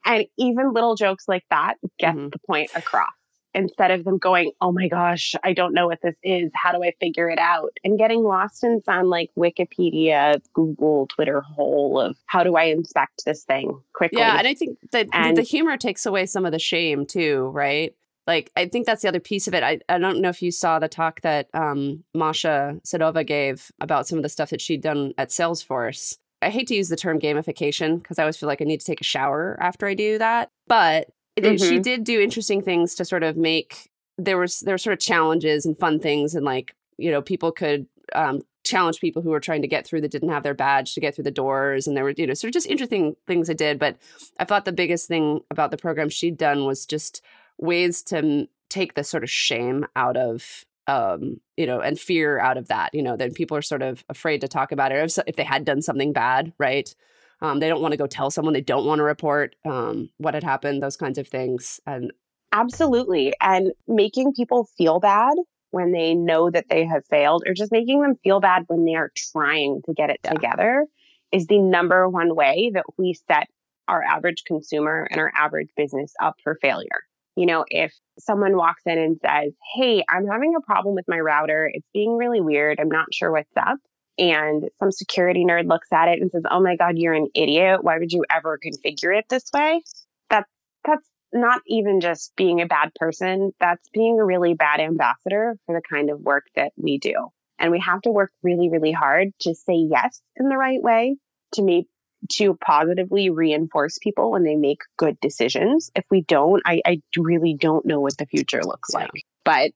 and 0.04 0.26
even 0.36 0.72
little 0.72 0.96
jokes 0.96 1.24
like 1.26 1.44
that 1.48 1.74
get 1.98 2.14
mm-hmm. 2.14 2.28
the 2.28 2.38
point 2.46 2.70
across 2.76 3.08
instead 3.56 3.90
of 3.90 4.04
them 4.04 4.18
going, 4.18 4.52
oh 4.60 4.70
my 4.70 4.86
gosh, 4.86 5.34
I 5.42 5.54
don't 5.54 5.72
know 5.72 5.86
what 5.86 6.00
this 6.02 6.14
is. 6.22 6.50
How 6.54 6.72
do 6.72 6.84
I 6.84 6.92
figure 7.00 7.28
it 7.30 7.38
out? 7.38 7.76
And 7.82 7.98
getting 7.98 8.22
lost 8.22 8.62
in 8.62 8.82
some 8.84 9.06
like 9.06 9.30
Wikipedia, 9.36 10.40
Google, 10.52 11.06
Twitter 11.08 11.40
hole 11.40 11.98
of 11.98 12.16
how 12.26 12.44
do 12.44 12.54
I 12.54 12.64
inspect 12.64 13.24
this 13.24 13.44
thing 13.44 13.80
quickly? 13.94 14.20
Yeah. 14.20 14.38
And 14.38 14.46
I 14.46 14.54
think 14.54 14.78
that 14.92 15.08
and, 15.12 15.36
the 15.36 15.42
humor 15.42 15.76
takes 15.76 16.06
away 16.06 16.26
some 16.26 16.44
of 16.44 16.52
the 16.52 16.58
shame 16.58 17.06
too, 17.06 17.50
right? 17.52 17.94
Like, 18.26 18.50
I 18.56 18.66
think 18.66 18.86
that's 18.86 19.02
the 19.02 19.08
other 19.08 19.20
piece 19.20 19.46
of 19.48 19.54
it. 19.54 19.62
I, 19.62 19.78
I 19.88 19.98
don't 19.98 20.20
know 20.20 20.28
if 20.28 20.42
you 20.42 20.50
saw 20.50 20.78
the 20.78 20.88
talk 20.88 21.20
that 21.22 21.48
um, 21.54 22.04
Masha 22.12 22.80
Sedova 22.84 23.24
gave 23.24 23.70
about 23.80 24.06
some 24.06 24.18
of 24.18 24.22
the 24.22 24.28
stuff 24.28 24.50
that 24.50 24.60
she'd 24.60 24.82
done 24.82 25.14
at 25.16 25.28
Salesforce. 25.28 26.16
I 26.42 26.50
hate 26.50 26.66
to 26.68 26.74
use 26.74 26.88
the 26.88 26.96
term 26.96 27.18
gamification 27.18 28.02
because 28.02 28.18
I 28.18 28.22
always 28.22 28.36
feel 28.36 28.48
like 28.48 28.60
I 28.60 28.64
need 28.64 28.80
to 28.80 28.86
take 28.86 29.00
a 29.00 29.04
shower 29.04 29.56
after 29.60 29.86
I 29.86 29.94
do 29.94 30.18
that. 30.18 30.50
But 30.66 31.08
mm-hmm. 31.44 31.56
she 31.56 31.78
did 31.78 32.04
do 32.04 32.20
interesting 32.20 32.62
things 32.62 32.94
to 32.94 33.04
sort 33.04 33.22
of 33.22 33.36
make 33.36 33.90
there 34.18 34.38
was 34.38 34.60
there 34.60 34.74
were 34.74 34.78
sort 34.78 34.94
of 34.94 35.00
challenges 35.00 35.66
and 35.66 35.78
fun 35.78 36.00
things 36.00 36.34
and 36.34 36.44
like 36.44 36.74
you 36.96 37.10
know 37.10 37.20
people 37.22 37.52
could 37.52 37.86
um, 38.14 38.40
challenge 38.64 39.00
people 39.00 39.22
who 39.22 39.30
were 39.30 39.40
trying 39.40 39.62
to 39.62 39.68
get 39.68 39.86
through 39.86 40.00
that 40.00 40.10
didn't 40.10 40.30
have 40.30 40.42
their 40.42 40.54
badge 40.54 40.94
to 40.94 41.00
get 41.00 41.14
through 41.14 41.24
the 41.24 41.30
doors 41.30 41.86
and 41.86 41.96
there 41.96 42.04
were 42.04 42.14
you 42.16 42.26
know 42.26 42.34
sort 42.34 42.48
of 42.48 42.54
just 42.54 42.66
interesting 42.66 43.16
things 43.26 43.48
it 43.48 43.58
did 43.58 43.78
but 43.78 43.96
i 44.38 44.44
thought 44.44 44.64
the 44.64 44.72
biggest 44.72 45.08
thing 45.08 45.40
about 45.50 45.70
the 45.70 45.76
program 45.76 46.08
she'd 46.08 46.36
done 46.38 46.64
was 46.64 46.86
just 46.86 47.22
ways 47.58 48.02
to 48.02 48.18
m- 48.18 48.48
take 48.68 48.94
the 48.94 49.04
sort 49.04 49.22
of 49.22 49.30
shame 49.30 49.86
out 49.94 50.16
of 50.16 50.64
um, 50.88 51.40
you 51.56 51.66
know, 51.66 51.80
and 51.80 51.98
fear 51.98 52.38
out 52.38 52.56
of 52.56 52.68
that, 52.68 52.94
you 52.94 53.02
know, 53.02 53.16
then 53.16 53.32
people 53.32 53.56
are 53.56 53.62
sort 53.62 53.82
of 53.82 54.04
afraid 54.08 54.40
to 54.42 54.48
talk 54.48 54.72
about 54.72 54.92
it 54.92 55.02
if, 55.02 55.18
if 55.26 55.36
they 55.36 55.44
had 55.44 55.64
done 55.64 55.82
something 55.82 56.12
bad, 56.12 56.52
right? 56.58 56.94
Um, 57.42 57.60
they 57.60 57.68
don't 57.68 57.82
want 57.82 57.92
to 57.92 57.98
go 57.98 58.06
tell 58.06 58.30
someone. 58.30 58.54
They 58.54 58.60
don't 58.60 58.86
want 58.86 58.98
to 58.98 59.04
report 59.04 59.56
um, 59.64 60.10
what 60.18 60.34
had 60.34 60.42
happened. 60.42 60.82
Those 60.82 60.96
kinds 60.96 61.18
of 61.18 61.28
things. 61.28 61.80
And 61.86 62.12
absolutely, 62.52 63.34
and 63.40 63.72
making 63.86 64.34
people 64.34 64.68
feel 64.78 65.00
bad 65.00 65.34
when 65.70 65.92
they 65.92 66.14
know 66.14 66.50
that 66.50 66.66
they 66.70 66.84
have 66.86 67.04
failed, 67.06 67.42
or 67.46 67.52
just 67.52 67.72
making 67.72 68.00
them 68.00 68.14
feel 68.24 68.40
bad 68.40 68.64
when 68.68 68.84
they 68.84 68.94
are 68.94 69.12
trying 69.14 69.82
to 69.84 69.92
get 69.92 70.10
it 70.10 70.20
yeah. 70.24 70.32
together, 70.32 70.86
is 71.32 71.46
the 71.46 71.58
number 71.58 72.08
one 72.08 72.34
way 72.34 72.70
that 72.72 72.84
we 72.96 73.14
set 73.28 73.48
our 73.88 74.02
average 74.02 74.44
consumer 74.46 75.06
and 75.10 75.20
our 75.20 75.30
average 75.34 75.68
business 75.76 76.14
up 76.20 76.36
for 76.42 76.58
failure. 76.60 77.04
You 77.36 77.46
know, 77.46 77.64
if 77.68 77.92
someone 78.18 78.56
walks 78.56 78.82
in 78.86 78.98
and 78.98 79.20
says, 79.20 79.52
Hey, 79.74 80.02
I'm 80.08 80.26
having 80.26 80.54
a 80.56 80.60
problem 80.60 80.94
with 80.94 81.04
my 81.06 81.20
router, 81.20 81.70
it's 81.72 81.86
being 81.92 82.16
really 82.16 82.40
weird, 82.40 82.80
I'm 82.80 82.88
not 82.88 83.12
sure 83.12 83.30
what's 83.30 83.56
up 83.56 83.78
and 84.18 84.68
some 84.78 84.90
security 84.90 85.44
nerd 85.44 85.68
looks 85.68 85.88
at 85.92 86.08
it 86.08 86.20
and 86.20 86.30
says, 86.30 86.42
"Oh 86.50 86.60
my 86.60 86.76
god, 86.76 86.98
you're 86.98 87.14
an 87.14 87.28
idiot. 87.34 87.82
Why 87.82 87.98
would 87.98 88.12
you 88.12 88.24
ever 88.30 88.58
configure 88.58 89.16
it 89.16 89.26
this 89.28 89.50
way?" 89.52 89.82
That's 90.30 90.50
that's 90.84 91.08
not 91.32 91.62
even 91.66 92.00
just 92.00 92.34
being 92.36 92.60
a 92.60 92.66
bad 92.66 92.92
person, 92.94 93.52
that's 93.60 93.88
being 93.90 94.18
a 94.18 94.24
really 94.24 94.54
bad 94.54 94.80
ambassador 94.80 95.56
for 95.66 95.74
the 95.74 95.82
kind 95.82 96.10
of 96.10 96.20
work 96.20 96.44
that 96.54 96.72
we 96.76 96.98
do. 96.98 97.14
And 97.58 97.70
we 97.70 97.80
have 97.80 98.02
to 98.02 98.10
work 98.10 98.32
really 98.42 98.70
really 98.70 98.92
hard 98.92 99.28
to 99.40 99.54
say 99.54 99.74
yes 99.74 100.20
in 100.36 100.48
the 100.48 100.56
right 100.56 100.82
way 100.82 101.16
to 101.54 101.62
make 101.62 101.86
to 102.32 102.54
positively 102.54 103.30
reinforce 103.30 103.98
people 103.98 104.30
when 104.30 104.42
they 104.42 104.56
make 104.56 104.80
good 104.96 105.18
decisions. 105.20 105.90
If 105.94 106.04
we 106.10 106.22
don't, 106.22 106.62
I, 106.64 106.80
I 106.84 107.02
really 107.16 107.54
don't 107.54 107.86
know 107.86 108.00
what 108.00 108.16
the 108.16 108.26
future 108.26 108.62
looks 108.62 108.90
yeah. 108.92 109.00
like. 109.00 109.24
But 109.44 109.72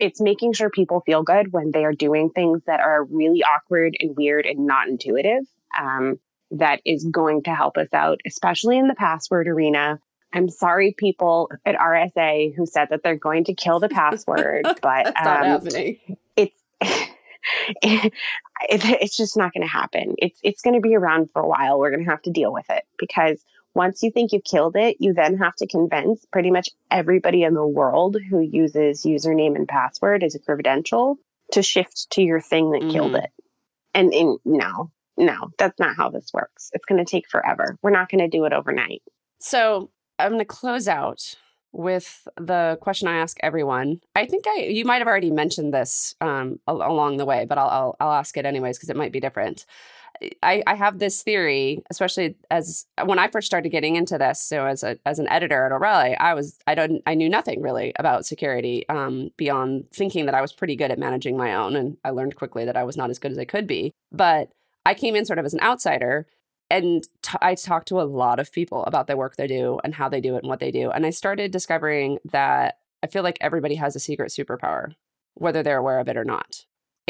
it's 0.00 0.20
making 0.20 0.54
sure 0.54 0.70
people 0.70 1.00
feel 1.00 1.22
good 1.22 1.52
when 1.52 1.70
they 1.70 1.84
are 1.84 1.92
doing 1.92 2.30
things 2.30 2.62
that 2.66 2.80
are 2.80 3.04
really 3.04 3.42
awkward 3.42 3.96
and 4.00 4.16
weird 4.16 4.46
and 4.46 4.66
not 4.66 4.88
intuitive. 4.88 5.44
Um, 5.78 6.18
that 6.52 6.80
is 6.84 7.04
going 7.04 7.44
to 7.44 7.54
help 7.54 7.76
us 7.76 7.92
out, 7.92 8.20
especially 8.26 8.78
in 8.78 8.88
the 8.88 8.94
password 8.94 9.46
arena. 9.46 10.00
I'm 10.32 10.48
sorry, 10.48 10.94
people 10.96 11.50
at 11.64 11.76
RSA 11.76 12.54
who 12.56 12.66
said 12.66 12.88
that 12.90 13.02
they're 13.02 13.16
going 13.16 13.44
to 13.44 13.54
kill 13.54 13.80
the 13.80 13.88
password, 13.88 14.64
but 14.82 15.06
um, 15.06 15.12
not 15.24 15.46
happening. 15.46 15.98
It's 16.36 16.60
it, 16.80 18.12
it's 18.62 19.16
just 19.16 19.36
not 19.36 19.52
going 19.52 19.62
to 19.62 19.72
happen. 19.72 20.16
It's 20.18 20.38
it's 20.42 20.62
going 20.62 20.74
to 20.74 20.80
be 20.80 20.96
around 20.96 21.30
for 21.32 21.42
a 21.42 21.48
while. 21.48 21.78
We're 21.78 21.90
going 21.90 22.04
to 22.04 22.10
have 22.10 22.22
to 22.22 22.30
deal 22.30 22.52
with 22.52 22.68
it 22.70 22.84
because 22.98 23.40
once 23.74 24.02
you 24.02 24.10
think 24.10 24.32
you've 24.32 24.44
killed 24.44 24.76
it, 24.76 24.96
you 25.00 25.12
then 25.12 25.38
have 25.38 25.54
to 25.56 25.66
convince 25.66 26.24
pretty 26.32 26.50
much 26.50 26.70
everybody 26.90 27.42
in 27.44 27.54
the 27.54 27.66
world 27.66 28.16
who 28.28 28.40
uses 28.40 29.04
username 29.04 29.56
and 29.56 29.68
password 29.68 30.24
as 30.24 30.34
a 30.34 30.40
credential 30.40 31.16
to 31.52 31.62
shift 31.62 32.08
to 32.10 32.22
your 32.22 32.40
thing 32.40 32.72
that 32.72 32.82
mm. 32.82 32.92
killed 32.92 33.14
it. 33.14 33.30
And, 33.94 34.12
and 34.12 34.38
no, 34.44 34.90
no, 35.16 35.50
that's 35.58 35.78
not 35.78 35.96
how 35.96 36.10
this 36.10 36.30
works. 36.32 36.70
It's 36.72 36.84
going 36.84 37.04
to 37.04 37.10
take 37.10 37.28
forever. 37.28 37.76
We're 37.82 37.90
not 37.90 38.08
going 38.08 38.20
to 38.20 38.28
do 38.28 38.44
it 38.44 38.52
overnight. 38.52 39.02
So 39.38 39.90
I'm 40.18 40.30
going 40.32 40.40
to 40.40 40.44
close 40.44 40.88
out 40.88 41.36
with 41.72 42.26
the 42.36 42.78
question 42.80 43.08
I 43.08 43.18
ask 43.18 43.36
everyone. 43.42 44.00
I 44.16 44.26
think 44.26 44.44
I 44.46 44.62
you 44.62 44.84
might 44.84 44.98
have 44.98 45.06
already 45.06 45.30
mentioned 45.30 45.72
this 45.72 46.14
um, 46.20 46.58
along 46.66 47.16
the 47.16 47.24
way, 47.24 47.46
but 47.48 47.58
I'll 47.58 47.68
I'll, 47.68 47.96
I'll 48.00 48.12
ask 48.12 48.36
it 48.36 48.44
anyways 48.44 48.76
because 48.76 48.90
it 48.90 48.96
might 48.96 49.12
be 49.12 49.20
different. 49.20 49.66
I, 50.42 50.62
I 50.66 50.74
have 50.74 50.98
this 50.98 51.22
theory, 51.22 51.82
especially 51.90 52.36
as 52.50 52.86
when 53.04 53.18
I 53.18 53.28
first 53.28 53.46
started 53.46 53.70
getting 53.70 53.96
into 53.96 54.18
this. 54.18 54.40
So 54.40 54.66
as 54.66 54.82
a 54.82 54.98
as 55.06 55.18
an 55.18 55.28
editor 55.28 55.64
at 55.64 55.72
O'Reilly, 55.72 56.16
I 56.16 56.34
was 56.34 56.58
I 56.66 56.74
don't 56.74 57.02
I 57.06 57.14
knew 57.14 57.28
nothing 57.28 57.62
really 57.62 57.92
about 57.98 58.26
security 58.26 58.88
um, 58.88 59.30
beyond 59.36 59.86
thinking 59.92 60.26
that 60.26 60.34
I 60.34 60.40
was 60.40 60.52
pretty 60.52 60.76
good 60.76 60.90
at 60.90 60.98
managing 60.98 61.36
my 61.36 61.54
own, 61.54 61.76
and 61.76 61.96
I 62.04 62.10
learned 62.10 62.36
quickly 62.36 62.64
that 62.64 62.76
I 62.76 62.84
was 62.84 62.96
not 62.96 63.10
as 63.10 63.18
good 63.18 63.32
as 63.32 63.38
I 63.38 63.44
could 63.44 63.66
be. 63.66 63.92
But 64.12 64.50
I 64.84 64.94
came 64.94 65.16
in 65.16 65.24
sort 65.24 65.38
of 65.38 65.44
as 65.44 65.54
an 65.54 65.60
outsider, 65.62 66.26
and 66.70 67.02
t- 67.22 67.38
I 67.40 67.54
talked 67.54 67.88
to 67.88 68.00
a 68.00 68.02
lot 68.02 68.40
of 68.40 68.52
people 68.52 68.84
about 68.84 69.06
the 69.06 69.16
work 69.16 69.36
they 69.36 69.46
do 69.46 69.80
and 69.84 69.94
how 69.94 70.08
they 70.08 70.20
do 70.20 70.34
it 70.36 70.42
and 70.42 70.48
what 70.48 70.60
they 70.60 70.70
do, 70.70 70.90
and 70.90 71.06
I 71.06 71.10
started 71.10 71.50
discovering 71.50 72.18
that 72.26 72.78
I 73.02 73.06
feel 73.06 73.22
like 73.22 73.38
everybody 73.40 73.76
has 73.76 73.96
a 73.96 74.00
secret 74.00 74.30
superpower, 74.30 74.94
whether 75.34 75.62
they're 75.62 75.78
aware 75.78 75.98
of 75.98 76.08
it 76.08 76.16
or 76.16 76.24
not 76.24 76.64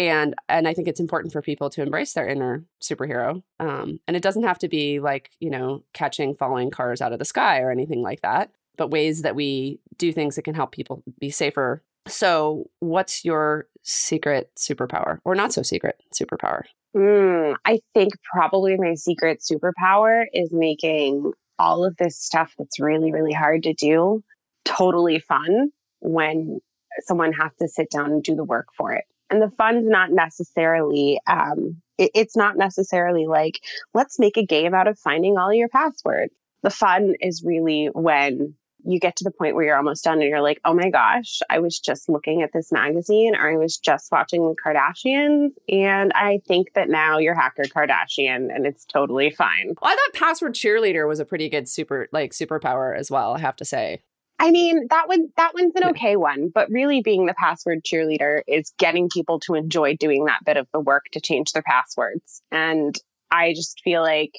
and 0.08 0.34
and 0.48 0.66
i 0.66 0.74
think 0.74 0.88
it's 0.88 1.00
important 1.00 1.32
for 1.32 1.42
people 1.42 1.68
to 1.70 1.82
embrace 1.82 2.12
their 2.12 2.28
inner 2.28 2.64
superhero 2.82 3.42
um, 3.60 4.00
and 4.06 4.16
it 4.16 4.22
doesn't 4.22 4.44
have 4.44 4.58
to 4.58 4.68
be 4.68 5.00
like 5.00 5.30
you 5.40 5.50
know 5.50 5.82
catching 5.92 6.34
falling 6.34 6.70
cars 6.70 7.00
out 7.00 7.12
of 7.12 7.18
the 7.18 7.24
sky 7.24 7.60
or 7.60 7.70
anything 7.70 8.02
like 8.02 8.20
that 8.22 8.50
but 8.80 8.90
ways 8.90 9.20
that 9.22 9.36
we 9.36 9.78
do 9.98 10.10
things 10.10 10.36
that 10.36 10.42
can 10.42 10.54
help 10.54 10.72
people 10.72 11.02
be 11.20 11.28
safer. 11.28 11.82
So 12.08 12.70
what's 12.78 13.26
your 13.26 13.66
secret 13.82 14.50
superpower? 14.58 15.18
Or 15.22 15.34
not 15.34 15.52
so 15.52 15.62
secret 15.62 16.00
superpower? 16.18 16.62
Mm, 16.96 17.56
I 17.66 17.80
think 17.92 18.14
probably 18.32 18.78
my 18.78 18.94
secret 18.94 19.42
superpower 19.42 20.24
is 20.32 20.50
making 20.50 21.30
all 21.58 21.84
of 21.84 21.94
this 21.98 22.18
stuff 22.18 22.54
that's 22.58 22.80
really, 22.80 23.12
really 23.12 23.34
hard 23.34 23.64
to 23.64 23.74
do 23.74 24.24
totally 24.64 25.18
fun 25.18 25.70
when 26.00 26.60
someone 27.00 27.34
has 27.34 27.52
to 27.60 27.68
sit 27.68 27.90
down 27.90 28.12
and 28.12 28.22
do 28.22 28.34
the 28.34 28.44
work 28.44 28.68
for 28.78 28.94
it. 28.94 29.04
And 29.30 29.40
the 29.40 29.52
fun's 29.56 29.88
not 29.88 30.10
necessarily, 30.10 31.20
um, 31.26 31.80
it, 31.98 32.10
it's 32.14 32.36
not 32.36 32.56
necessarily 32.56 33.26
like, 33.26 33.60
let's 33.94 34.18
make 34.18 34.36
a 34.36 34.44
game 34.44 34.74
out 34.74 34.88
of 34.88 34.98
finding 34.98 35.38
all 35.38 35.54
your 35.54 35.68
passwords. 35.68 36.34
The 36.62 36.70
fun 36.70 37.14
is 37.20 37.42
really 37.44 37.88
when 37.92 38.54
you 38.84 38.98
get 38.98 39.16
to 39.16 39.24
the 39.24 39.30
point 39.30 39.54
where 39.54 39.64
you're 39.64 39.76
almost 39.76 40.04
done 40.04 40.20
and 40.20 40.28
you're 40.28 40.40
like, 40.40 40.60
oh 40.64 40.74
my 40.74 40.90
gosh, 40.90 41.40
I 41.50 41.58
was 41.58 41.78
just 41.78 42.08
looking 42.08 42.42
at 42.42 42.50
this 42.52 42.72
magazine 42.72 43.36
or 43.36 43.52
I 43.52 43.56
was 43.56 43.76
just 43.76 44.10
watching 44.10 44.42
the 44.42 44.54
Kardashians. 44.54 45.50
And 45.68 46.12
I 46.14 46.40
think 46.46 46.72
that 46.74 46.88
now 46.88 47.18
you're 47.18 47.34
Hacker 47.34 47.64
Kardashian 47.64 48.54
and 48.54 48.66
it's 48.66 48.84
totally 48.84 49.30
fine. 49.30 49.74
Well, 49.80 49.92
I 49.92 49.96
thought 49.96 50.18
Password 50.18 50.54
Cheerleader 50.54 51.06
was 51.06 51.20
a 51.20 51.24
pretty 51.24 51.48
good 51.48 51.68
super, 51.68 52.08
like, 52.10 52.32
superpower 52.32 52.96
as 52.96 53.10
well, 53.10 53.34
I 53.34 53.40
have 53.40 53.56
to 53.56 53.64
say. 53.64 54.02
I 54.40 54.50
mean, 54.50 54.86
that 54.88 55.06
one 55.06 55.28
that 55.36 55.52
one's 55.54 55.76
an 55.76 55.90
okay 55.90 56.16
one, 56.16 56.48
but 56.48 56.70
really 56.70 57.02
being 57.02 57.26
the 57.26 57.34
password 57.34 57.84
cheerleader 57.84 58.40
is 58.48 58.72
getting 58.78 59.10
people 59.10 59.38
to 59.40 59.54
enjoy 59.54 59.96
doing 59.96 60.24
that 60.24 60.40
bit 60.46 60.56
of 60.56 60.66
the 60.72 60.80
work 60.80 61.04
to 61.12 61.20
change 61.20 61.52
their 61.52 61.62
passwords. 61.62 62.40
And 62.50 62.96
I 63.30 63.52
just 63.52 63.82
feel 63.84 64.00
like 64.00 64.32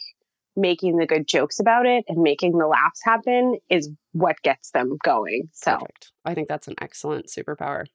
making 0.56 0.98
the 0.98 1.06
good 1.06 1.28
jokes 1.28 1.60
about 1.60 1.86
it 1.86 2.04
and 2.08 2.24
making 2.24 2.58
the 2.58 2.66
laughs 2.66 3.00
happen 3.04 3.60
is 3.70 3.90
what 4.12 4.36
gets 4.42 4.72
them 4.72 4.98
going. 5.04 5.50
So 5.54 5.74
Perfect. 5.74 6.12
I 6.26 6.34
think 6.34 6.48
that's 6.48 6.68
an 6.68 6.76
excellent 6.82 7.28
superpower. 7.28 7.86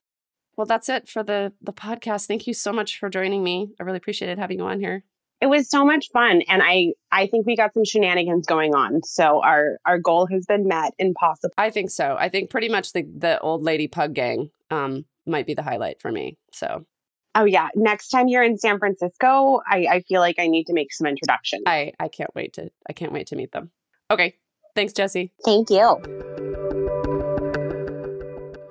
Well, 0.57 0.67
that's 0.67 0.89
it 0.89 1.09
for 1.09 1.25
the 1.25 1.53
the 1.61 1.73
podcast. 1.73 2.27
Thank 2.27 2.47
you 2.47 2.55
so 2.55 2.73
much 2.73 3.01
for 3.01 3.11
joining 3.11 3.43
me. 3.43 3.75
I 3.81 3.83
really 3.83 3.99
appreciated 3.99 4.39
having 4.39 4.59
you 4.59 4.65
on 4.65 4.79
here. 4.79 5.03
It 5.41 5.47
was 5.47 5.69
so 5.69 5.85
much 5.85 6.09
fun 6.13 6.43
and 6.49 6.63
I 6.63 6.95
I 7.13 7.27
think 7.27 7.47
we 7.47 7.57
got 7.57 7.75
some 7.75 7.85
shenanigans 7.85 8.47
going 8.47 8.75
on. 8.75 9.03
So 9.05 9.43
our 9.43 9.79
our 9.85 9.99
goal 9.99 10.27
has 10.27 10.47
been 10.47 10.67
met 10.67 10.95
and 10.99 11.15
possible. 11.15 11.53
I 11.59 11.71
think 11.71 11.91
so. 11.91 12.17
I 12.19 12.29
think 12.29 12.51
pretty 12.51 12.69
much 12.69 12.93
the 12.93 13.03
the 13.03 13.39
old 13.41 13.63
lady 13.63 13.87
pug 13.87 14.15
gang 14.15 14.51
um 14.71 15.05
might 15.27 15.47
be 15.47 15.55
the 15.55 15.63
highlight 15.63 16.01
for 16.01 16.11
me. 16.11 16.39
So 16.53 16.87
Oh 17.35 17.45
yeah. 17.45 17.69
Next 17.75 18.09
time 18.09 18.29
you're 18.29 18.43
in 18.43 18.57
San 18.57 18.79
Francisco, 18.79 19.61
I, 19.69 19.87
I 19.91 20.01
feel 20.09 20.21
like 20.23 20.39
I 20.39 20.47
need 20.47 20.65
to 20.69 20.73
make 20.73 20.91
some 20.95 21.07
introductions. 21.07 21.65
I, 21.67 21.93
I 22.01 22.09
can't 22.09 22.35
wait 22.35 22.55
to 22.55 22.71
I 22.89 22.95
can't 22.95 23.13
wait 23.13 23.27
to 23.29 23.37
meet 23.37 23.53
them. 23.53 23.71
Okay. 24.11 24.37
Thanks, 24.75 24.95
Jessy. 24.95 25.33
Thank 25.45 25.69
you. 25.69 26.01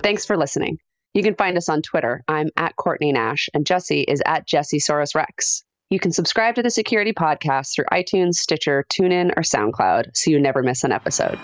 Thanks 0.01 0.25
for 0.25 0.35
listening. 0.35 0.79
You 1.13 1.21
can 1.23 1.35
find 1.35 1.57
us 1.57 1.69
on 1.69 1.81
Twitter. 1.81 2.23
I'm 2.27 2.49
at 2.57 2.75
Courtney 2.75 3.11
Nash, 3.11 3.49
and 3.53 3.65
Jessy 3.65 4.01
is 4.01 4.21
at 4.25 4.47
jessysaurusrex. 4.47 5.63
You 5.89 5.99
can 5.99 6.11
subscribe 6.11 6.55
to 6.55 6.63
the 6.63 6.71
Security 6.71 7.13
Podcast 7.13 7.75
through 7.75 7.85
iTunes, 7.91 8.35
Stitcher, 8.35 8.85
TuneIn, 8.91 9.31
or 9.37 9.43
SoundCloud 9.43 10.17
so 10.17 10.31
you 10.31 10.39
never 10.39 10.63
miss 10.63 10.83
an 10.83 10.91
episode. 10.91 11.39